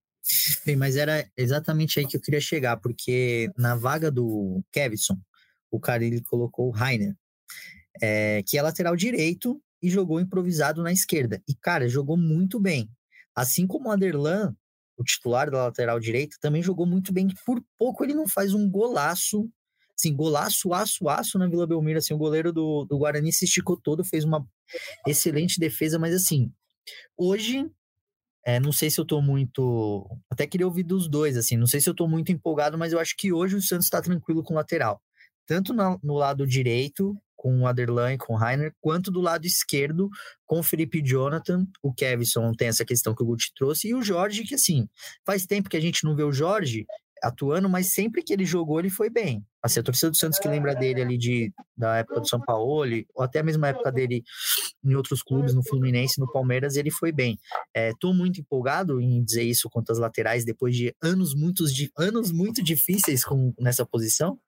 Bem, 0.64 0.76
mas 0.76 0.96
era 0.96 1.28
exatamente 1.36 1.98
aí 1.98 2.06
que 2.06 2.16
eu 2.16 2.20
queria 2.20 2.40
chegar, 2.40 2.78
porque 2.78 3.50
na 3.58 3.74
vaga 3.74 4.10
do 4.10 4.62
Kevson, 4.72 5.18
o 5.70 5.78
cara 5.78 6.04
ele 6.04 6.22
colocou 6.22 6.68
o 6.68 6.70
Rainer, 6.70 7.14
é, 8.02 8.42
que 8.46 8.58
é 8.58 8.62
lateral 8.62 8.96
direito 8.96 9.60
e 9.82 9.90
jogou 9.90 10.20
improvisado 10.20 10.82
na 10.82 10.92
esquerda. 10.92 11.42
E, 11.48 11.54
cara, 11.54 11.88
jogou 11.88 12.16
muito 12.16 12.58
bem. 12.60 12.88
Assim 13.34 13.66
como 13.66 13.88
o 13.88 13.92
Aderlan, 13.92 14.54
o 14.96 15.04
titular 15.04 15.50
da 15.50 15.64
lateral 15.64 15.98
direita, 16.00 16.36
também 16.40 16.62
jogou 16.62 16.86
muito 16.86 17.12
bem. 17.12 17.28
Por 17.44 17.62
pouco 17.78 18.04
ele 18.04 18.14
não 18.14 18.26
faz 18.26 18.54
um 18.54 18.68
golaço, 18.70 19.50
assim, 19.98 20.14
golaço, 20.14 20.72
aço, 20.72 21.08
aço 21.08 21.38
na 21.38 21.48
Vila 21.48 21.66
Belmiro. 21.66 21.98
Assim, 21.98 22.14
o 22.14 22.18
goleiro 22.18 22.52
do, 22.52 22.84
do 22.84 22.98
Guarani 22.98 23.32
se 23.32 23.44
esticou 23.44 23.78
todo, 23.80 24.04
fez 24.04 24.24
uma 24.24 24.46
excelente 25.06 25.58
defesa, 25.60 25.98
mas 25.98 26.14
assim, 26.14 26.50
hoje 27.16 27.68
é, 28.46 28.60
não 28.60 28.72
sei 28.72 28.90
se 28.90 29.00
eu 29.00 29.06
tô 29.06 29.22
muito. 29.22 30.06
Até 30.30 30.46
queria 30.46 30.66
ouvir 30.66 30.82
dos 30.82 31.08
dois, 31.08 31.36
assim. 31.36 31.56
Não 31.56 31.66
sei 31.66 31.80
se 31.80 31.88
eu 31.88 31.94
tô 31.94 32.06
muito 32.06 32.30
empolgado, 32.30 32.76
mas 32.76 32.92
eu 32.92 33.00
acho 33.00 33.16
que 33.16 33.32
hoje 33.32 33.56
o 33.56 33.62
Santos 33.62 33.86
está 33.86 34.02
tranquilo 34.02 34.42
com 34.42 34.52
o 34.52 34.56
lateral. 34.56 35.00
Tanto 35.46 35.74
no 35.74 36.14
lado 36.14 36.46
direito, 36.46 37.16
com 37.36 37.60
o 37.60 37.66
Aderlan 37.66 38.14
e 38.14 38.18
com 38.18 38.32
o 38.32 38.36
Rainer, 38.36 38.72
quanto 38.80 39.10
do 39.10 39.20
lado 39.20 39.46
esquerdo, 39.46 40.08
com 40.46 40.60
o 40.60 40.62
Felipe 40.62 41.02
Jonathan. 41.04 41.66
O 41.82 41.92
Kevson 41.92 42.52
tem 42.52 42.68
essa 42.68 42.86
questão 42.86 43.14
que 43.14 43.22
o 43.22 43.26
Guti 43.26 43.52
trouxe, 43.54 43.88
e 43.88 43.94
o 43.94 44.02
Jorge, 44.02 44.44
que 44.44 44.54
assim, 44.54 44.88
faz 45.26 45.44
tempo 45.44 45.68
que 45.68 45.76
a 45.76 45.80
gente 45.80 46.04
não 46.04 46.16
vê 46.16 46.22
o 46.22 46.32
Jorge, 46.32 46.86
atuando, 47.22 47.68
mas 47.68 47.92
sempre 47.92 48.22
que 48.22 48.32
ele 48.32 48.44
jogou, 48.44 48.78
ele 48.78 48.90
foi 48.90 49.10
bem. 49.10 49.44
Assim, 49.62 49.80
a 49.80 49.82
torcida 49.82 50.10
do 50.10 50.16
Santos 50.16 50.38
que 50.38 50.48
lembra 50.48 50.74
dele 50.74 51.00
ali 51.00 51.16
de, 51.16 51.52
da 51.76 51.96
época 51.96 52.20
do 52.20 52.28
São 52.28 52.40
Paulo, 52.40 52.84
ou 53.14 53.22
até 53.22 53.40
a 53.40 53.42
mesma 53.42 53.68
época 53.68 53.90
dele 53.90 54.22
em 54.84 54.94
outros 54.94 55.22
clubes, 55.22 55.54
no 55.54 55.62
Fluminense, 55.62 56.20
no 56.20 56.30
Palmeiras, 56.30 56.76
ele 56.76 56.90
foi 56.90 57.12
bem. 57.12 57.38
Estou 57.74 58.12
é, 58.12 58.16
muito 58.16 58.40
empolgado 58.40 59.00
em 59.00 59.22
dizer 59.24 59.42
isso 59.42 59.68
quanto 59.70 59.90
às 59.90 59.98
laterais, 59.98 60.44
depois 60.44 60.76
de 60.76 60.94
anos, 61.02 61.34
muitos, 61.34 61.74
de, 61.74 61.90
anos 61.96 62.30
muito 62.30 62.62
difíceis 62.62 63.24
com, 63.24 63.54
nessa 63.58 63.86
posição. 63.86 64.38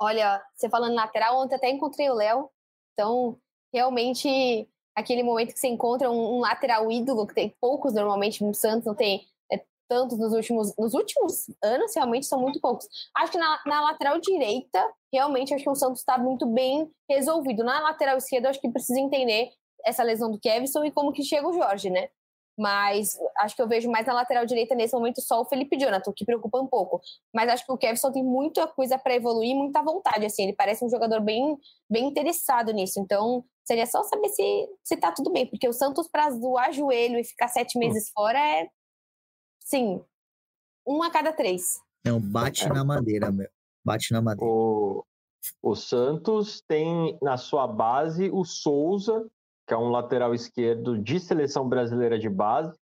Olha, 0.00 0.42
você 0.54 0.68
falando 0.68 0.94
lateral, 0.94 1.38
ontem 1.38 1.54
até 1.54 1.70
encontrei 1.70 2.10
o 2.10 2.14
Léo, 2.14 2.50
então 2.92 3.38
realmente 3.72 4.68
aquele 4.94 5.22
momento 5.22 5.52
que 5.52 5.58
você 5.58 5.68
encontra 5.68 6.10
um, 6.10 6.36
um 6.36 6.40
lateral 6.40 6.90
ídolo, 6.90 7.26
que 7.26 7.34
tem 7.34 7.54
poucos 7.60 7.94
normalmente 7.94 8.44
no 8.44 8.54
Santos, 8.54 8.86
não 8.86 8.94
tem 8.94 9.26
tantos 9.88 10.18
nos 10.18 10.32
últimos, 10.32 10.74
nos 10.76 10.94
últimos 10.94 11.46
anos, 11.62 11.94
realmente 11.94 12.26
são 12.26 12.40
muito 12.40 12.60
poucos. 12.60 12.86
Acho 13.16 13.32
que 13.32 13.38
na, 13.38 13.60
na 13.66 13.80
lateral 13.82 14.18
direita, 14.18 14.92
realmente, 15.12 15.54
acho 15.54 15.64
que 15.64 15.70
o 15.70 15.74
Santos 15.74 16.00
está 16.00 16.18
muito 16.18 16.46
bem 16.46 16.90
resolvido. 17.08 17.64
Na 17.64 17.80
lateral 17.80 18.16
esquerda, 18.16 18.50
acho 18.50 18.60
que 18.60 18.70
precisa 18.70 18.98
entender 18.98 19.50
essa 19.84 20.02
lesão 20.02 20.30
do 20.30 20.40
Kevson 20.40 20.84
e 20.84 20.90
como 20.90 21.12
que 21.12 21.22
chega 21.22 21.46
o 21.46 21.52
Jorge, 21.52 21.90
né? 21.90 22.08
Mas 22.56 23.18
acho 23.38 23.56
que 23.56 23.62
eu 23.62 23.68
vejo 23.68 23.90
mais 23.90 24.06
na 24.06 24.14
lateral 24.14 24.46
direita 24.46 24.74
nesse 24.74 24.94
momento 24.94 25.20
só 25.20 25.40
o 25.40 25.44
Felipe 25.44 25.76
Jonathan, 25.76 26.12
que 26.14 26.24
preocupa 26.24 26.60
um 26.60 26.66
pouco. 26.66 27.00
Mas 27.34 27.48
acho 27.48 27.66
que 27.66 27.72
o 27.72 27.78
Kevson 27.78 28.12
tem 28.12 28.22
muita 28.22 28.66
coisa 28.68 28.96
para 28.96 29.14
evoluir, 29.14 29.56
muita 29.56 29.82
vontade, 29.82 30.24
assim. 30.24 30.44
Ele 30.44 30.52
parece 30.52 30.84
um 30.84 30.88
jogador 30.88 31.20
bem, 31.20 31.56
bem 31.90 32.06
interessado 32.06 32.72
nisso. 32.72 33.00
Então, 33.00 33.44
seria 33.64 33.86
só 33.86 34.04
saber 34.04 34.28
se, 34.28 34.68
se 34.84 34.96
tá 34.96 35.10
tudo 35.10 35.32
bem, 35.32 35.46
porque 35.46 35.68
o 35.68 35.72
Santos, 35.72 36.06
para 36.06 36.30
zoar 36.30 36.72
joelho 36.72 37.18
e 37.18 37.24
ficar 37.24 37.48
sete 37.48 37.76
meses 37.78 38.10
fora, 38.14 38.38
é 38.38 38.68
Sim. 39.64 40.04
Um 40.86 41.02
a 41.02 41.10
cada 41.10 41.32
três. 41.32 41.80
Não, 42.04 42.20
bate 42.20 42.68
na 42.68 42.84
madeira, 42.84 43.32
meu. 43.32 43.48
Bate 43.82 44.12
na 44.12 44.20
madeira. 44.20 44.52
O, 44.52 45.04
o 45.62 45.74
Santos 45.74 46.60
tem 46.68 47.18
na 47.22 47.38
sua 47.38 47.66
base 47.66 48.30
o 48.30 48.44
Souza, 48.44 49.26
que 49.66 49.74
é 49.74 49.76
um 49.76 49.90
lateral 49.90 50.34
esquerdo 50.34 50.98
de 50.98 51.18
seleção 51.18 51.68
brasileira 51.68 52.18
de 52.18 52.28
base. 52.28 52.76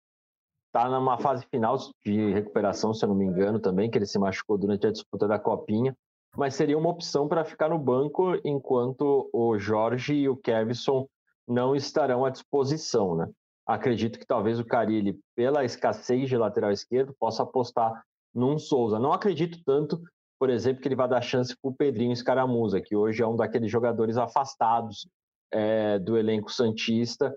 Está 0.67 0.87
numa 0.87 1.17
fase 1.17 1.45
final 1.47 1.77
de 2.05 2.31
recuperação, 2.31 2.93
se 2.93 3.03
eu 3.03 3.09
não 3.09 3.15
me 3.15 3.25
engano, 3.25 3.59
também, 3.59 3.89
que 3.89 3.97
ele 3.97 4.05
se 4.05 4.19
machucou 4.19 4.57
durante 4.57 4.85
a 4.85 4.91
disputa 4.91 5.27
da 5.27 5.39
Copinha. 5.39 5.95
Mas 6.37 6.53
seria 6.53 6.77
uma 6.77 6.89
opção 6.89 7.27
para 7.27 7.43
ficar 7.43 7.69
no 7.69 7.79
banco 7.79 8.39
enquanto 8.45 9.29
o 9.33 9.57
Jorge 9.57 10.13
e 10.13 10.29
o 10.29 10.37
Kevson 10.37 11.07
não 11.47 11.75
estarão 11.75 12.23
à 12.23 12.29
disposição, 12.29 13.15
né? 13.15 13.27
acredito 13.73 14.17
que 14.17 14.25
talvez 14.25 14.59
o 14.59 14.65
Carilli, 14.65 15.19
pela 15.35 15.63
escassez 15.63 16.27
de 16.27 16.35
lateral 16.35 16.71
esquerdo, 16.71 17.13
possa 17.19 17.43
apostar 17.43 18.03
num 18.33 18.57
Souza. 18.57 18.97
Não 18.97 19.13
acredito 19.13 19.59
tanto, 19.63 20.01
por 20.39 20.49
exemplo, 20.49 20.81
que 20.81 20.87
ele 20.87 20.95
vai 20.95 21.07
dar 21.07 21.21
chance 21.21 21.55
para 21.61 21.69
o 21.69 21.75
Pedrinho 21.75 22.11
Escaramuza, 22.11 22.81
que 22.81 22.95
hoje 22.95 23.21
é 23.21 23.27
um 23.27 23.35
daqueles 23.35 23.71
jogadores 23.71 24.17
afastados 24.17 25.07
é, 25.51 25.99
do 25.99 26.17
elenco 26.17 26.51
Santista, 26.51 27.35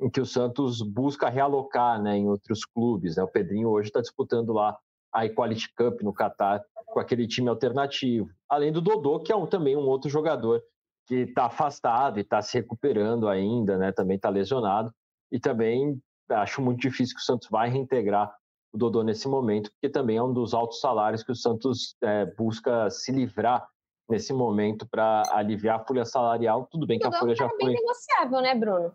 em 0.00 0.10
que 0.10 0.20
o 0.20 0.26
Santos 0.26 0.82
busca 0.82 1.28
realocar 1.28 2.02
né, 2.02 2.16
em 2.16 2.28
outros 2.28 2.64
clubes. 2.64 3.16
Né? 3.16 3.22
O 3.22 3.28
Pedrinho 3.28 3.68
hoje 3.68 3.88
está 3.88 4.00
disputando 4.00 4.52
lá 4.52 4.76
a 5.12 5.26
Equality 5.26 5.72
Cup 5.76 6.02
no 6.02 6.12
Catar 6.12 6.62
com 6.86 6.98
aquele 6.98 7.26
time 7.26 7.48
alternativo. 7.48 8.28
Além 8.48 8.72
do 8.72 8.80
Dodô, 8.80 9.20
que 9.20 9.32
é 9.32 9.36
um, 9.36 9.46
também 9.46 9.76
um 9.76 9.86
outro 9.86 10.10
jogador 10.10 10.62
que 11.06 11.16
está 11.16 11.46
afastado 11.46 12.18
e 12.18 12.22
está 12.22 12.42
se 12.42 12.58
recuperando 12.58 13.28
ainda, 13.28 13.76
né? 13.76 13.92
também 13.92 14.16
está 14.16 14.28
lesionado. 14.28 14.92
E 15.30 15.38
também 15.38 16.00
acho 16.30 16.60
muito 16.60 16.80
difícil 16.80 17.14
que 17.14 17.22
o 17.22 17.24
Santos 17.24 17.48
vai 17.48 17.68
reintegrar 17.68 18.34
o 18.72 18.78
Dodô 18.78 19.02
nesse 19.02 19.28
momento, 19.28 19.70
porque 19.72 19.88
também 19.88 20.16
é 20.16 20.22
um 20.22 20.32
dos 20.32 20.54
altos 20.54 20.80
salários 20.80 21.22
que 21.22 21.32
o 21.32 21.36
Santos 21.36 21.94
é, 22.02 22.24
busca 22.24 22.88
se 22.90 23.12
livrar 23.12 23.68
nesse 24.12 24.32
momento 24.32 24.86
para 24.86 25.22
aliviar 25.32 25.80
a 25.80 25.84
folha 25.84 26.04
salarial. 26.04 26.68
Tudo 26.70 26.86
bem 26.86 26.98
que 26.98 27.06
a 27.06 27.12
folha 27.12 27.34
já 27.34 27.48
foi. 27.48 27.58
bem 27.58 27.74
negociável, 27.74 28.40
né, 28.40 28.54
Bruno? 28.54 28.92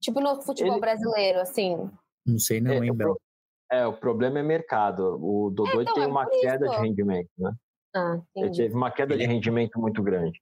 Tipo 0.00 0.20
no 0.20 0.40
futebol 0.42 0.74
Ele... 0.74 0.80
brasileiro, 0.80 1.40
assim. 1.40 1.90
Não 2.26 2.38
sei 2.38 2.60
não, 2.60 2.72
é, 2.72 2.76
hein, 2.76 2.94
Bel? 2.94 3.18
É, 3.70 3.86
o 3.86 3.92
problema 3.94 4.38
é 4.38 4.42
mercado. 4.42 5.18
O 5.20 5.50
Dodô 5.50 5.80
é, 5.80 5.82
então, 5.82 5.94
tem 5.94 6.02
é 6.04 6.06
uma 6.06 6.26
queda 6.28 6.66
isso. 6.66 6.74
de 6.74 6.80
rendimento, 6.82 7.30
né? 7.38 7.54
Ah, 7.94 8.20
Ele 8.36 8.50
teve 8.50 8.74
uma 8.74 8.90
queda 8.90 9.16
de 9.16 9.24
rendimento 9.24 9.80
muito 9.80 10.02
grande. 10.02 10.40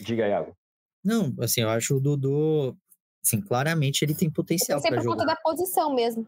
Diga, 0.00 0.26
Iago. 0.26 0.56
Não, 1.04 1.34
assim, 1.40 1.60
eu 1.60 1.68
acho 1.68 1.96
o 1.96 2.00
Dodô 2.00 2.76
Assim, 3.24 3.40
claramente 3.40 4.04
ele 4.04 4.14
tem 4.14 4.30
potencial 4.30 4.82
para 4.82 5.00
jogar. 5.00 5.02
por 5.02 5.10
conta 5.12 5.24
da 5.24 5.36
posição 5.36 5.94
mesmo. 5.94 6.26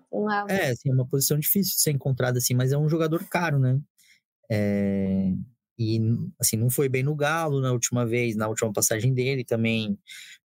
É, 0.48 0.70
assim, 0.70 0.88
é 0.88 0.94
uma 0.94 1.06
posição 1.06 1.38
difícil 1.38 1.74
de 1.74 1.82
ser 1.82 1.90
encontrada 1.90 2.38
assim, 2.38 2.54
mas 2.54 2.72
é 2.72 2.78
um 2.78 2.88
jogador 2.88 3.22
caro, 3.28 3.58
né? 3.58 3.78
É, 4.50 5.34
e 5.78 6.00
assim 6.40 6.56
não 6.56 6.70
foi 6.70 6.88
bem 6.88 7.02
no 7.02 7.14
Galo 7.14 7.60
na 7.60 7.72
última 7.72 8.06
vez, 8.06 8.36
na 8.36 8.48
última 8.48 8.72
passagem 8.72 9.12
dele 9.12 9.44
também 9.44 9.98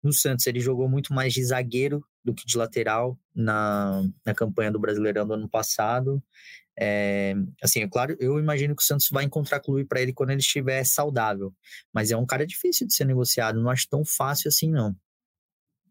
no 0.02 0.12
Santos 0.12 0.46
ele 0.46 0.60
jogou 0.60 0.88
muito 0.88 1.12
mais 1.12 1.32
de 1.32 1.44
zagueiro 1.44 2.04
do 2.24 2.34
que 2.34 2.46
de 2.46 2.56
lateral 2.56 3.18
na, 3.34 4.02
na 4.24 4.34
campanha 4.34 4.70
do 4.70 4.78
Brasileirão 4.78 5.26
do 5.26 5.34
ano 5.34 5.48
passado. 5.48 6.22
É, 6.78 7.34
assim, 7.62 7.82
é 7.82 7.88
claro, 7.88 8.16
eu 8.18 8.38
imagino 8.38 8.74
que 8.74 8.82
o 8.82 8.86
Santos 8.86 9.08
vai 9.10 9.24
encontrar 9.24 9.60
clube 9.60 9.84
para 9.84 10.00
ele 10.00 10.12
quando 10.12 10.30
ele 10.30 10.40
estiver 10.40 10.82
saudável, 10.84 11.52
mas 11.92 12.10
é 12.10 12.16
um 12.16 12.24
cara 12.24 12.46
difícil 12.46 12.86
de 12.86 12.94
ser 12.94 13.04
negociado, 13.04 13.60
não 13.60 13.70
acho 13.70 13.86
tão 13.88 14.04
fácil 14.04 14.48
assim 14.48 14.70
não. 14.70 14.94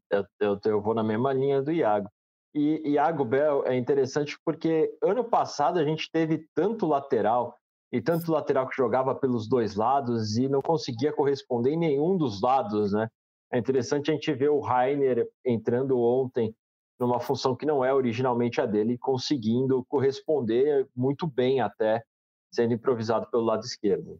Eu, 0.10 0.26
eu, 0.40 0.60
eu 0.66 0.82
vou 0.82 0.96
na 0.96 1.04
mesma 1.04 1.32
linha 1.32 1.62
do 1.62 1.72
Iago. 1.72 2.10
E 2.54 2.94
Iago 2.94 3.24
Bel 3.24 3.64
é 3.68 3.78
interessante 3.78 4.36
porque 4.44 4.92
ano 5.04 5.24
passado 5.24 5.78
a 5.78 5.84
gente 5.84 6.10
teve 6.12 6.48
tanto 6.56 6.88
lateral 6.88 7.56
e 7.92 8.02
tanto 8.02 8.32
lateral 8.32 8.68
que 8.68 8.76
jogava 8.76 9.16
pelos 9.16 9.48
dois 9.48 9.76
lados 9.76 10.38
e 10.38 10.48
não 10.48 10.62
conseguia 10.62 11.12
corresponder 11.12 11.72
em 11.72 11.80
nenhum 11.80 12.18
dos 12.18 12.42
lados, 12.42 12.92
né? 12.92 13.08
É 13.52 13.58
interessante 13.58 14.12
a 14.12 14.14
gente 14.14 14.32
ver 14.34 14.50
o 14.50 14.60
Rainer 14.60 15.28
entrando 15.44 16.00
ontem 16.00 16.54
numa 17.00 17.20
função 17.20 17.56
que 17.56 17.66
não 17.66 17.84
é 17.84 17.94
originalmente 17.94 18.62
a 18.62 18.66
dele, 18.66 18.98
conseguindo 18.98 19.84
corresponder 19.86 20.88
muito 20.96 21.26
bem 21.26 21.62
até 21.62 22.04
sendo 22.54 22.74
improvisado 22.74 23.28
pelo 23.32 23.44
lado 23.44 23.64
esquerdo. 23.64 24.20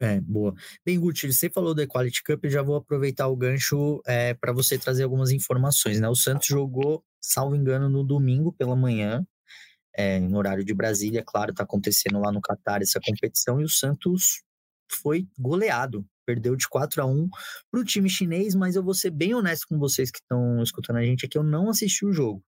É, 0.00 0.20
boa. 0.20 0.54
Bem, 0.84 0.98
Guti, 0.98 1.30
você 1.30 1.50
falou 1.50 1.74
da 1.74 1.82
Equality 1.82 2.22
Cup, 2.24 2.46
já 2.46 2.62
vou 2.62 2.76
aproveitar 2.76 3.28
o 3.28 3.36
gancho 3.36 4.00
é, 4.06 4.32
para 4.34 4.52
você 4.52 4.78
trazer 4.78 5.04
algumas 5.04 5.30
informações. 5.30 6.00
Né? 6.00 6.08
O 6.08 6.16
Santos 6.16 6.46
jogou, 6.46 7.04
salvo 7.20 7.54
engano, 7.54 7.88
no 7.88 8.02
domingo 8.02 8.52
pela 8.52 8.74
manhã, 8.74 9.24
é, 9.96 10.20
no 10.20 10.38
horário 10.38 10.64
de 10.64 10.74
Brasília, 10.74 11.22
claro, 11.24 11.50
está 11.50 11.64
acontecendo 11.64 12.18
lá 12.20 12.32
no 12.32 12.40
Catar 12.40 12.82
essa 12.82 13.00
competição, 13.04 13.60
e 13.60 13.64
o 13.64 13.68
Santos 13.68 14.42
foi 14.90 15.26
goleado 15.38 16.06
perdeu 16.24 16.56
de 16.56 16.68
4 16.68 17.02
a 17.02 17.06
1 17.06 17.28
para 17.70 17.80
o 17.80 17.84
time 17.84 18.08
chinês, 18.08 18.54
mas 18.54 18.76
eu 18.76 18.82
vou 18.82 18.94
ser 18.94 19.10
bem 19.10 19.34
honesto 19.34 19.66
com 19.68 19.78
vocês 19.78 20.10
que 20.10 20.18
estão 20.18 20.62
escutando 20.62 20.96
a 20.96 21.04
gente 21.04 21.26
aqui, 21.26 21.36
eu 21.36 21.42
não 21.42 21.68
assisti 21.68 22.04
o 22.04 22.12
jogo. 22.12 22.42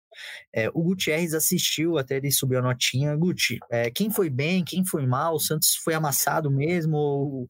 É, 0.55 0.69
o 0.73 0.83
Gutierrez 0.83 1.35
assistiu, 1.35 1.99
até 1.99 2.17
ele 2.17 2.31
subiu 2.31 2.61
a 2.61 2.63
notinha. 2.63 3.17
Guti, 3.17 3.59
é, 3.71 3.91
quem 3.91 4.11
foi 4.11 4.31
bem, 4.31 4.65
quem 4.65 4.85
foi 4.85 5.07
mal? 5.07 5.35
O 5.35 5.41
Santos 5.41 5.75
foi 5.83 5.95
amassado 5.95 6.51
mesmo? 6.51 6.97
Ou, 6.97 7.49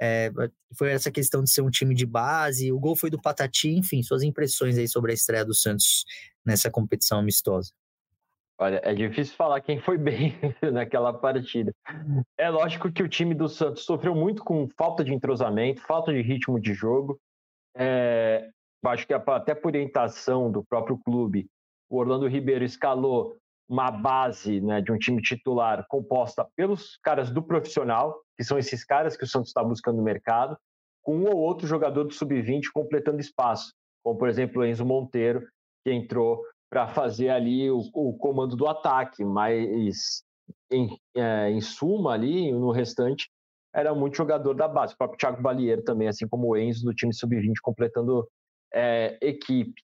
é, 0.00 0.32
foi 0.76 0.90
essa 0.90 1.10
questão 1.10 1.42
de 1.42 1.50
ser 1.50 1.62
um 1.62 1.70
time 1.70 1.94
de 1.94 2.04
base? 2.04 2.72
O 2.72 2.80
gol 2.80 2.96
foi 2.96 3.10
do 3.10 3.20
Patati, 3.20 3.68
enfim, 3.68 4.02
suas 4.02 4.22
impressões 4.22 4.76
aí 4.76 4.88
sobre 4.88 5.12
a 5.12 5.14
estreia 5.14 5.44
do 5.44 5.54
Santos 5.54 6.04
nessa 6.44 6.70
competição 6.70 7.20
amistosa. 7.20 7.70
Olha, 8.62 8.78
é 8.84 8.92
difícil 8.92 9.34
falar 9.36 9.58
quem 9.62 9.80
foi 9.80 9.96
bem 9.96 10.34
naquela 10.70 11.14
partida. 11.14 11.72
É 12.36 12.50
lógico 12.50 12.92
que 12.92 13.02
o 13.02 13.08
time 13.08 13.34
do 13.34 13.48
Santos 13.48 13.86
sofreu 13.86 14.14
muito 14.14 14.44
com 14.44 14.68
falta 14.76 15.02
de 15.02 15.14
entrosamento, 15.14 15.80
falta 15.80 16.12
de 16.12 16.20
ritmo 16.20 16.60
de 16.60 16.74
jogo. 16.74 17.18
É, 17.74 18.50
acho 18.84 19.06
que 19.06 19.14
até 19.14 19.54
por 19.54 19.68
orientação 19.68 20.52
do 20.52 20.62
próprio 20.62 20.98
clube, 20.98 21.48
o 21.88 21.96
Orlando 21.96 22.28
Ribeiro 22.28 22.62
escalou 22.62 23.34
uma 23.66 23.90
base 23.90 24.60
né, 24.60 24.82
de 24.82 24.92
um 24.92 24.98
time 24.98 25.22
titular 25.22 25.86
composta 25.88 26.46
pelos 26.54 26.98
caras 27.02 27.30
do 27.30 27.42
profissional, 27.42 28.20
que 28.36 28.44
são 28.44 28.58
esses 28.58 28.84
caras 28.84 29.16
que 29.16 29.24
o 29.24 29.26
Santos 29.26 29.48
está 29.48 29.64
buscando 29.64 29.96
no 29.96 30.02
mercado, 30.02 30.54
com 31.02 31.16
um 31.16 31.30
ou 31.30 31.38
outro 31.38 31.66
jogador 31.66 32.04
do 32.04 32.12
sub-20 32.12 32.64
completando 32.74 33.20
espaço, 33.20 33.72
como 34.04 34.18
por 34.18 34.28
exemplo 34.28 34.60
o 34.60 34.66
Enzo 34.66 34.84
Monteiro, 34.84 35.48
que 35.82 35.90
entrou 35.90 36.42
para 36.70 36.86
fazer 36.86 37.30
ali 37.30 37.68
o, 37.68 37.80
o, 37.92 38.16
comando 38.16 38.54
do 38.54 38.68
ataque, 38.68 39.24
mas 39.24 40.22
em, 40.70 40.96
é, 41.16 41.50
em 41.50 41.60
suma 41.60 42.12
ali, 42.12 42.52
no 42.52 42.70
restante, 42.70 43.28
era 43.74 43.94
muito 43.94 44.16
jogador 44.16 44.54
da 44.54 44.68
base. 44.68 44.94
O 44.94 44.96
próprio 44.96 45.18
Thiago 45.18 45.42
Balieiro 45.42 45.82
também, 45.82 46.06
assim 46.08 46.28
como 46.28 46.48
o 46.48 46.56
Enzo 46.56 46.84
do 46.84 46.94
time 46.94 47.12
sub-20 47.12 47.54
completando 47.60 48.26
é, 48.72 49.18
equipe. 49.20 49.82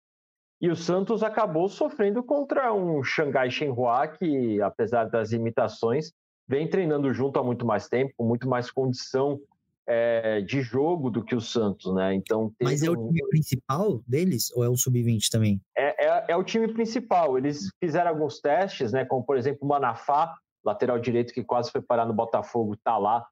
E 0.60 0.70
o 0.70 0.76
Santos 0.76 1.22
acabou 1.22 1.68
sofrendo 1.68 2.22
contra 2.22 2.72
um 2.72 3.02
Xangai 3.02 3.50
Shenhua 3.50 4.08
que, 4.08 4.62
apesar 4.62 5.04
das 5.04 5.32
imitações, 5.32 6.12
vem 6.48 6.68
treinando 6.68 7.12
junto 7.12 7.38
há 7.38 7.44
muito 7.44 7.66
mais 7.66 7.88
tempo, 7.88 8.14
com 8.16 8.24
muito 8.24 8.48
mais 8.48 8.70
condição 8.70 9.38
é, 9.86 10.40
de 10.40 10.62
jogo 10.62 11.10
do 11.10 11.22
que 11.22 11.34
o 11.34 11.40
Santos, 11.40 11.94
né? 11.94 12.14
Então, 12.14 12.52
Mas 12.60 12.82
é 12.82 12.90
o 12.90 12.96
time 12.96 13.28
principal 13.28 14.02
deles 14.06 14.50
ou 14.54 14.64
é 14.64 14.68
o 14.68 14.76
sub-20 14.76 15.28
também? 15.30 15.60
É, 15.76 16.06
é, 16.06 16.24
é, 16.28 16.36
o 16.36 16.42
time 16.42 16.68
principal. 16.68 17.38
Eles 17.38 17.68
fizeram 17.78 18.10
alguns 18.10 18.40
testes, 18.40 18.92
né? 18.92 19.04
Como 19.04 19.24
por 19.24 19.36
exemplo 19.36 19.60
o 19.62 19.68
Manafá. 19.68 20.36
lateral 20.64 20.98
direito 20.98 21.32
que 21.32 21.44
quase 21.44 21.70
foi 21.70 21.80
parar 21.80 22.06
no 22.06 22.12
Botafogo, 22.12 22.74
está 22.74 22.98
lá 22.98 23.24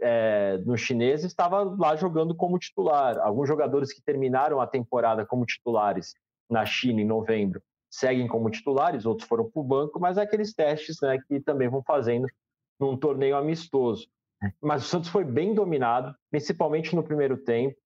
é, 0.00 0.58
no 0.66 0.76
chinês, 0.76 1.24
estava 1.24 1.62
lá 1.62 1.94
jogando 1.96 2.34
como 2.34 2.58
titular. 2.58 3.18
Alguns 3.18 3.48
jogadores 3.48 3.92
que 3.92 4.02
terminaram 4.02 4.60
a 4.60 4.66
temporada 4.66 5.24
como 5.24 5.46
titulares 5.46 6.14
na 6.50 6.66
China 6.66 7.00
em 7.00 7.06
novembro 7.06 7.62
seguem 7.90 8.26
como 8.26 8.50
titulares, 8.50 9.06
outros 9.06 9.28
foram 9.28 9.48
para 9.48 9.60
o 9.60 9.64
banco, 9.64 10.00
mas 10.00 10.18
é 10.18 10.22
aqueles 10.22 10.52
testes 10.52 10.96
né, 11.00 11.16
que 11.28 11.38
também 11.40 11.68
vão 11.68 11.80
fazendo 11.82 12.26
num 12.78 12.96
torneio 12.96 13.36
amistoso. 13.36 14.08
Mas 14.60 14.84
o 14.84 14.88
Santos 14.88 15.10
foi 15.10 15.24
bem 15.24 15.54
dominado, 15.54 16.14
principalmente 16.30 16.94
no 16.94 17.02
primeiro 17.02 17.36
tempo, 17.36 17.76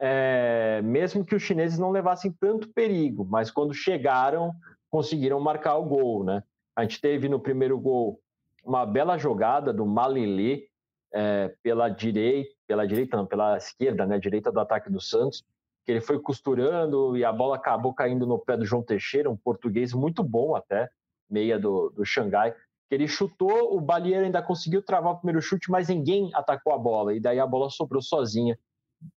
é, 0.00 0.80
mesmo 0.82 1.24
que 1.24 1.34
os 1.34 1.42
chineses 1.42 1.78
não 1.78 1.90
levassem 1.90 2.32
tanto 2.32 2.72
perigo, 2.72 3.24
mas 3.24 3.50
quando 3.50 3.74
chegaram, 3.74 4.52
conseguiram 4.90 5.38
marcar 5.38 5.76
o 5.76 5.84
gol. 5.84 6.24
Né? 6.24 6.42
A 6.74 6.82
gente 6.82 7.00
teve 7.00 7.28
no 7.28 7.38
primeiro 7.38 7.78
gol 7.78 8.20
uma 8.64 8.86
bela 8.86 9.18
jogada 9.18 9.72
do 9.72 9.84
Malilê 9.84 10.66
é, 11.12 11.54
pela 11.62 11.88
direita, 11.88 12.50
pela 12.66 12.86
direita 12.86 13.16
não, 13.16 13.26
pela 13.26 13.56
esquerda, 13.56 14.06
né, 14.06 14.18
direita 14.18 14.50
do 14.50 14.60
ataque 14.60 14.90
do 14.90 15.00
Santos, 15.00 15.44
que 15.84 15.92
ele 15.92 16.00
foi 16.00 16.18
costurando 16.20 17.16
e 17.16 17.24
a 17.24 17.32
bola 17.32 17.56
acabou 17.56 17.92
caindo 17.92 18.26
no 18.26 18.38
pé 18.38 18.56
do 18.56 18.64
João 18.64 18.82
Teixeira, 18.82 19.30
um 19.30 19.36
português 19.36 19.92
muito 19.92 20.22
bom 20.22 20.54
até, 20.54 20.88
meia 21.28 21.58
do, 21.58 21.90
do 21.90 22.04
Xangai, 22.04 22.54
ele 22.90 23.06
chutou, 23.06 23.76
o 23.76 23.80
Balieiro 23.80 24.24
ainda 24.24 24.42
conseguiu 24.42 24.82
travar 24.82 25.12
o 25.12 25.16
primeiro 25.18 25.40
chute, 25.40 25.70
mas 25.70 25.88
ninguém 25.88 26.30
atacou 26.34 26.72
a 26.72 26.78
bola, 26.78 27.14
e 27.14 27.20
daí 27.20 27.38
a 27.38 27.46
bola 27.46 27.70
sobrou 27.70 28.02
sozinha 28.02 28.58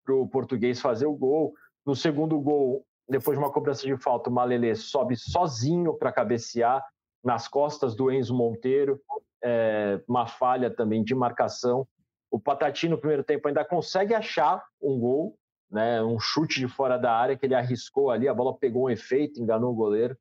para 0.03 0.13
o 0.13 0.27
português 0.27 0.81
fazer 0.81 1.05
o 1.05 1.15
gol. 1.15 1.53
No 1.86 1.95
segundo 1.95 2.39
gol, 2.39 2.86
depois 3.07 3.38
de 3.38 3.43
uma 3.43 3.51
cobrança 3.51 3.88
de 3.88 3.95
falta, 3.97 4.29
o 4.29 4.34
Malele 4.34 4.75
sobe 4.75 5.15
sozinho 5.15 5.93
para 5.93 6.12
cabecear 6.12 6.84
nas 7.23 7.47
costas 7.47 7.95
do 7.95 8.12
Enzo 8.12 8.36
Monteiro, 8.36 8.99
é, 9.43 10.01
uma 10.07 10.27
falha 10.27 10.69
também 10.69 11.03
de 11.03 11.15
marcação. 11.15 11.88
O 12.29 12.39
Patati, 12.39 12.89
no 12.89 12.97
primeiro 12.97 13.23
tempo, 13.23 13.47
ainda 13.47 13.63
consegue 13.63 14.13
achar 14.13 14.63
um 14.81 14.99
gol, 14.99 15.38
né, 15.69 16.01
um 16.03 16.19
chute 16.19 16.60
de 16.60 16.67
fora 16.67 16.97
da 16.97 17.13
área 17.13 17.38
que 17.38 17.45
ele 17.45 17.55
arriscou 17.55 18.12
ali, 18.12 18.27
a 18.27 18.34
bola 18.34 18.57
pegou 18.57 18.86
um 18.86 18.89
efeito, 18.89 19.41
enganou 19.41 19.71
o 19.71 19.75
goleiro. 19.75 20.17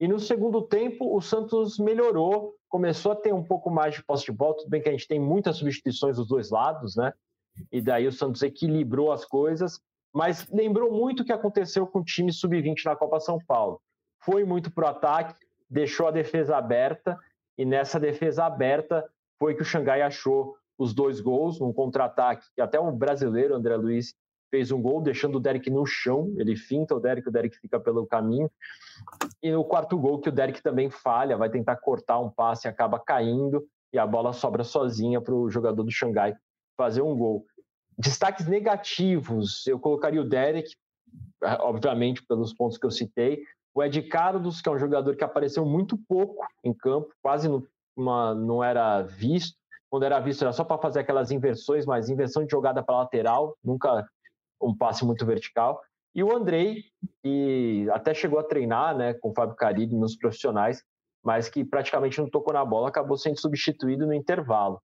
E 0.00 0.08
no 0.08 0.18
segundo 0.18 0.62
tempo, 0.62 1.14
o 1.14 1.20
Santos 1.20 1.78
melhorou, 1.78 2.54
começou 2.70 3.12
a 3.12 3.16
ter 3.16 3.34
um 3.34 3.44
pouco 3.44 3.70
mais 3.70 3.94
de 3.94 4.02
posse 4.02 4.24
de 4.24 4.32
bola. 4.32 4.56
Tudo 4.56 4.70
bem 4.70 4.80
que 4.80 4.88
a 4.88 4.92
gente 4.92 5.06
tem 5.06 5.20
muitas 5.20 5.58
substituições 5.58 6.16
dos 6.16 6.26
dois 6.26 6.50
lados, 6.50 6.96
né? 6.96 7.12
E 7.70 7.82
daí 7.82 8.06
o 8.06 8.12
Santos 8.12 8.42
equilibrou 8.42 9.12
as 9.12 9.26
coisas, 9.26 9.78
mas 10.12 10.48
lembrou 10.50 10.90
muito 10.90 11.22
o 11.22 11.24
que 11.24 11.32
aconteceu 11.32 11.86
com 11.86 11.98
o 11.98 12.04
time 12.04 12.32
sub-20 12.32 12.84
na 12.86 12.96
Copa 12.96 13.20
São 13.20 13.38
Paulo. 13.46 13.80
Foi 14.24 14.42
muito 14.44 14.70
pro 14.70 14.86
ataque, 14.86 15.34
deixou 15.68 16.08
a 16.08 16.10
defesa 16.10 16.56
aberta, 16.56 17.18
e 17.58 17.66
nessa 17.66 18.00
defesa 18.00 18.46
aberta 18.46 19.06
foi 19.38 19.54
que 19.54 19.62
o 19.62 19.66
Xangai 19.66 20.00
achou 20.00 20.56
os 20.78 20.94
dois 20.94 21.20
gols 21.20 21.60
num 21.60 21.74
contra-ataque, 21.74 22.46
que 22.54 22.62
até 22.62 22.80
o 22.80 22.90
brasileiro, 22.90 23.54
André 23.54 23.76
Luiz, 23.76 24.14
fez 24.50 24.70
um 24.70 24.80
gol, 24.80 25.00
deixando 25.00 25.36
o 25.36 25.40
Derek 25.40 25.70
no 25.70 25.86
chão. 25.86 26.34
Ele 26.36 26.56
finta 26.56 26.94
o 26.94 27.00
Derek, 27.00 27.28
o 27.28 27.32
Derek 27.32 27.56
fica 27.56 27.78
pelo 27.78 28.06
caminho. 28.06 28.50
E 29.42 29.50
no 29.50 29.64
quarto 29.64 29.96
gol, 29.98 30.20
que 30.20 30.28
o 30.28 30.32
Derek 30.32 30.62
também 30.62 30.90
falha, 30.90 31.36
vai 31.36 31.48
tentar 31.48 31.76
cortar 31.76 32.18
um 32.18 32.30
passe, 32.30 32.68
acaba 32.68 32.98
caindo 32.98 33.66
e 33.92 33.98
a 33.98 34.06
bola 34.06 34.32
sobra 34.32 34.64
sozinha 34.64 35.20
para 35.20 35.34
o 35.34 35.50
jogador 35.50 35.82
do 35.82 35.90
Xangai 35.90 36.36
fazer 36.76 37.02
um 37.02 37.16
gol. 37.16 37.44
Destaques 37.98 38.46
negativos, 38.46 39.66
eu 39.66 39.78
colocaria 39.78 40.20
o 40.20 40.28
Derek, 40.28 40.74
obviamente 41.60 42.24
pelos 42.26 42.54
pontos 42.54 42.78
que 42.78 42.86
eu 42.86 42.90
citei. 42.90 43.42
O 43.74 43.82
Ed 43.82 44.02
Carlos, 44.02 44.60
que 44.60 44.68
é 44.68 44.72
um 44.72 44.78
jogador 44.78 45.16
que 45.16 45.24
apareceu 45.24 45.64
muito 45.64 45.98
pouco 46.08 46.44
em 46.64 46.72
campo, 46.72 47.12
quase 47.22 47.48
não, 47.48 47.62
uma, 47.96 48.34
não 48.34 48.64
era 48.64 49.02
visto. 49.02 49.58
Quando 49.90 50.04
era 50.04 50.20
visto 50.20 50.42
era 50.42 50.52
só 50.52 50.64
para 50.64 50.80
fazer 50.80 51.00
aquelas 51.00 51.30
inversões, 51.30 51.84
mas 51.84 52.08
inversão 52.08 52.44
de 52.44 52.50
jogada 52.50 52.82
para 52.82 52.96
lateral, 52.96 53.56
nunca 53.62 54.06
um 54.60 54.76
passe 54.76 55.04
muito 55.04 55.24
vertical. 55.24 55.80
E 56.14 56.24
o 56.24 56.34
Andrei, 56.34 56.84
que 57.22 57.88
até 57.92 58.12
chegou 58.12 58.38
a 58.38 58.44
treinar 58.44 58.96
né, 58.96 59.14
com 59.14 59.30
o 59.30 59.34
Fábio 59.34 59.54
Carilli 59.54 59.94
nos 59.94 60.16
profissionais, 60.16 60.82
mas 61.24 61.48
que 61.48 61.64
praticamente 61.64 62.20
não 62.20 62.28
tocou 62.28 62.52
na 62.52 62.64
bola, 62.64 62.88
acabou 62.88 63.16
sendo 63.16 63.38
substituído 63.38 64.06
no 64.06 64.14
intervalo. 64.14 64.80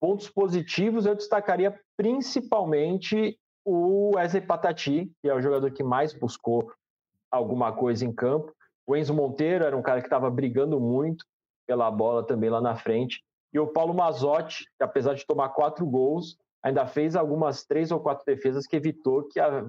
Pontos 0.00 0.28
positivos 0.28 1.06
eu 1.06 1.14
destacaria 1.14 1.78
principalmente 1.96 3.38
o 3.64 4.16
Wesley 4.16 4.44
Patati, 4.44 5.12
que 5.22 5.28
é 5.28 5.34
o 5.34 5.40
jogador 5.40 5.70
que 5.70 5.82
mais 5.82 6.12
buscou 6.12 6.72
alguma 7.30 7.72
coisa 7.72 8.04
em 8.04 8.12
campo. 8.12 8.52
O 8.86 8.96
Enzo 8.96 9.14
Monteiro 9.14 9.64
era 9.64 9.76
um 9.76 9.82
cara 9.82 10.00
que 10.00 10.06
estava 10.06 10.30
brigando 10.30 10.80
muito 10.80 11.24
pela 11.66 11.90
bola 11.90 12.26
também 12.26 12.50
lá 12.50 12.60
na 12.60 12.76
frente. 12.76 13.22
E 13.52 13.58
o 13.58 13.66
Paulo 13.66 13.94
Mazotti, 13.94 14.64
que 14.76 14.84
apesar 14.84 15.14
de 15.14 15.26
tomar 15.26 15.50
quatro 15.50 15.86
gols, 15.86 16.36
ainda 16.62 16.86
fez 16.86 17.16
algumas 17.16 17.64
três 17.64 17.90
ou 17.90 18.00
quatro 18.00 18.24
defesas 18.24 18.66
que 18.66 18.76
evitou 18.76 19.24
que, 19.28 19.40
a, 19.40 19.64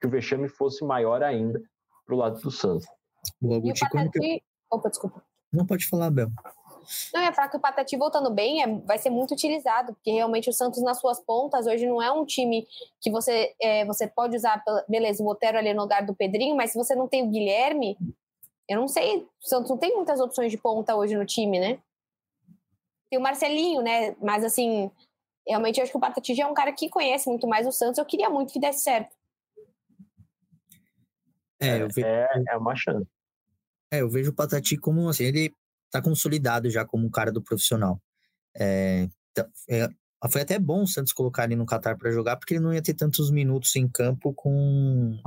que 0.00 0.06
o 0.06 0.10
vexame 0.10 0.48
fosse 0.48 0.84
maior 0.84 1.22
ainda 1.22 1.60
para 2.04 2.14
o 2.14 2.18
lado 2.18 2.40
do 2.40 2.50
Santos. 2.50 2.86
Boa, 3.40 3.60
Guti, 3.60 3.80
Patati... 3.80 4.18
que... 4.18 4.42
Opa, 4.70 4.88
desculpa. 4.88 5.22
Não 5.52 5.66
pode 5.66 5.86
falar, 5.86 6.10
Bel. 6.10 6.28
Não, 7.14 7.20
é 7.20 7.32
falar 7.32 7.48
que 7.48 7.56
o 7.56 7.60
Patati 7.60 7.96
voltando 7.96 8.30
bem 8.30 8.62
é, 8.62 8.66
vai 8.80 8.98
ser 8.98 9.10
muito 9.10 9.32
utilizado, 9.32 9.94
porque 9.94 10.10
realmente 10.10 10.50
o 10.50 10.52
Santos 10.52 10.82
nas 10.82 10.98
suas 10.98 11.20
pontas 11.20 11.66
hoje 11.66 11.86
não 11.86 12.02
é 12.02 12.10
um 12.10 12.24
time 12.24 12.66
que 13.00 13.10
você, 13.10 13.54
é, 13.60 13.84
você 13.84 14.06
pode 14.08 14.36
usar, 14.36 14.62
beleza, 14.88 15.22
o 15.22 15.26
Botero 15.26 15.58
ali 15.58 15.72
no 15.72 15.82
lugar 15.82 16.04
do 16.04 16.14
Pedrinho, 16.14 16.56
mas 16.56 16.72
se 16.72 16.78
você 16.78 16.94
não 16.94 17.06
tem 17.06 17.22
o 17.22 17.30
Guilherme, 17.30 17.96
eu 18.68 18.80
não 18.80 18.88
sei, 18.88 19.18
o 19.18 19.28
Santos 19.40 19.70
não 19.70 19.78
tem 19.78 19.94
muitas 19.94 20.20
opções 20.20 20.50
de 20.50 20.58
ponta 20.58 20.96
hoje 20.96 21.16
no 21.16 21.26
time, 21.26 21.60
né? 21.60 21.78
Tem 23.10 23.18
o 23.18 23.22
Marcelinho, 23.22 23.82
né? 23.82 24.16
Mas 24.20 24.42
assim, 24.42 24.90
realmente 25.46 25.78
eu 25.78 25.82
acho 25.82 25.92
que 25.92 25.98
o 25.98 26.00
Patati 26.00 26.34
já 26.34 26.44
é 26.44 26.46
um 26.46 26.54
cara 26.54 26.72
que 26.72 26.88
conhece 26.88 27.28
muito 27.28 27.46
mais 27.46 27.66
o 27.66 27.72
Santos, 27.72 27.98
eu 27.98 28.04
queria 28.04 28.30
muito 28.30 28.52
que 28.52 28.60
desse 28.60 28.82
certo. 28.82 29.14
É, 31.60 31.86
ve... 31.86 32.02
é, 32.04 32.28
é 32.48 32.56
uma 32.56 32.74
chance. 32.74 33.06
É, 33.92 34.00
eu 34.00 34.08
vejo 34.08 34.30
o 34.30 34.34
Patati 34.34 34.76
como 34.76 35.08
assim, 35.08 35.24
ele 35.24 35.54
tá 35.90 36.02
consolidado 36.02 36.68
já 36.70 36.84
como 36.84 37.06
um 37.06 37.10
cara 37.10 37.30
do 37.30 37.42
profissional. 37.42 38.00
É, 38.56 39.08
tá, 39.34 39.48
é, 39.68 39.88
foi 40.30 40.42
até 40.42 40.58
bom 40.58 40.82
o 40.82 40.86
Santos 40.86 41.12
colocar 41.12 41.44
ele 41.44 41.56
no 41.56 41.66
Qatar 41.66 41.98
para 41.98 42.10
jogar, 42.12 42.36
porque 42.36 42.54
ele 42.54 42.62
não 42.62 42.72
ia 42.72 42.82
ter 42.82 42.94
tantos 42.94 43.30
minutos 43.30 43.74
em 43.74 43.88
campo 43.88 44.32
com, 44.34 45.18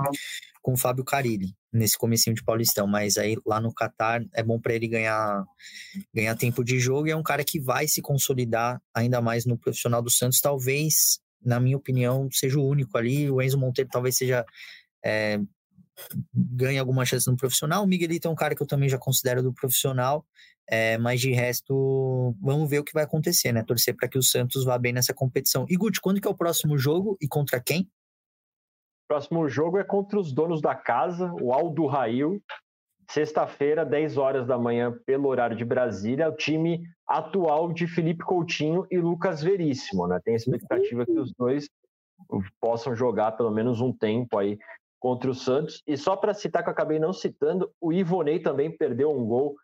com 0.61 0.73
o 0.73 0.77
Fábio 0.77 1.03
Carilli 1.03 1.53
nesse 1.71 1.97
comecinho 1.97 2.35
de 2.35 2.43
Paulistão, 2.43 2.87
mas 2.87 3.17
aí 3.17 3.35
lá 3.45 3.59
no 3.59 3.73
Qatar 3.73 4.23
é 4.33 4.41
bom 4.41 4.59
para 4.59 4.73
ele 4.73 4.87
ganhar, 4.87 5.43
ganhar 6.13 6.35
tempo 6.35 6.63
de 6.63 6.79
jogo 6.79 7.07
e 7.07 7.11
é 7.11 7.15
um 7.15 7.23
cara 7.23 7.43
que 7.43 7.59
vai 7.59 7.87
se 7.87 8.01
consolidar 8.01 8.81
ainda 8.93 9.21
mais 9.21 9.45
no 9.45 9.57
profissional 9.57 10.01
do 10.01 10.09
Santos, 10.09 10.39
talvez, 10.39 11.19
na 11.43 11.59
minha 11.59 11.75
opinião, 11.75 12.29
seja 12.31 12.57
o 12.57 12.65
único 12.65 12.97
ali, 12.97 13.29
o 13.29 13.41
Enzo 13.41 13.57
Monteiro 13.57 13.89
talvez 13.91 14.15
seja 14.15 14.45
é, 15.03 15.39
ganhe 16.33 16.79
alguma 16.79 17.05
chance 17.05 17.29
no 17.29 17.37
profissional. 17.37 17.83
O 17.83 17.87
Miguelito 17.87 18.27
é 18.27 18.31
um 18.31 18.35
cara 18.35 18.55
que 18.55 18.61
eu 18.61 18.67
também 18.67 18.89
já 18.89 18.97
considero 18.97 19.41
do 19.41 19.53
profissional, 19.53 20.25
é, 20.67 20.97
mas 20.97 21.21
de 21.21 21.31
resto, 21.31 22.35
vamos 22.41 22.69
ver 22.69 22.79
o 22.79 22.83
que 22.83 22.93
vai 22.93 23.03
acontecer, 23.03 23.51
né? 23.51 23.63
Torcer 23.63 23.95
para 23.95 24.07
que 24.07 24.17
o 24.17 24.23
Santos 24.23 24.63
vá 24.63 24.77
bem 24.77 24.93
nessa 24.93 25.13
competição. 25.13 25.65
E 25.69 25.75
Guti, 25.75 26.01
quando 26.01 26.19
que 26.19 26.27
é 26.27 26.31
o 26.31 26.37
próximo 26.37 26.77
jogo 26.77 27.17
e 27.21 27.27
contra 27.27 27.59
quem? 27.59 27.89
Próximo 29.07 29.47
jogo 29.47 29.77
é 29.77 29.83
contra 29.83 30.19
os 30.19 30.33
donos 30.33 30.61
da 30.61 30.73
casa, 30.73 31.31
o 31.41 31.53
Aldo 31.53 31.85
Rail. 31.85 32.41
Sexta-feira, 33.07 33.85
10 33.85 34.17
horas 34.17 34.47
da 34.47 34.57
manhã, 34.57 34.91
pelo 35.05 35.27
horário 35.29 35.55
de 35.55 35.63
Brasília, 35.63 36.27
o 36.27 36.35
time 36.35 36.81
atual 37.07 37.71
de 37.71 37.85
Felipe 37.85 38.23
Coutinho 38.23 38.87
e 38.89 38.97
Lucas 38.97 39.43
Veríssimo, 39.43 40.07
né? 40.07 40.19
Tem 40.25 40.33
a 40.33 40.37
expectativa 40.37 41.05
que 41.05 41.19
os 41.19 41.31
dois 41.37 41.69
possam 42.59 42.95
jogar 42.95 43.33
pelo 43.33 43.51
menos 43.51 43.79
um 43.79 43.93
tempo 43.93 44.39
aí 44.39 44.57
contra 44.99 45.29
o 45.29 45.35
Santos. 45.35 45.81
E 45.87 45.97
só 45.97 46.15
para 46.15 46.33
citar 46.33 46.63
que 46.63 46.69
eu 46.69 46.73
acabei 46.73 46.99
não 46.99 47.13
citando, 47.13 47.71
o 47.79 47.93
Ivonei 47.93 48.39
também 48.39 48.75
perdeu 48.75 49.11
um 49.11 49.25
gol 49.25 49.55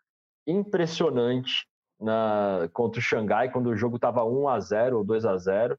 impressionante 0.46 1.66
na, 2.00 2.68
contra 2.72 2.98
o 2.98 3.02
Xangai, 3.02 3.50
quando 3.50 3.68
o 3.68 3.76
jogo 3.76 3.96
estava 3.96 4.24
1 4.24 4.48
a 4.48 4.60
0 4.60 4.98
ou 4.98 5.04
2 5.04 5.24
a 5.24 5.36
0 5.36 5.78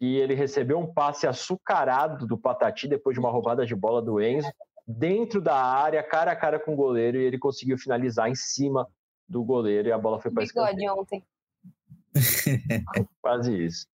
e 0.00 0.16
ele 0.16 0.34
recebeu 0.34 0.78
um 0.78 0.92
passe 0.92 1.26
açucarado 1.26 2.26
do 2.26 2.38
Patati 2.38 2.88
depois 2.88 3.14
de 3.14 3.20
uma 3.20 3.30
roubada 3.30 3.64
de 3.64 3.74
bola 3.74 4.02
do 4.02 4.20
Enzo, 4.20 4.50
dentro 4.86 5.40
da 5.40 5.54
área, 5.54 6.02
cara 6.02 6.32
a 6.32 6.36
cara 6.36 6.58
com 6.58 6.72
o 6.72 6.76
goleiro, 6.76 7.18
e 7.18 7.24
ele 7.24 7.38
conseguiu 7.38 7.78
finalizar 7.78 8.28
em 8.28 8.34
cima 8.34 8.88
do 9.28 9.44
goleiro 9.44 9.88
e 9.88 9.92
a 9.92 9.98
bola 9.98 10.20
foi 10.20 10.30
para 10.30 10.44
escanteio. 10.44 10.94
ontem. 10.94 11.24
Quase 13.20 13.64
isso. 13.64 13.86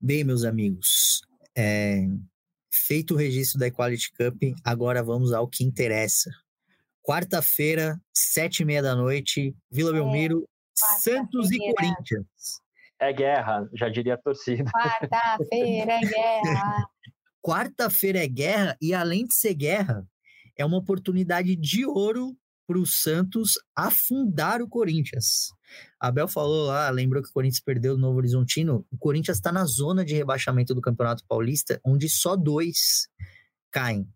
Bem, 0.00 0.24
meus 0.24 0.44
amigos, 0.44 1.20
é, 1.56 2.06
feito 2.70 3.14
o 3.14 3.16
registro 3.16 3.58
da 3.58 3.66
Equality 3.66 4.12
Cup, 4.12 4.42
agora 4.64 5.02
vamos 5.02 5.32
ao 5.32 5.48
que 5.48 5.64
interessa. 5.64 6.30
Quarta-feira, 7.02 8.00
sete 8.14 8.60
e 8.60 8.64
meia 8.64 8.82
da 8.82 8.94
noite, 8.94 9.54
Vila 9.70 9.90
é, 9.90 9.94
Belmiro, 9.94 10.48
Santos 10.98 11.50
e 11.50 11.58
Corinthians. 11.58 12.60
É 12.98 13.12
guerra, 13.12 13.68
já 13.74 13.88
diria 13.88 14.14
a 14.14 14.18
torcida. 14.18 14.64
Quarta-feira 14.70 15.92
é 15.92 16.00
guerra. 16.00 16.86
Quarta-feira 17.42 18.22
é 18.22 18.28
guerra 18.28 18.76
e, 18.80 18.92
além 18.92 19.26
de 19.26 19.34
ser 19.34 19.54
guerra, 19.54 20.06
é 20.56 20.64
uma 20.64 20.76
oportunidade 20.76 21.56
de 21.56 21.86
ouro 21.86 22.36
para 22.70 22.78
o 22.78 22.86
Santos 22.86 23.54
afundar 23.74 24.62
o 24.62 24.68
Corinthians. 24.68 25.48
Abel 25.98 26.28
falou 26.28 26.66
lá, 26.66 26.88
lembrou 26.88 27.20
que 27.20 27.28
o 27.28 27.32
Corinthians 27.32 27.60
perdeu 27.60 27.94
o 27.94 27.98
Novo 27.98 28.18
Horizontino. 28.18 28.86
O 28.92 28.96
Corinthians 28.96 29.38
está 29.38 29.50
na 29.50 29.64
zona 29.64 30.04
de 30.04 30.14
rebaixamento 30.14 30.72
do 30.72 30.80
Campeonato 30.80 31.24
Paulista, 31.26 31.80
onde 31.84 32.08
só 32.08 32.36
dois 32.36 33.08
caem. 33.72 34.06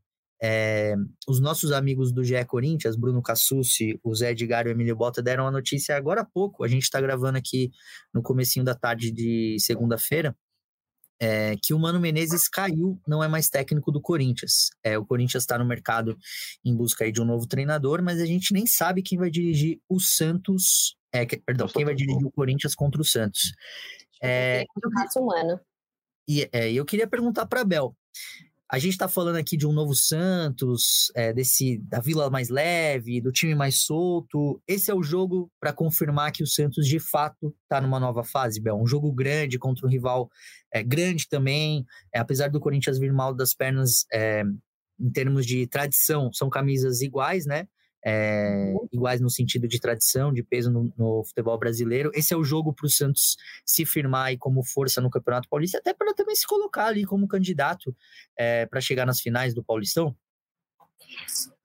É, 0.40 0.94
os 1.26 1.40
nossos 1.40 1.72
amigos 1.72 2.12
do 2.12 2.22
GE 2.22 2.44
Corinthians, 2.44 2.94
Bruno 2.94 3.20
Cassucci, 3.20 3.98
o 4.04 4.14
Zé 4.14 4.30
Edgar 4.30 4.66
e 4.66 4.68
o 4.68 4.72
Emílio 4.72 4.94
Bota 4.94 5.20
deram 5.20 5.48
a 5.48 5.50
notícia 5.50 5.96
agora 5.96 6.20
há 6.20 6.24
pouco. 6.24 6.62
A 6.62 6.68
gente 6.68 6.84
está 6.84 7.00
gravando 7.00 7.36
aqui 7.36 7.72
no 8.14 8.22
comecinho 8.22 8.64
da 8.64 8.76
tarde 8.76 9.10
de 9.10 9.56
segunda-feira. 9.58 10.36
É, 11.20 11.56
que 11.62 11.72
o 11.72 11.78
Mano 11.78 12.00
Menezes 12.00 12.48
caiu, 12.48 13.00
não 13.06 13.22
é 13.22 13.28
mais 13.28 13.48
técnico 13.48 13.92
do 13.92 14.00
Corinthians. 14.00 14.70
É, 14.82 14.98
o 14.98 15.04
Corinthians 15.04 15.44
está 15.44 15.56
no 15.56 15.64
mercado 15.64 16.18
em 16.64 16.74
busca 16.74 17.10
de 17.10 17.20
um 17.20 17.24
novo 17.24 17.46
treinador, 17.46 18.02
mas 18.02 18.20
a 18.20 18.26
gente 18.26 18.52
nem 18.52 18.66
sabe 18.66 19.02
quem 19.02 19.18
vai 19.18 19.30
dirigir 19.30 19.80
o 19.88 20.00
Santos. 20.00 20.96
É, 21.12 21.24
que, 21.24 21.36
perdão, 21.36 21.68
quem 21.68 21.84
vai 21.84 21.94
dirigir 21.94 22.26
o 22.26 22.32
Corinthians 22.32 22.74
contra 22.74 23.00
o 23.00 23.04
Santos. 23.04 23.52
É, 24.22 24.64
eu. 25.50 25.60
E 26.26 26.48
é, 26.52 26.72
eu 26.72 26.84
queria 26.84 27.06
perguntar 27.06 27.46
para 27.46 27.64
Bel. 27.64 27.94
A 28.70 28.78
gente 28.78 28.92
está 28.92 29.06
falando 29.06 29.36
aqui 29.36 29.56
de 29.56 29.66
um 29.66 29.72
novo 29.72 29.94
Santos, 29.94 31.12
é, 31.14 31.32
desse 31.32 31.78
da 31.78 32.00
Vila 32.00 32.30
mais 32.30 32.48
leve, 32.48 33.20
do 33.20 33.30
time 33.30 33.54
mais 33.54 33.84
solto. 33.84 34.60
Esse 34.66 34.90
é 34.90 34.94
o 34.94 35.02
jogo 35.02 35.50
para 35.60 35.72
confirmar 35.72 36.32
que 36.32 36.42
o 36.42 36.46
Santos 36.46 36.86
de 36.86 36.98
fato 36.98 37.54
está 37.62 37.80
numa 37.80 38.00
nova 38.00 38.24
fase, 38.24 38.60
Bel. 38.60 38.80
Um 38.80 38.86
jogo 38.86 39.12
grande 39.12 39.58
contra 39.58 39.86
um 39.86 39.90
rival 39.90 40.30
é, 40.72 40.82
grande 40.82 41.28
também. 41.28 41.84
É, 42.12 42.18
apesar 42.18 42.48
do 42.48 42.58
Corinthians 42.58 42.98
vir 42.98 43.12
mal 43.12 43.34
das 43.34 43.54
pernas 43.54 44.06
é, 44.12 44.42
em 44.98 45.10
termos 45.10 45.44
de 45.44 45.66
tradição, 45.66 46.32
são 46.32 46.48
camisas 46.48 47.02
iguais, 47.02 47.44
né? 47.44 47.68
É, 48.04 48.74
iguais 48.92 49.20
no 49.20 49.30
sentido 49.30 49.66
de 49.66 49.80
tradição, 49.80 50.32
de 50.32 50.42
peso 50.42 50.70
no, 50.70 50.92
no 50.96 51.24
futebol 51.24 51.58
brasileiro. 51.58 52.10
Esse 52.14 52.34
é 52.34 52.36
o 52.36 52.44
jogo 52.44 52.72
para 52.72 52.86
o 52.86 52.90
Santos 52.90 53.36
se 53.64 53.86
firmar 53.86 54.26
aí 54.26 54.36
como 54.36 54.62
força 54.62 55.00
no 55.00 55.10
Campeonato 55.10 55.48
Paulista, 55.48 55.78
até 55.78 55.94
para 55.94 56.12
também 56.12 56.36
se 56.36 56.46
colocar 56.46 56.86
ali 56.86 57.04
como 57.04 57.26
candidato 57.26 57.96
é, 58.36 58.66
para 58.66 58.80
chegar 58.80 59.06
nas 59.06 59.20
finais 59.20 59.54
do 59.54 59.64
Paulistão? 59.64 60.14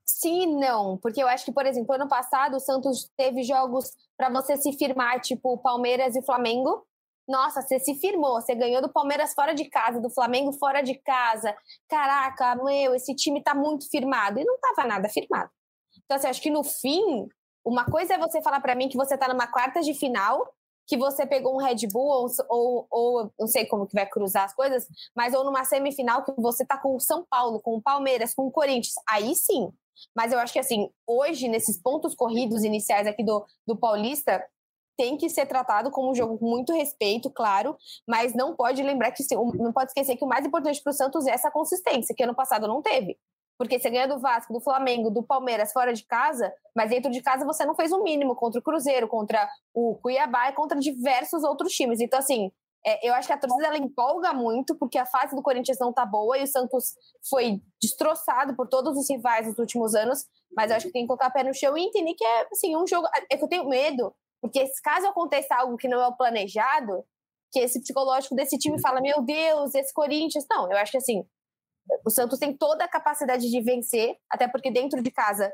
Sim 0.05 0.59
não, 0.59 0.97
porque 0.97 1.21
eu 1.21 1.27
acho 1.27 1.45
que, 1.45 1.51
por 1.51 1.65
exemplo, 1.65 1.93
ano 1.95 2.07
passado 2.07 2.55
o 2.55 2.59
Santos 2.59 3.09
teve 3.17 3.43
jogos 3.43 3.91
para 4.17 4.29
você 4.29 4.57
se 4.57 4.73
firmar, 4.73 5.19
tipo 5.21 5.57
Palmeiras 5.57 6.15
e 6.15 6.21
Flamengo. 6.21 6.85
Nossa, 7.27 7.61
você 7.61 7.79
se 7.79 7.95
firmou, 7.99 8.41
você 8.41 8.55
ganhou 8.55 8.81
do 8.81 8.91
Palmeiras 8.91 9.33
fora 9.33 9.53
de 9.53 9.69
casa, 9.69 10.01
do 10.01 10.09
Flamengo 10.09 10.51
fora 10.53 10.81
de 10.81 10.95
casa. 10.95 11.55
Caraca, 11.87 12.55
meu, 12.55 12.95
esse 12.95 13.13
time 13.15 13.43
tá 13.43 13.53
muito 13.53 13.87
firmado. 13.89 14.39
E 14.39 14.43
não 14.43 14.59
tava 14.59 14.87
nada 14.87 15.07
firmado. 15.07 15.51
Então, 16.09 16.17
assim, 16.17 16.27
acho 16.27 16.41
que 16.41 16.49
no 16.49 16.63
fim, 16.63 17.29
uma 17.63 17.85
coisa 17.85 18.15
é 18.15 18.17
você 18.17 18.41
falar 18.41 18.59
para 18.61 18.73
mim 18.73 18.89
que 18.89 18.97
você 18.97 19.15
tá 19.15 19.27
numa 19.27 19.45
quarta 19.45 19.79
de 19.79 19.93
final, 19.93 20.51
que 20.87 20.97
você 20.97 21.23
pegou 21.23 21.53
um 21.53 21.63
Red 21.63 21.85
Bull, 21.87 22.07
ou, 22.07 22.27
ou, 22.49 22.87
ou, 22.89 23.31
não 23.39 23.45
sei 23.45 23.67
como 23.67 23.85
que 23.85 23.93
vai 23.93 24.07
cruzar 24.07 24.45
as 24.45 24.55
coisas, 24.55 24.87
mas 25.15 25.35
ou 25.35 25.43
numa 25.43 25.63
semifinal 25.63 26.25
que 26.25 26.33
você 26.35 26.65
tá 26.65 26.79
com 26.79 26.95
o 26.95 26.99
São 26.99 27.23
Paulo, 27.29 27.61
com 27.61 27.75
o 27.75 27.81
Palmeiras, 27.81 28.33
com 28.33 28.47
o 28.47 28.51
Corinthians. 28.51 28.95
Aí 29.07 29.35
sim. 29.35 29.71
Mas 30.15 30.33
eu 30.33 30.39
acho 30.39 30.51
que, 30.51 30.57
assim, 30.57 30.89
hoje, 31.05 31.47
nesses 31.47 31.79
pontos 31.79 32.15
corridos 32.15 32.63
iniciais 32.63 33.05
aqui 33.05 33.23
do, 33.23 33.45
do 33.67 33.77
Paulista, 33.77 34.43
tem 34.97 35.15
que 35.15 35.29
ser 35.29 35.45
tratado 35.45 35.91
como 35.91 36.09
um 36.09 36.15
jogo 36.15 36.39
com 36.39 36.49
muito 36.49 36.73
respeito, 36.73 37.29
claro, 37.29 37.77
mas 38.07 38.33
não 38.33 38.55
pode 38.55 38.81
lembrar 38.81 39.11
que 39.11 39.23
não 39.33 39.71
pode 39.71 39.91
esquecer 39.91 40.17
que 40.17 40.25
o 40.25 40.27
mais 40.27 40.43
importante 40.43 40.81
para 40.81 40.89
o 40.89 40.93
Santos 40.93 41.27
é 41.27 41.31
essa 41.31 41.51
consistência, 41.51 42.15
que 42.15 42.23
ano 42.23 42.35
passado 42.35 42.67
não 42.67 42.81
teve. 42.81 43.15
Porque 43.59 43.77
você 43.77 43.89
ganha 43.89 44.07
do 44.07 44.19
Vasco, 44.19 44.53
do 44.53 44.61
Flamengo, 44.61 45.09
do 45.09 45.21
Palmeiras 45.21 45.73
fora 45.73 45.93
de 45.93 46.05
casa, 46.05 46.51
mas 46.73 46.89
dentro 46.89 47.11
de 47.11 47.21
casa 47.21 47.45
você 47.45 47.65
não 47.65 47.75
fez 47.75 47.91
o 47.91 48.01
mínimo 48.01 48.33
contra 48.33 48.57
o 48.57 48.63
Cruzeiro, 48.63 49.05
contra 49.05 49.49
o 49.73 49.99
Cuiabá 50.01 50.49
e 50.49 50.53
contra 50.53 50.79
diversos 50.79 51.43
outros 51.43 51.73
times. 51.73 51.99
Então, 51.99 52.17
assim, 52.17 52.49
é, 52.85 53.05
eu 53.05 53.13
acho 53.13 53.27
que 53.27 53.33
a 53.33 53.37
torcida 53.37 53.67
ela 53.67 53.77
empolga 53.77 54.31
muito, 54.33 54.75
porque 54.77 54.97
a 54.97 55.05
fase 55.05 55.35
do 55.35 55.41
Corinthians 55.41 55.77
não 55.77 55.91
tá 55.91 56.05
boa 56.05 56.37
e 56.37 56.43
o 56.43 56.47
Santos 56.47 56.95
foi 57.29 57.61
destroçado 57.81 58.55
por 58.55 58.69
todos 58.69 58.97
os 58.97 59.09
rivais 59.09 59.45
nos 59.45 59.59
últimos 59.59 59.93
anos. 59.93 60.25
Mas 60.55 60.71
eu 60.71 60.77
acho 60.77 60.87
que 60.87 60.93
tem 60.93 61.03
que 61.03 61.07
colocar 61.07 61.29
pé 61.29 61.43
no 61.43 61.53
chão 61.53 61.77
e 61.77 61.83
entender 61.83 62.13
que 62.13 62.23
é 62.23 62.47
assim, 62.49 62.77
um 62.77 62.87
jogo. 62.87 63.07
É 63.29 63.35
que 63.35 63.43
eu 63.43 63.49
tenho 63.49 63.67
medo, 63.67 64.15
porque 64.41 64.65
caso 64.81 65.07
aconteça 65.07 65.53
algo 65.55 65.75
que 65.75 65.89
não 65.89 66.01
é 66.01 66.07
o 66.07 66.15
planejado, 66.15 67.03
que 67.51 67.59
esse 67.59 67.81
psicológico 67.81 68.35
desse 68.35 68.57
time 68.57 68.79
fala: 68.79 69.01
Meu 69.01 69.21
Deus, 69.21 69.75
esse 69.75 69.93
Corinthians. 69.93 70.45
Não, 70.49 70.71
eu 70.71 70.77
acho 70.77 70.91
que 70.91 70.97
assim, 70.97 71.25
o 72.05 72.09
Santos 72.09 72.39
tem 72.39 72.55
toda 72.55 72.83
a 72.83 72.87
capacidade 72.87 73.49
de 73.49 73.61
vencer, 73.61 74.15
até 74.29 74.47
porque 74.47 74.71
dentro 74.71 75.01
de 75.01 75.11
casa 75.11 75.51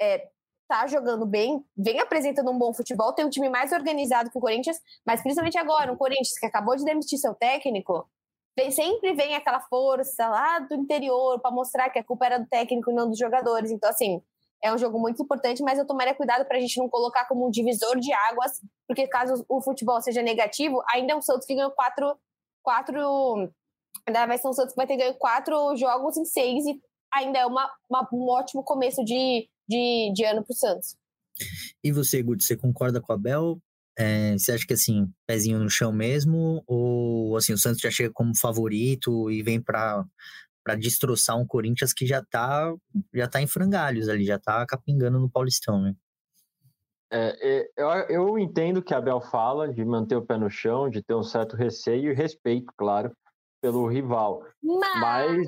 é, 0.00 0.28
tá 0.68 0.86
jogando 0.86 1.24
bem, 1.24 1.64
vem 1.76 2.00
apresentando 2.00 2.50
um 2.50 2.58
bom 2.58 2.72
futebol, 2.74 3.12
tem 3.12 3.24
um 3.24 3.30
time 3.30 3.48
mais 3.48 3.72
organizado 3.72 4.30
que 4.30 4.38
o 4.38 4.40
Corinthians, 4.40 4.78
mas 5.06 5.20
principalmente 5.20 5.58
agora, 5.58 5.92
o 5.92 5.96
Corinthians 5.96 6.38
que 6.38 6.46
acabou 6.46 6.76
de 6.76 6.84
demitir 6.84 7.18
seu 7.18 7.34
técnico, 7.34 8.08
vem, 8.56 8.70
sempre 8.70 9.14
vem 9.14 9.34
aquela 9.34 9.60
força 9.60 10.26
lá 10.28 10.58
do 10.58 10.74
interior 10.74 11.40
para 11.40 11.50
mostrar 11.50 11.90
que 11.90 11.98
a 11.98 12.04
culpa 12.04 12.26
era 12.26 12.38
do 12.38 12.46
técnico 12.46 12.90
e 12.90 12.94
não 12.94 13.08
dos 13.08 13.18
jogadores. 13.18 13.70
Então, 13.70 13.88
assim, 13.88 14.20
é 14.62 14.72
um 14.72 14.78
jogo 14.78 14.98
muito 14.98 15.22
importante, 15.22 15.62
mas 15.62 15.78
eu 15.78 15.86
tomaria 15.86 16.14
cuidado 16.14 16.44
para 16.46 16.56
a 16.56 16.60
gente 16.60 16.78
não 16.78 16.88
colocar 16.88 17.26
como 17.26 17.46
um 17.46 17.50
divisor 17.50 17.98
de 17.98 18.12
águas, 18.12 18.60
porque 18.88 19.06
caso 19.06 19.44
o 19.48 19.60
futebol 19.60 20.00
seja 20.00 20.22
negativo, 20.22 20.82
ainda 20.90 21.12
é 21.12 21.16
um 21.16 21.22
Santos 21.22 21.46
que 21.46 21.54
ganhou 21.54 21.70
quatro, 21.70 22.18
quatro 22.62 23.52
Ainda 24.06 24.26
vai 24.26 24.38
ser 24.38 24.48
um 24.48 24.52
Santos 24.52 24.72
que 24.72 24.76
vai 24.76 24.86
ter 24.86 24.96
ganho 24.96 25.14
quatro 25.14 25.76
jogos 25.76 26.16
em 26.16 26.24
seis 26.24 26.64
e 26.66 26.80
ainda 27.12 27.38
é 27.38 27.46
uma, 27.46 27.70
uma 27.88 28.08
um 28.12 28.28
ótimo 28.28 28.62
começo 28.62 29.04
de, 29.04 29.48
de, 29.68 30.12
de 30.14 30.24
ano 30.24 30.44
para 30.44 30.52
o 30.52 30.56
Santos. 30.56 30.96
E 31.82 31.92
você, 31.92 32.22
Guto, 32.22 32.42
você 32.42 32.56
concorda 32.56 33.00
com 33.00 33.12
a 33.12 33.16
Bel? 33.16 33.58
É, 33.98 34.32
você 34.32 34.52
acha 34.52 34.66
que 34.66 34.74
assim, 34.74 35.10
pezinho 35.26 35.58
no 35.58 35.70
chão 35.70 35.92
mesmo? 35.92 36.62
Ou 36.66 37.36
assim, 37.36 37.52
o 37.52 37.58
Santos 37.58 37.80
já 37.80 37.90
chega 37.90 38.10
como 38.12 38.36
favorito 38.36 39.30
e 39.30 39.42
vem 39.42 39.60
para 39.60 40.04
para 40.66 40.74
destroçar 40.74 41.38
um 41.38 41.46
Corinthians 41.46 41.92
que 41.92 42.04
já 42.04 42.20
tá, 42.24 42.74
já 43.14 43.28
tá 43.28 43.40
em 43.40 43.46
frangalhos 43.46 44.08
ali, 44.08 44.24
já 44.24 44.36
tá 44.36 44.66
capingando 44.66 45.20
no 45.20 45.30
Paulistão, 45.30 45.80
né? 45.80 45.94
É, 47.08 47.60
é 47.60 47.70
eu, 47.76 47.88
eu 48.08 48.38
entendo 48.38 48.82
que 48.82 48.92
a 48.92 49.00
Bel 49.00 49.20
fala 49.20 49.72
de 49.72 49.84
manter 49.84 50.16
o 50.16 50.26
pé 50.26 50.36
no 50.36 50.50
chão, 50.50 50.90
de 50.90 51.04
ter 51.04 51.14
um 51.14 51.22
certo 51.22 51.54
receio 51.54 52.10
e 52.10 52.14
respeito, 52.14 52.66
claro, 52.76 53.12
pelo 53.60 53.86
rival. 53.86 54.42
Mas, 54.62 55.00
mas, 55.00 55.46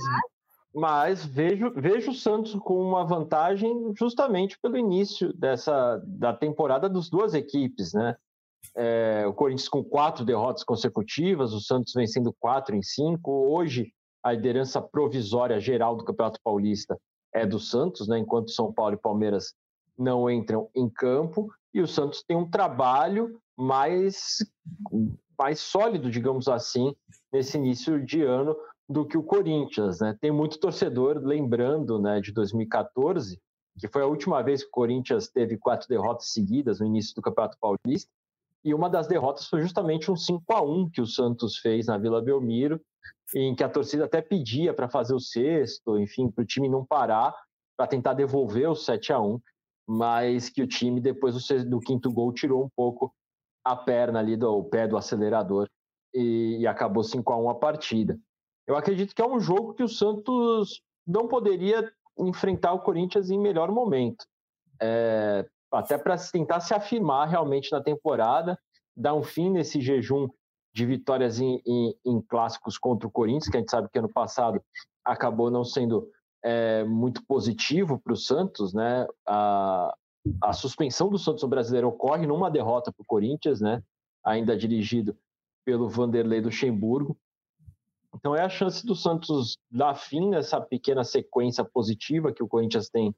mas 0.75 1.25
vejo, 1.25 1.73
vejo 1.75 2.11
o 2.11 2.15
Santos 2.15 2.55
com 2.55 2.81
uma 2.81 3.05
vantagem 3.05 3.93
justamente 3.97 4.59
pelo 4.61 4.77
início 4.77 5.33
dessa 5.33 6.03
da 6.07 6.33
temporada 6.33 6.89
das 6.89 7.09
duas 7.09 7.35
equipes, 7.35 7.93
né? 7.93 8.17
É, 8.77 9.25
o 9.27 9.33
Corinthians 9.33 9.69
com 9.69 9.83
quatro 9.83 10.25
derrotas 10.25 10.65
consecutivas, 10.65 11.53
o 11.53 11.61
Santos 11.61 11.93
vencendo 11.95 12.35
quatro 12.39 12.75
em 12.75 12.83
cinco. 12.83 13.31
Hoje, 13.31 13.93
a 14.23 14.33
liderança 14.33 14.81
provisória 14.81 15.59
geral 15.61 15.97
do 15.97 16.05
Campeonato 16.05 16.41
Paulista 16.43 16.99
é 17.33 17.47
do 17.47 17.59
Santos, 17.59 18.09
né? 18.09 18.19
enquanto 18.19 18.51
São 18.51 18.73
Paulo 18.73 18.95
e 18.95 18.99
Palmeiras 18.99 19.55
não 19.97 20.31
entram 20.31 20.69
em 20.75 20.89
campo. 20.89 21.51
E 21.73 21.81
o 21.81 21.89
Santos 21.89 22.23
tem 22.23 22.37
um 22.37 22.49
trabalho 22.49 23.41
mais 23.57 24.39
mais 25.39 25.61
sólido, 25.61 26.11
digamos 26.11 26.49
assim, 26.49 26.95
nesse 27.33 27.57
início 27.57 28.05
de 28.05 28.23
ano 28.23 28.57
do 28.89 29.07
que 29.07 29.17
o 29.17 29.23
Corinthians, 29.23 30.01
né? 30.01 30.17
Tem 30.21 30.31
muito 30.31 30.59
torcedor 30.59 31.19
lembrando, 31.19 32.01
né, 32.01 32.21
de 32.21 32.33
2014, 32.33 33.41
que 33.79 33.87
foi 33.89 34.03
a 34.03 34.07
última 34.07 34.43
vez 34.43 34.63
que 34.63 34.69
o 34.69 34.73
Corinthians 34.73 35.29
teve 35.29 35.57
quatro 35.57 35.87
derrotas 35.89 36.33
seguidas 36.33 36.81
no 36.81 36.87
início 36.87 37.15
do 37.15 37.23
Campeonato 37.23 37.57
Paulista, 37.61 38.11
e 38.65 38.75
uma 38.75 38.91
das 38.91 39.07
derrotas 39.07 39.47
foi 39.47 39.63
justamente 39.63 40.11
um 40.11 40.17
5 40.17 40.43
a 40.53 40.63
1 40.63 40.91
que 40.91 41.01
o 41.01 41.07
Santos 41.07 41.59
fez 41.59 41.87
na 41.87 41.97
Vila 41.97 42.21
Belmiro, 42.21 42.81
em 43.35 43.55
que 43.55 43.63
a 43.63 43.69
torcida 43.69 44.07
até 44.07 44.21
pedia 44.21 44.75
para 44.75 44.89
fazer 44.89 45.15
o 45.15 45.21
sexto, 45.21 45.99
enfim, 45.99 46.31
para 46.31 46.43
o 46.43 46.47
time 46.47 46.69
não 46.69 46.85
parar, 46.85 47.35
para 47.77 47.87
tentar 47.87 48.15
devolver 48.15 48.69
o 48.69 48.75
7 48.75 49.13
a 49.13 49.21
1 49.21 49.39
mas 49.91 50.51
que 50.51 50.61
o 50.61 50.67
time, 50.67 51.01
depois 51.01 51.35
do 51.65 51.81
quinto 51.81 52.13
gol, 52.13 52.31
tirou 52.31 52.63
um 52.63 52.69
pouco 52.69 53.11
a 53.73 53.77
perna 53.77 54.19
ali 54.19 54.37
do 54.37 54.65
pé 54.65 54.89
do 54.89 54.97
acelerador 54.97 55.69
e, 56.15 56.59
e 56.61 56.67
acabou 56.67 57.03
5 57.03 57.33
a 57.33 57.37
1 57.37 57.51
a 57.51 57.55
partida. 57.55 58.19
Eu 58.67 58.77
acredito 58.77 59.15
que 59.15 59.23
é 59.23 59.27
um 59.27 59.39
jogo 59.39 59.75
que 59.75 59.83
o 59.83 59.89
Santos 59.89 60.83
não 61.07 61.29
poderia 61.29 61.91
enfrentar 62.19 62.73
o 62.73 62.81
Corinthians 62.81 63.31
em 63.31 63.39
melhor 63.39 63.71
momento. 63.71 64.27
É, 64.81 65.47
até 65.71 65.99
para 65.99 66.17
tentar 66.17 66.61
se 66.61 66.75
afirmar 66.75 67.29
realmente 67.29 67.71
na 67.73 67.83
temporada, 67.83 68.59
dar 68.97 69.15
um 69.15 69.23
fim 69.23 69.51
nesse 69.51 69.81
jejum 69.81 70.29
de 70.75 70.87
vitórias 70.87 71.41
em, 71.41 71.61
em, 71.67 71.95
em, 72.05 72.21
clássicos 72.23 72.79
contra 72.79 73.07
o 73.07 73.11
Corinthians, 73.11 73.49
que 73.49 73.57
a 73.57 73.61
gente 73.61 73.71
sabe 73.71 73.89
que 73.91 73.99
ano 73.99 74.13
passado 74.13 74.63
acabou 75.05 75.51
não 75.51 75.65
sendo 75.65 76.09
é, 76.43 76.85
muito 76.85 77.25
positivo 77.27 77.99
para 77.99 78.13
o 78.13 78.17
Santos, 78.17 78.73
né? 78.73 79.07
A, 79.27 79.95
a 80.43 80.53
suspensão 80.53 81.09
do 81.09 81.19
Santos 81.19 81.43
no 81.43 81.49
Brasileiro 81.49 81.89
ocorre 81.89 82.27
numa 82.27 82.51
derrota 82.51 82.93
para 82.93 83.03
o 83.03 83.07
Corinthians, 83.07 83.61
né? 83.61 83.83
Ainda 84.25 84.57
dirigido 84.57 85.17
pelo 85.65 85.89
Vanderlei 85.89 86.41
Luxemburgo. 86.41 87.17
Então 88.15 88.35
é 88.35 88.43
a 88.43 88.49
chance 88.49 88.85
do 88.85 88.95
Santos 88.95 89.57
dar 89.71 89.95
fim 89.95 90.31
nessa 90.31 90.61
pequena 90.61 91.05
sequência 91.05 91.65
positiva 91.65 92.33
que 92.33 92.43
o 92.43 92.49
Corinthians 92.49 92.89
tem 92.89 93.15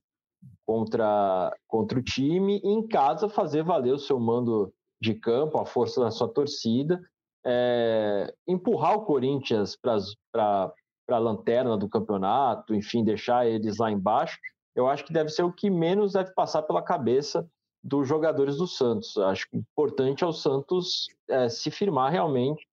contra, 0.67 1.57
contra 1.67 1.99
o 1.99 2.03
time 2.03 2.61
e 2.63 2.69
em 2.69 2.87
casa 2.87 3.29
fazer 3.29 3.63
valer 3.63 3.95
o 3.95 3.99
seu 3.99 4.19
mando 4.19 4.73
de 5.01 5.15
campo, 5.15 5.59
a 5.59 5.65
força 5.65 6.01
da 6.01 6.11
sua 6.11 6.29
torcida, 6.29 7.01
é, 7.45 8.33
empurrar 8.47 8.95
o 8.97 9.05
Corinthians 9.05 9.77
para 9.77 10.73
a 11.09 11.19
lanterna 11.19 11.77
do 11.77 11.89
campeonato, 11.89 12.75
enfim, 12.75 13.03
deixar 13.03 13.47
eles 13.47 13.79
lá 13.79 13.91
embaixo, 13.91 14.39
eu 14.75 14.89
acho 14.89 15.05
que 15.05 15.13
deve 15.13 15.31
ser 15.31 15.43
o 15.43 15.53
que 15.53 15.69
menos 15.71 16.13
deve 16.13 16.33
passar 16.33 16.63
pela 16.63 16.83
cabeça 16.83 17.49
dos 17.83 18.07
jogadores 18.07 18.57
do 18.57 18.67
Santos. 18.67 19.17
Acho 19.17 19.49
que 19.49 19.57
importante 19.57 20.23
é 20.23 20.27
o 20.27 20.33
Santos 20.33 21.09
é, 21.29 21.49
se 21.49 21.71
firmar 21.71 22.13
realmente 22.13 22.67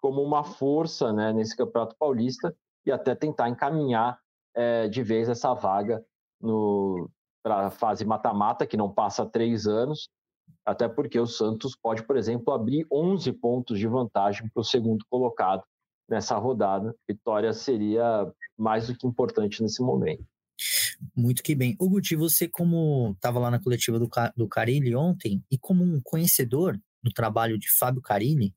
como 0.00 0.22
uma 0.22 0.44
força 0.44 1.12
né, 1.12 1.32
nesse 1.32 1.56
Campeonato 1.56 1.96
Paulista 1.98 2.54
e 2.84 2.92
até 2.92 3.14
tentar 3.14 3.48
encaminhar 3.48 4.18
é, 4.54 4.88
de 4.88 5.02
vez 5.02 5.28
essa 5.28 5.54
vaga 5.54 6.04
para 7.42 7.66
a 7.66 7.70
fase 7.70 8.04
mata-mata, 8.04 8.66
que 8.66 8.76
não 8.76 8.92
passa 8.92 9.24
três 9.24 9.66
anos, 9.66 10.08
até 10.64 10.88
porque 10.88 11.18
o 11.18 11.26
Santos 11.26 11.76
pode, 11.76 12.02
por 12.02 12.16
exemplo, 12.16 12.52
abrir 12.52 12.86
11 12.92 13.32
pontos 13.32 13.78
de 13.78 13.86
vantagem 13.86 14.48
para 14.48 14.60
o 14.60 14.64
segundo 14.64 15.04
colocado 15.10 15.62
nessa 16.08 16.36
rodada. 16.36 16.94
Vitória 17.08 17.52
seria 17.52 18.30
mais 18.56 18.86
do 18.86 18.96
que 18.96 19.06
importante 19.06 19.62
nesse 19.62 19.82
momento. 19.82 20.24
Muito 21.16 21.42
que 21.42 21.54
bem. 21.54 21.76
O 21.78 21.88
Guti, 21.88 22.16
você 22.16 22.48
como 22.48 23.12
estava 23.12 23.38
lá 23.38 23.50
na 23.50 23.60
coletiva 23.60 23.98
do, 23.98 24.08
do 24.36 24.48
Carilli 24.48 24.94
ontem 24.94 25.42
e 25.50 25.58
como 25.58 25.84
um 25.84 26.00
conhecedor 26.02 26.78
do 27.02 27.12
trabalho 27.12 27.58
de 27.58 27.70
Fábio 27.70 28.00
Carilli, 28.00 28.54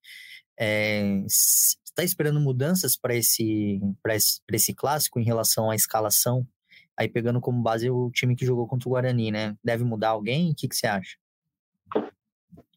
é, 0.59 1.23
está 1.27 2.03
esperando 2.03 2.39
mudanças 2.39 2.97
para 2.97 3.15
esse, 3.15 3.79
esse, 4.07 4.41
esse 4.51 4.73
clássico 4.73 5.19
em 5.19 5.23
relação 5.23 5.69
à 5.69 5.75
escalação? 5.75 6.47
Aí 6.95 7.07
pegando 7.07 7.39
como 7.39 7.61
base 7.61 7.89
o 7.89 8.09
time 8.11 8.35
que 8.35 8.45
jogou 8.45 8.67
contra 8.67 8.89
o 8.89 8.91
Guarani, 8.91 9.31
né? 9.31 9.55
Deve 9.63 9.83
mudar 9.83 10.09
alguém? 10.09 10.51
O 10.51 10.55
que, 10.55 10.67
que 10.67 10.75
você 10.75 10.87
acha? 10.87 11.17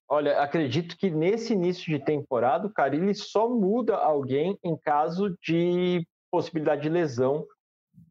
Olha, 0.07 0.41
acredito 0.41 0.97
que 0.97 1.09
nesse 1.09 1.53
início 1.53 1.87
de 1.87 2.05
temporada 2.05 2.67
o 2.67 2.73
Carilli 2.73 3.15
só 3.15 3.49
muda 3.49 3.95
alguém 3.95 4.59
em 4.63 4.77
caso 4.77 5.39
de 5.43 6.05
possibilidade 6.31 6.83
de 6.83 6.89
lesão 6.89 7.47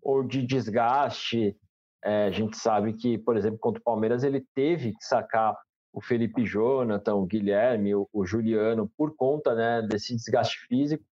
ou 0.02 0.24
de 0.24 0.46
desgaste. 0.46 1.56
É, 2.04 2.26
a 2.26 2.32
gente 2.32 2.58
sabe 2.58 2.94
que, 2.94 3.18
por 3.18 3.36
exemplo, 3.36 3.60
contra 3.60 3.80
o 3.80 3.84
Palmeiras 3.84 4.24
ele 4.24 4.46
teve 4.56 4.94
que 4.94 5.04
sacar 5.04 5.56
o 5.92 6.02
Felipe 6.02 6.46
Jonathan, 6.46 7.16
o 7.16 7.26
Guilherme, 7.26 7.96
o, 7.96 8.08
o 8.14 8.26
Juliano 8.26 8.90
por 8.98 9.16
conta 9.16 9.56
né, 9.56 9.82
desse 9.82 10.16
desgaste 10.16 10.60
físico. 10.68 11.04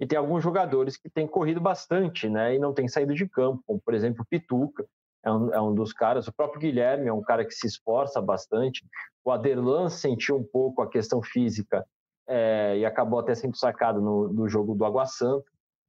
E 0.00 0.06
tem 0.06 0.16
alguns 0.16 0.44
jogadores 0.44 0.96
que 0.96 1.10
têm 1.10 1.26
corrido 1.26 1.60
bastante 1.60 2.28
né, 2.28 2.54
e 2.54 2.58
não 2.58 2.72
têm 2.72 2.86
saído 2.86 3.14
de 3.14 3.28
campo, 3.28 3.62
como 3.66 3.80
por 3.80 3.94
exemplo 3.94 4.22
o 4.22 4.26
Pituca, 4.26 4.86
é 5.24 5.32
um, 5.32 5.54
é 5.54 5.60
um 5.60 5.74
dos 5.74 5.92
caras. 5.92 6.28
O 6.28 6.32
próprio 6.32 6.60
Guilherme 6.60 7.08
é 7.08 7.12
um 7.12 7.22
cara 7.22 7.44
que 7.44 7.52
se 7.52 7.66
esforça 7.66 8.20
bastante. 8.20 8.86
O 9.24 9.30
Aderlan 9.30 9.88
sentiu 9.88 10.36
um 10.36 10.44
pouco 10.44 10.82
a 10.82 10.88
questão 10.88 11.22
física 11.22 11.84
é, 12.26 12.78
e 12.78 12.86
acabou 12.86 13.18
até 13.18 13.34
sendo 13.34 13.56
sacado 13.56 14.00
no, 14.00 14.32
no 14.32 14.48
jogo 14.48 14.74
do 14.74 14.84
Água 14.84 15.06
Santa. 15.06 15.44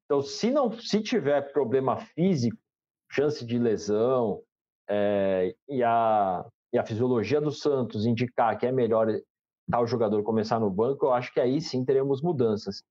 Então, 0.10 0.24
se 0.24 0.50
não 0.50 0.72
se 0.72 1.04
tiver 1.04 1.54
problema 1.54 1.98
físico, 1.98 2.58
chance 3.12 3.46
de 3.46 3.60
lesão 3.60 4.42
é, 4.90 5.54
e, 5.68 5.84
a, 5.84 6.44
e 6.74 6.80
a 6.80 6.84
fisiologia 6.84 7.40
do 7.40 7.52
Santos 7.52 8.08
indicar 8.08 8.58
que 8.58 8.66
é 8.66 8.72
melhor 8.72 9.08
tal 9.70 9.86
jogador 9.86 10.24
começar 10.24 10.60
no 10.60 10.72
banco, 10.72 11.06
eu 11.06 11.14
acho 11.14 11.32
que 11.32 11.40
aí 11.40 11.62
sim 11.62 11.86
teremos 11.86 12.24
mudanças. 12.24 12.82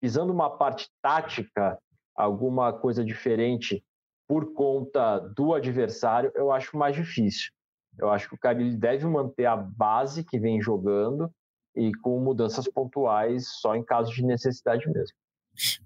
Visando 0.00 0.32
uma 0.32 0.56
parte 0.56 0.88
tática, 1.02 1.76
alguma 2.14 2.72
coisa 2.72 3.04
diferente 3.04 3.82
por 4.28 4.52
conta 4.52 5.18
do 5.18 5.54
adversário, 5.54 6.30
eu 6.36 6.52
acho 6.52 6.76
mais 6.76 6.94
difícil. 6.94 7.50
Eu 7.98 8.08
acho 8.08 8.28
que 8.28 8.36
o 8.36 8.38
Carilli 8.38 8.76
deve 8.76 9.04
manter 9.04 9.46
a 9.46 9.56
base 9.56 10.22
que 10.22 10.38
vem 10.38 10.62
jogando 10.62 11.28
e 11.74 11.92
com 12.02 12.20
mudanças 12.20 12.68
pontuais 12.68 13.48
só 13.60 13.74
em 13.74 13.82
caso 13.82 14.12
de 14.12 14.24
necessidade 14.24 14.88
mesmo. 14.88 15.16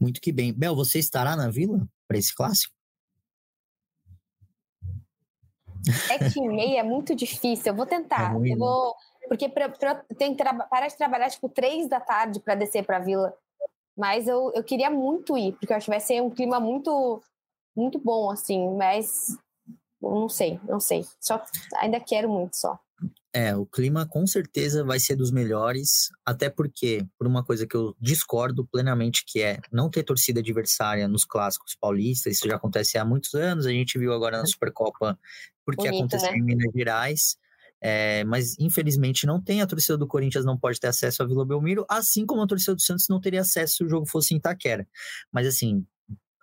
Muito 0.01 0.21
que 0.21 0.33
bem. 0.33 0.53
Bel, 0.53 0.75
você 0.75 0.99
estará 0.99 1.37
na 1.37 1.51
Vila 1.51 1.87
para 2.07 2.19
esse 2.19 2.35
clássico? 2.35 2.75
Sete 6.07 6.39
e 6.39 6.49
meia 6.49 6.81
é 6.81 6.83
muito 6.83 7.15
difícil. 7.15 7.73
Eu 7.73 7.77
vou 7.77 7.87
tentar. 7.87 8.35
É 8.35 8.53
eu 8.53 8.59
vou, 8.59 8.95
porque 9.29 9.49
pra, 9.49 9.69
pra, 9.69 9.97
tem 10.17 10.35
que 10.35 10.45
parar 10.45 10.89
de 10.89 10.97
trabalhar 10.97 11.31
tipo 11.31 11.49
três 11.49 11.89
da 11.89 12.01
tarde 12.01 12.41
para 12.41 12.55
descer 12.55 12.85
para 12.85 12.99
a 12.99 13.01
Vila. 13.01 13.35
Mas 13.97 14.27
eu, 14.27 14.53
eu 14.55 14.63
queria 14.65 14.91
muito 14.91 15.37
ir, 15.37 15.53
porque 15.53 15.73
eu 15.73 15.77
acho 15.77 15.87
que 15.87 15.91
vai 15.91 16.01
ser 16.01 16.23
um 16.23 16.31
clima 16.31 16.61
muito 16.61 17.23
muito 17.75 17.99
bom, 17.99 18.31
assim, 18.31 18.69
mas 18.77 19.37
não 20.01 20.29
sei, 20.29 20.61
não 20.65 20.79
sei. 20.79 21.07
Só 21.21 21.43
ainda 21.77 21.99
quero 21.99 22.29
muito 22.29 22.57
só. 22.57 22.79
É, 23.35 23.57
o 23.57 23.65
clima 23.65 24.07
com 24.07 24.27
certeza 24.27 24.85
vai 24.85 25.01
ser 25.01 25.17
dos 25.17 25.31
melhores, 25.31 26.11
até 26.25 26.51
porque, 26.51 27.03
por 27.19 27.27
uma 27.27 27.43
coisa 27.43 27.67
que 27.67 27.75
eu 27.75 27.97
discordo 27.99 28.67
plenamente, 28.67 29.25
que 29.27 29.41
é 29.41 29.59
não 29.73 29.89
ter 29.89 30.03
torcida 30.03 30.41
adversária 30.41 31.09
nos 31.09 31.25
clássicos 31.25 31.75
paulistas, 31.81 32.35
isso 32.37 32.47
já 32.47 32.57
acontece 32.57 32.99
há 32.99 33.05
muitos 33.05 33.33
anos, 33.35 33.65
a 33.65 33.71
gente 33.71 33.99
viu 33.99 34.13
agora 34.13 34.39
na 34.39 34.47
Supercopa, 34.47 35.19
porque 35.65 35.89
Bonito, 35.89 36.01
aconteceu 36.01 36.31
né? 36.31 36.39
em 36.39 36.43
Minas 36.43 36.73
Gerais, 36.75 37.37
é, 37.81 38.23
mas 38.25 38.57
infelizmente 38.59 39.27
não 39.27 39.43
tem, 39.43 39.63
a 39.63 39.67
torcida 39.67 39.97
do 39.99 40.07
Corinthians 40.07 40.45
não 40.45 40.59
pode 40.59 40.79
ter 40.79 40.89
acesso 40.89 41.23
à 41.23 41.27
Vila 41.27 41.45
Belmiro, 41.45 41.85
assim 41.89 42.27
como 42.27 42.43
a 42.43 42.47
torcida 42.47 42.75
do 42.75 42.83
Santos 42.83 43.07
não 43.09 43.21
teria 43.21 43.41
acesso 43.41 43.77
se 43.77 43.85
o 43.85 43.89
jogo 43.89 44.07
fosse 44.07 44.35
em 44.35 44.37
Itaquera. 44.37 44.87
Mas 45.33 45.47
assim, 45.47 45.85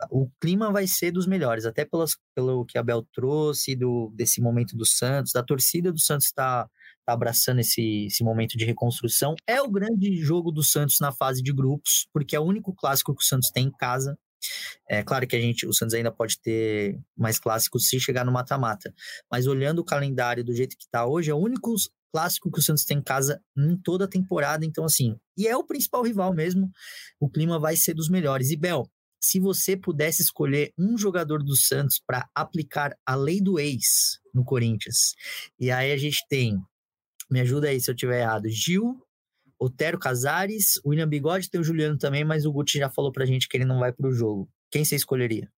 o 0.10 0.30
clima 0.40 0.72
vai 0.72 0.88
ser 0.88 1.12
dos 1.12 1.28
melhores, 1.28 1.66
até 1.66 1.84
pelas, 1.86 2.16
pelo 2.36 2.66
que 2.66 2.78
a 2.78 2.84
Bel 2.84 3.06
trouxe, 3.14 3.76
do, 3.76 4.12
desse 4.16 4.42
momento 4.42 4.76
do 4.76 4.86
Santos, 4.86 5.34
da 5.34 5.44
torcida 5.44 5.92
do 5.92 6.00
Santos 6.00 6.28
está 6.28 6.70
tá 7.06 7.14
abraçando 7.14 7.60
esse, 7.60 8.06
esse 8.06 8.24
momento 8.24 8.58
de 8.58 8.66
reconstrução. 8.66 9.36
É 9.48 9.62
o 9.62 9.70
grande 9.70 10.16
jogo 10.18 10.52
do 10.52 10.64
Santos 10.64 10.98
na 11.00 11.12
fase 11.12 11.42
de 11.42 11.52
grupos, 11.52 12.08
porque 12.14 12.36
é 12.36 12.40
o 12.40 12.44
único 12.44 12.74
clássico 12.74 13.14
que 13.16 13.24
o 13.24 13.26
Santos 13.26 13.50
tem 13.52 13.66
em 13.66 13.72
casa. 13.72 14.18
É 14.88 15.04
claro 15.04 15.28
que 15.28 15.36
a 15.36 15.42
gente, 15.42 15.68
o 15.68 15.74
Santos 15.74 15.94
ainda 15.94 16.12
pode 16.12 16.40
ter 16.40 16.98
mais 17.18 17.38
clássicos 17.40 17.90
se 17.90 18.00
chegar 18.00 18.24
no 18.24 18.32
mata-mata, 18.32 18.94
mas 19.30 19.48
olhando 19.48 19.80
o 19.80 19.86
calendário 19.86 20.46
do 20.46 20.54
jeito 20.54 20.78
que 20.78 20.86
está 20.86 21.06
hoje, 21.06 21.30
é 21.30 21.34
o 21.34 21.38
único 21.38 21.76
clássico 22.12 22.52
que 22.52 22.60
o 22.60 22.62
Santos 22.62 22.86
tem 22.86 23.00
em 23.00 23.04
casa 23.04 23.42
em 23.58 23.78
toda 23.78 24.06
a 24.06 24.08
temporada, 24.08 24.66
então 24.66 24.86
assim, 24.86 25.16
e 25.38 25.48
é 25.48 25.56
o 25.56 25.64
principal 25.64 26.04
rival 26.04 26.34
mesmo, 26.34 26.72
o 27.20 27.30
clima 27.30 27.60
vai 27.60 27.76
ser 27.76 27.94
dos 27.94 28.10
melhores. 28.10 28.50
E 28.50 28.56
Bel, 28.56 28.90
se 29.20 29.40
você 29.40 29.76
pudesse 29.76 30.22
escolher 30.22 30.72
um 30.78 30.98
jogador 30.98 31.44
do 31.44 31.56
Santos 31.56 32.02
para 32.06 32.28
aplicar 32.34 32.96
a 33.06 33.16
lei 33.16 33.42
do 33.42 33.60
ex 33.60 34.20
no 34.34 34.44
Corinthians. 34.44 35.14
E 35.60 35.70
aí 35.72 35.92
a 35.92 35.98
gente 35.98 36.26
tem, 36.30 36.58
me 37.30 37.42
ajuda 37.42 37.68
aí 37.68 37.80
se 37.80 37.92
eu 37.92 37.96
tiver 37.96 38.22
errado, 38.22 38.48
Gil, 38.48 39.02
Otero 39.60 40.00
Casares, 40.00 40.80
William 40.86 41.08
Bigode, 41.08 41.50
tem 41.50 41.60
o 41.60 41.64
Juliano 41.64 41.98
também, 41.98 42.24
mas 42.24 42.46
o 42.46 42.52
Guti 42.52 42.80
já 42.80 42.90
falou 42.90 43.12
pra 43.12 43.26
gente 43.26 43.48
que 43.48 43.58
ele 43.58 43.66
não 43.66 43.80
vai 43.80 43.92
pro 43.92 44.12
jogo. 44.12 44.50
Quem 44.72 44.86
você 44.86 44.96
escolheria? 44.96 45.52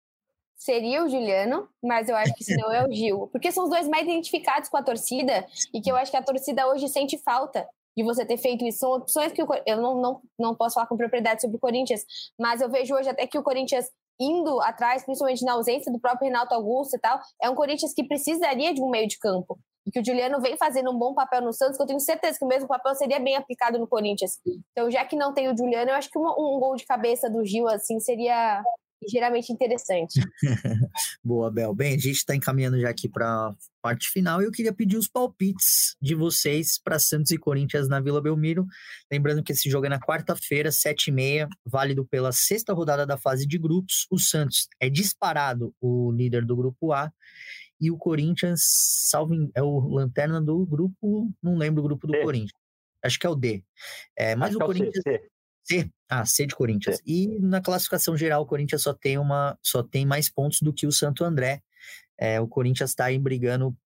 Seria 0.56 1.04
o 1.04 1.08
Juliano, 1.08 1.68
mas 1.82 2.08
eu 2.08 2.16
acho 2.16 2.34
que 2.34 2.44
se 2.44 2.56
não 2.56 2.72
é 2.72 2.86
o 2.86 2.92
Gil. 2.92 3.28
Porque 3.32 3.50
são 3.50 3.64
os 3.64 3.70
dois 3.70 3.88
mais 3.88 4.06
identificados 4.06 4.68
com 4.68 4.76
a 4.76 4.82
torcida 4.82 5.44
e 5.74 5.80
que 5.80 5.90
eu 5.90 5.96
acho 5.96 6.10
que 6.10 6.16
a 6.16 6.22
torcida 6.22 6.68
hoje 6.68 6.88
sente 6.88 7.18
falta 7.18 7.66
de 7.96 8.02
você 8.02 8.24
ter 8.24 8.38
feito 8.38 8.64
isso. 8.64 8.78
São 8.78 8.92
opções 8.92 9.32
que 9.32 9.42
o, 9.42 9.46
eu 9.66 9.76
não, 9.76 10.00
não, 10.00 10.20
não 10.38 10.54
posso 10.54 10.74
falar 10.74 10.86
com 10.86 10.96
propriedade 10.96 11.40
sobre 11.40 11.56
o 11.56 11.60
Corinthians, 11.60 12.02
mas 12.38 12.60
eu 12.60 12.70
vejo 12.70 12.94
hoje 12.94 13.08
até 13.08 13.26
que 13.26 13.38
o 13.38 13.42
Corinthians 13.42 13.86
indo 14.20 14.60
atrás, 14.60 15.04
principalmente 15.04 15.44
na 15.44 15.54
ausência 15.54 15.90
do 15.92 15.98
próprio 15.98 16.26
Renato 16.26 16.54
Augusto 16.54 16.96
e 16.96 17.00
tal, 17.00 17.18
é 17.42 17.50
um 17.50 17.54
Corinthians 17.54 17.92
que 17.92 18.04
precisaria 18.04 18.72
de 18.72 18.82
um 18.82 18.90
meio 18.90 19.08
de 19.08 19.18
campo. 19.18 19.58
E 19.84 19.90
que 19.90 19.98
o 19.98 20.04
Juliano 20.04 20.40
vem 20.40 20.56
fazendo 20.56 20.90
um 20.92 20.98
bom 20.98 21.12
papel 21.12 21.42
no 21.42 21.52
Santos, 21.52 21.76
que 21.76 21.82
eu 21.82 21.86
tenho 21.86 21.98
certeza 21.98 22.38
que 22.38 22.44
o 22.44 22.48
mesmo 22.48 22.68
papel 22.68 22.94
seria 22.94 23.18
bem 23.18 23.34
aplicado 23.34 23.80
no 23.80 23.88
Corinthians. 23.88 24.38
Então, 24.70 24.88
já 24.88 25.04
que 25.04 25.16
não 25.16 25.34
tem 25.34 25.50
o 25.50 25.56
Juliano, 25.56 25.90
eu 25.90 25.96
acho 25.96 26.08
que 26.08 26.18
um, 26.18 26.22
um 26.22 26.60
gol 26.60 26.76
de 26.76 26.86
cabeça 26.86 27.28
do 27.28 27.44
Gil, 27.44 27.66
assim, 27.66 27.98
seria 27.98 28.62
geralmente 29.08 29.52
interessante. 29.52 30.20
Boa, 31.22 31.50
Bel. 31.50 31.74
Bem, 31.74 31.94
a 31.94 31.98
gente 31.98 32.12
está 32.12 32.34
encaminhando 32.34 32.80
já 32.80 32.90
aqui 32.90 33.08
para 33.08 33.54
parte 33.80 34.08
final 34.10 34.40
e 34.40 34.44
eu 34.44 34.52
queria 34.52 34.72
pedir 34.72 34.96
os 34.96 35.08
palpites 35.08 35.96
de 36.00 36.14
vocês 36.14 36.78
para 36.82 36.98
Santos 36.98 37.32
e 37.32 37.38
Corinthians 37.38 37.88
na 37.88 38.00
Vila 38.00 38.20
Belmiro. 38.20 38.66
Lembrando 39.10 39.42
que 39.42 39.52
esse 39.52 39.68
jogo 39.68 39.86
é 39.86 39.88
na 39.88 40.00
quarta-feira, 40.00 40.70
sete 40.70 41.08
e 41.08 41.12
meia, 41.12 41.48
válido 41.66 42.06
pela 42.06 42.32
sexta 42.32 42.72
rodada 42.72 43.06
da 43.06 43.16
fase 43.16 43.46
de 43.46 43.58
grupos. 43.58 44.06
O 44.10 44.18
Santos 44.18 44.68
é 44.80 44.88
disparado 44.88 45.74
o 45.80 46.12
líder 46.12 46.44
do 46.44 46.56
grupo 46.56 46.92
A 46.92 47.12
e 47.80 47.90
o 47.90 47.96
Corinthians, 47.96 48.60
salvo, 49.08 49.34
é 49.56 49.62
o 49.62 49.80
lanterna 49.88 50.40
do 50.40 50.64
grupo, 50.64 51.28
não 51.42 51.56
lembro 51.56 51.80
o 51.80 51.84
grupo 51.84 52.06
do 52.06 52.14
C. 52.14 52.22
Corinthians. 52.22 52.62
Acho 53.04 53.18
que 53.18 53.26
é 53.26 53.30
o 53.30 53.34
D. 53.34 53.64
É, 54.16 54.36
mas 54.36 54.50
Acho 54.50 54.58
o 54.58 54.66
Corinthians. 54.66 55.04
É 55.04 55.10
o 55.10 55.14
C, 55.14 55.18
C. 55.18 55.31
Ah, 56.08 56.26
C 56.26 56.46
de 56.46 56.54
Corinthians. 56.54 56.96
C. 56.96 57.02
E 57.06 57.38
na 57.40 57.60
classificação 57.60 58.16
geral, 58.16 58.42
o 58.42 58.46
Corinthians 58.46 58.82
só 58.82 58.92
tem 58.92 59.18
uma, 59.18 59.58
só 59.62 59.82
tem 59.82 60.04
mais 60.04 60.28
pontos 60.28 60.60
do 60.60 60.72
que 60.72 60.86
o 60.86 60.92
Santo 60.92 61.24
André. 61.24 61.62
É, 62.18 62.40
o 62.40 62.46
Corinthians 62.46 62.90
está 62.90 63.06
aí 63.06 63.18
brigando 63.18 63.76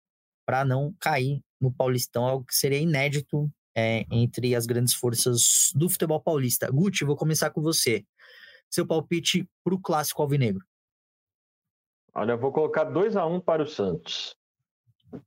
para 0.45 0.64
não 0.64 0.95
cair 1.01 1.41
no 1.61 1.72
Paulistão, 1.72 2.24
algo 2.24 2.45
que 2.45 2.55
seria 2.55 2.79
inédito 2.79 3.51
é, 3.74 4.07
entre 4.11 4.55
as 4.55 4.66
grandes 4.66 4.95
forças 4.95 5.72
do 5.74 5.89
futebol 5.89 6.20
paulista. 6.20 6.70
Guti, 6.70 7.05
vou 7.05 7.16
começar 7.16 7.51
com 7.51 7.61
você. 7.61 8.05
Seu 8.70 8.87
palpite 8.87 9.49
para 9.62 9.74
o 9.74 9.81
clássico 9.81 10.22
alvinegro? 10.22 10.64
Olha, 12.14 12.33
eu 12.33 12.39
vou 12.39 12.53
colocar 12.53 12.85
2 12.85 13.16
a 13.16 13.27
1 13.27 13.35
um 13.35 13.41
para 13.41 13.62
o 13.62 13.66
Santos. 13.66 14.35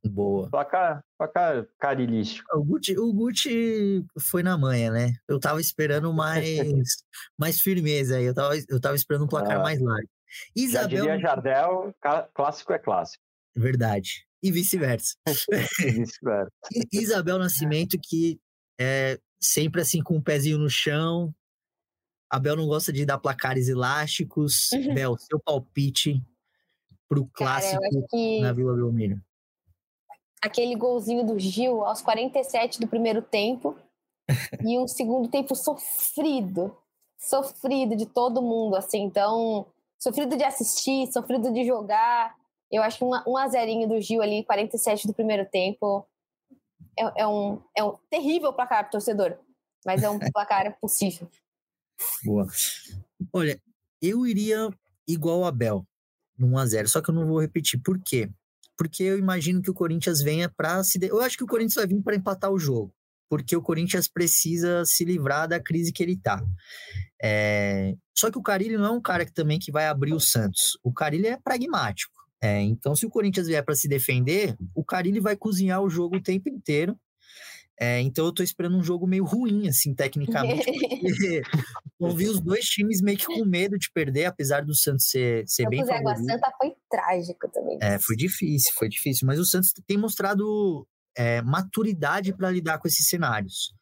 Boa. 0.06 0.50
Placar, 0.50 1.04
placar 1.18 1.66
carilístico. 1.80 2.46
O 2.58 2.64
Gucci, 2.64 2.98
o 2.98 3.14
Gucci 3.14 4.06
foi 4.20 4.44
na 4.44 4.58
manha, 4.58 4.92
né? 4.92 5.14
Eu 5.28 5.40
tava 5.40 5.60
esperando 5.62 6.14
mais, 6.14 6.44
mais 7.38 7.62
firmeza 7.62 8.18
aí. 8.18 8.26
Eu 8.26 8.34
tava, 8.34 8.54
eu 8.68 8.80
tava 8.80 8.96
esperando 8.96 9.26
um 9.26 9.28
placar 9.28 9.58
Ah. 9.60 9.64
mais 9.64 9.80
largo. 9.80 10.08
Já 10.56 10.64
Isabel. 10.64 11.02
diria 11.04 11.20
Jardel, 11.20 11.96
clássico 12.34 12.74
é 12.74 12.80
clássico. 12.80 13.24
Verdade. 13.56 14.26
E 14.44 14.52
vice-versa. 14.52 15.16
Vice-versa. 15.80 16.52
I- 16.74 16.88
Isabel 16.94 17.40
Nascimento, 17.40 17.98
que 18.02 18.40
é 18.80 19.20
sempre 19.42 19.82
assim 19.82 20.02
com 20.04 20.18
o 20.18 20.22
pezinho 20.22 20.58
no 20.60 20.70
chão. 20.70 21.34
A 22.32 22.38
Bel 22.40 22.56
não 22.56 22.68
gosta 22.68 22.94
de 22.94 23.06
dar 23.06 23.18
placares 23.18 23.68
elásticos. 23.70 24.72
Uhum. 24.72 24.94
Bel, 24.94 25.18
seu 25.18 25.40
palpite 25.40 26.24
pro 27.10 27.26
Cara, 27.26 27.60
clássico 27.60 27.84
acho 27.84 28.08
que 28.08 28.40
na 28.42 28.54
Vila 28.54 28.76
Belmiro. 28.76 29.20
Aquele 30.42 30.76
golzinho 30.76 31.26
do 31.26 31.38
Gil 31.40 31.84
aos 31.84 32.02
47 32.02 32.80
do 32.80 32.88
primeiro 32.88 33.22
tempo 33.22 33.76
e 34.66 34.78
um 34.78 34.88
segundo 34.88 35.30
tempo 35.30 35.56
sofrido, 35.56 36.76
sofrido 37.18 37.96
de 37.96 38.06
todo 38.06 38.42
mundo, 38.42 38.76
assim, 38.76 39.02
então 39.02 39.66
sofrido 39.98 40.38
de 40.38 40.44
assistir, 40.44 41.12
sofrido 41.12 41.52
de 41.52 41.66
jogar. 41.66 42.36
Eu 42.72 42.82
acho 42.84 42.98
que 42.98 43.04
um, 43.04 43.12
um 43.28 43.38
a 43.38 43.48
zerinho 43.48 43.88
do 43.88 44.00
Gil 44.00 44.22
ali, 44.22 44.44
47 44.44 45.08
do 45.08 45.14
primeiro 45.14 45.46
tempo, 45.46 46.08
é, 46.98 47.22
é 47.22 47.28
um, 47.28 47.62
é 47.76 47.84
um 47.84 47.98
terrível 48.10 48.54
placar 48.54 48.84
pro 48.84 48.94
torcedor, 48.94 49.38
mas 49.86 50.04
é 50.04 50.10
um 50.10 50.20
placar 50.32 50.78
possível. 50.80 51.30
Boa. 52.24 52.48
Olha, 53.34 53.62
eu 54.02 54.26
iria 54.26 54.70
igual 55.08 55.44
a 55.44 55.52
Bel, 55.52 55.86
no 56.38 56.48
1x0, 56.48 56.88
só 56.88 57.02
que 57.02 57.10
eu 57.10 57.16
não 57.16 57.28
vou 57.28 57.42
repetir. 57.42 57.82
Por 57.82 58.00
quê? 58.02 58.30
Porque 58.80 59.04
eu 59.04 59.20
imagino 59.20 59.62
que 59.62 59.70
o 59.70 59.74
Corinthians 59.74 60.22
venha 60.24 60.48
para 60.48 60.82
se. 60.86 60.98
Eu 61.02 61.20
acho 61.20 61.36
que 61.36 61.44
o 61.44 61.48
Corinthians 61.48 61.76
vai 61.76 61.86
vir 61.86 62.02
para 62.02 62.16
empatar 62.16 62.50
o 62.50 62.58
jogo, 62.58 62.94
porque 63.30 63.54
o 63.54 63.62
Corinthians 63.62 64.08
precisa 64.08 64.86
se 64.86 65.04
livrar 65.04 65.50
da 65.50 65.60
crise 65.60 65.92
que 65.92 66.02
ele 66.02 66.16
tá. 66.16 66.42
É, 67.22 67.94
Só 68.18 68.32
que 68.32 68.38
o 68.38 68.42
Carilli 68.42 68.78
não 68.78 68.86
é 68.86 68.92
um 68.92 69.02
cara 69.02 69.26
que 69.26 69.34
também 69.34 69.60
que 69.60 69.70
vai 69.70 69.86
abrir 69.86 70.14
o 70.14 70.20
Santos. 70.22 70.80
O 70.82 70.94
Carilli 70.94 71.28
é 71.28 71.38
pragmático. 71.38 72.14
É, 72.42 72.62
então, 72.62 72.96
se 72.96 73.06
o 73.06 73.10
Corinthians 73.10 73.48
vier 73.48 73.66
para 73.66 73.76
se 73.76 73.86
defender, 73.86 74.56
o 74.74 74.86
Carilli 74.86 75.20
vai 75.20 75.36
cozinhar 75.36 75.82
o 75.82 75.90
jogo 75.90 76.16
o 76.16 76.24
tempo 76.24 76.48
inteiro. 76.48 76.98
É, 77.82 78.02
então, 78.02 78.26
eu 78.26 78.34
tô 78.34 78.44
esperando 78.44 78.76
um 78.78 78.84
jogo 78.84 79.08
meio 79.08 79.24
ruim, 79.24 79.70
assim, 79.70 79.96
tecnicamente, 79.96 80.66
porque 81.02 81.42
eu 81.98 82.10
vi 82.14 82.28
os 82.28 82.42
dois 82.42 82.66
times 82.66 83.02
meio 83.02 83.18
que 83.18 83.26
com 83.26 83.46
medo 83.46 83.78
de 83.78 83.90
perder, 83.90 84.26
apesar 84.26 84.66
do 84.66 84.76
Santos 84.76 85.10
ser, 85.10 85.46
ser 85.48 85.66
O 85.66 85.70
bem 85.70 85.86
Zé 85.86 85.96
Água 85.96 86.12
favorito. 86.12 86.32
Santa 86.32 86.52
foi 86.58 86.76
trágico 86.90 87.50
também. 87.50 87.80
É, 87.82 87.98
foi 87.98 88.18
difícil, 88.18 88.74
foi 88.76 88.90
difícil. 88.90 89.26
Mas 89.26 89.40
o 89.40 89.46
Santos 89.46 89.72
tem 89.88 89.98
mostrado 89.98 90.86
é, 91.18 91.42
maturidade 91.42 92.34
para 92.34 92.52
lidar 92.52 92.80
com 92.80 92.88
esses 92.88 93.08
cenários. 93.08 93.74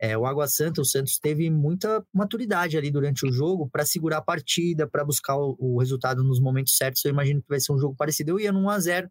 É, 0.00 0.18
o 0.18 0.26
Água 0.26 0.46
Santa, 0.48 0.80
o 0.80 0.84
Santos 0.84 1.18
teve 1.18 1.48
muita 1.50 2.04
maturidade 2.12 2.76
ali 2.76 2.90
durante 2.90 3.26
o 3.26 3.32
jogo 3.32 3.68
para 3.70 3.86
segurar 3.86 4.18
a 4.18 4.22
partida, 4.22 4.86
para 4.88 5.04
buscar 5.04 5.36
o, 5.36 5.56
o 5.58 5.78
resultado 5.78 6.22
nos 6.22 6.40
momentos 6.40 6.76
certos. 6.76 7.04
Eu 7.04 7.12
imagino 7.12 7.40
que 7.40 7.48
vai 7.48 7.60
ser 7.60 7.72
um 7.72 7.78
jogo 7.78 7.94
parecido. 7.96 8.30
Eu 8.32 8.40
ia 8.40 8.52
no 8.52 8.64
1x0, 8.64 9.08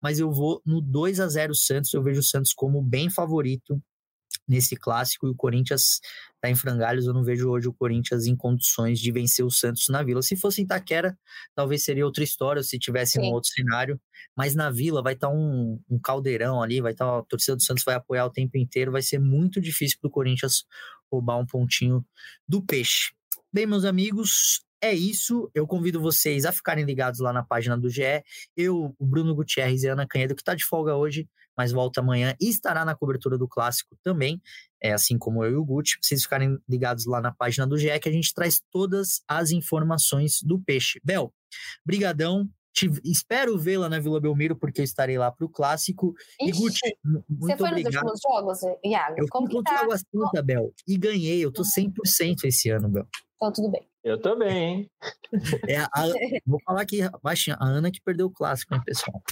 mas 0.00 0.18
eu 0.18 0.32
vou 0.32 0.62
no 0.64 0.80
2 0.80 1.20
a 1.20 1.28
0 1.28 1.54
Santos. 1.54 1.92
Eu 1.92 2.02
vejo 2.02 2.20
o 2.20 2.24
Santos 2.24 2.52
como 2.54 2.82
bem 2.82 3.10
favorito 3.10 3.80
nesse 4.46 4.76
clássico 4.76 5.26
e 5.26 5.30
o 5.30 5.34
Corinthians 5.34 6.00
está 6.34 6.50
em 6.50 6.54
frangalhos. 6.54 7.06
Eu 7.06 7.14
não 7.14 7.22
vejo 7.22 7.48
hoje 7.48 7.68
o 7.68 7.72
Corinthians 7.72 8.26
em 8.26 8.36
condições 8.36 8.98
de 8.98 9.12
vencer 9.12 9.44
o 9.44 9.50
Santos 9.50 9.88
na 9.88 10.02
Vila. 10.02 10.22
Se 10.22 10.36
fosse 10.36 10.60
em 10.60 10.64
Itaquera, 10.64 11.16
talvez 11.54 11.84
seria 11.84 12.04
outra 12.04 12.24
história, 12.24 12.62
se 12.62 12.78
tivesse 12.78 13.18
um 13.18 13.22
Sim. 13.22 13.32
outro 13.32 13.50
cenário. 13.50 14.00
Mas 14.36 14.54
na 14.54 14.70
Vila 14.70 15.02
vai 15.02 15.14
estar 15.14 15.28
um, 15.28 15.80
um 15.88 15.98
caldeirão 15.98 16.62
ali, 16.62 16.80
vai 16.80 16.92
estar 16.92 17.18
a 17.18 17.22
torcida 17.22 17.56
do 17.56 17.62
Santos 17.62 17.84
vai 17.84 17.94
apoiar 17.94 18.26
o 18.26 18.30
tempo 18.30 18.56
inteiro. 18.56 18.92
Vai 18.92 19.02
ser 19.02 19.18
muito 19.18 19.60
difícil 19.60 19.98
para 20.00 20.08
o 20.08 20.10
Corinthians 20.10 20.64
roubar 21.10 21.38
um 21.38 21.46
pontinho 21.46 22.04
do 22.48 22.62
peixe. 22.62 23.12
Bem, 23.52 23.66
meus 23.66 23.84
amigos, 23.84 24.64
é 24.82 24.92
isso. 24.92 25.50
Eu 25.54 25.66
convido 25.66 26.00
vocês 26.00 26.44
a 26.44 26.52
ficarem 26.52 26.84
ligados 26.84 27.20
lá 27.20 27.32
na 27.32 27.42
página 27.44 27.78
do 27.78 27.88
GE. 27.88 28.02
Eu, 28.56 28.94
o 28.98 29.06
Bruno 29.06 29.34
Gutierrez 29.34 29.82
e 29.84 29.88
a 29.88 29.92
Ana 29.92 30.06
Canhedo, 30.06 30.34
que 30.34 30.42
está 30.42 30.54
de 30.54 30.64
folga 30.64 30.96
hoje, 30.96 31.28
mas 31.56 31.70
volta 31.70 32.00
amanhã 32.00 32.34
e 32.40 32.48
estará 32.48 32.84
na 32.84 32.94
cobertura 32.94 33.38
do 33.38 33.46
clássico 33.46 33.96
também, 34.02 34.40
é 34.82 34.92
assim 34.92 35.16
como 35.18 35.44
eu 35.44 35.52
e 35.52 35.56
o 35.56 35.64
Guti. 35.64 35.98
Vocês 36.02 36.22
ficarem 36.22 36.58
ligados 36.68 37.06
lá 37.06 37.20
na 37.20 37.30
página 37.32 37.66
do 37.66 37.78
GE, 37.78 37.98
que 38.00 38.08
a 38.08 38.12
gente 38.12 38.34
traz 38.34 38.60
todas 38.70 39.22
as 39.28 39.50
informações 39.50 40.38
do 40.42 40.58
peixe. 40.60 41.00
Bel, 41.04 41.32
brigadão. 41.84 42.48
Te, 42.74 42.88
espero 43.04 43.58
vê-la 43.58 43.86
na 43.86 44.00
Vila 44.00 44.18
Belmiro, 44.18 44.56
porque 44.56 44.80
eu 44.80 44.84
estarei 44.84 45.18
lá 45.18 45.30
para 45.30 45.44
o 45.44 45.48
clássico. 45.48 46.14
E 46.40 46.48
Ixi, 46.48 46.58
Guti, 46.58 46.80
m- 47.04 47.22
você 47.28 47.54
muito 47.54 47.58
foi 47.58 47.70
nos 47.70 47.78
obrigado. 47.80 47.94
últimos 48.02 48.20
jogos, 48.22 48.60
Iago? 48.82 49.14
Eu 49.18 49.28
Como 49.28 49.46
fui 49.46 49.56
contra 49.56 49.74
o 49.74 49.76
tá? 49.76 49.82
Água 49.82 49.98
Santa, 49.98 50.42
Bel, 50.42 50.72
e 50.88 50.96
ganhei. 50.96 51.44
Eu 51.44 51.52
tô 51.52 51.64
100% 51.64 52.44
esse 52.44 52.70
ano, 52.70 52.88
Bel. 52.88 53.06
Então, 53.36 53.52
tudo 53.52 53.70
bem. 53.70 53.86
Eu 54.04 54.20
também, 54.20 54.50
hein? 54.80 54.90
É 55.68 55.76
a- 55.78 55.90
vou 56.44 56.58
falar 56.64 56.82
aqui 56.82 57.00
baixinho, 57.22 57.56
a 57.60 57.64
Ana 57.66 57.90
que 57.90 58.00
perdeu 58.04 58.26
o 58.26 58.30
clássico, 58.32 58.74
hein, 58.74 58.80
pessoal? 58.84 59.22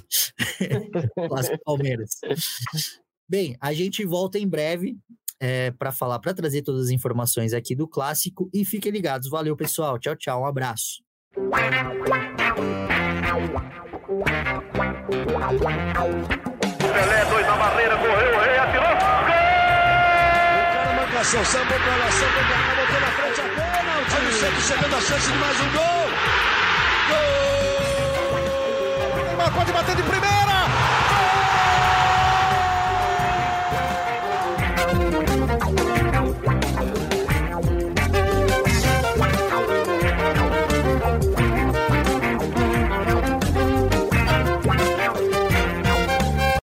clássico 1.28 1.58
Palmeiras. 1.64 2.10
Bem, 3.28 3.56
a 3.60 3.72
gente 3.72 4.04
volta 4.04 4.38
em 4.38 4.46
breve 4.48 4.96
para 5.78 5.90
falar, 5.90 6.18
para 6.20 6.34
trazer 6.34 6.62
todas 6.62 6.86
as 6.86 6.90
informações 6.90 7.52
aqui 7.52 7.74
do 7.74 7.88
clássico 7.88 8.48
e 8.54 8.64
fiquem 8.64 8.92
ligados. 8.92 9.28
Valeu, 9.28 9.56
pessoal. 9.56 9.98
Tchau, 9.98 10.14
tchau. 10.16 10.42
Um 10.42 10.46
abraço. 10.46 11.02
Pelé, 15.90 17.24
dois 17.30 17.46
na 17.46 17.56
barreira, 17.56 17.96
correu, 17.96 18.36
o 18.36 18.40
rei 18.40 18.56
atirou. 18.58 18.84
O 18.84 18.96
cara 20.72 20.92
marcação, 20.94 21.44
sambou 21.44 21.78
pra 21.78 21.96
lá, 21.96 22.10
sambou 22.12 22.44
pra 22.44 22.56
cá, 22.56 22.74
botou 22.76 23.00
na 23.00 23.10
frente 23.16 23.29
a 24.20 24.22
bola. 24.22 24.28
O 24.56 24.60
chegando 24.60 24.96
a 24.96 25.00
chance 25.00 25.30
de 25.30 25.38
mais 25.38 25.58
um 25.60 25.70
gol. 25.70 26.10
Gol! 27.08 27.20
Neymar 29.24 29.50
pode 29.52 29.72
bater 29.72 29.96
de 29.96 30.02
primeira. 30.02 30.49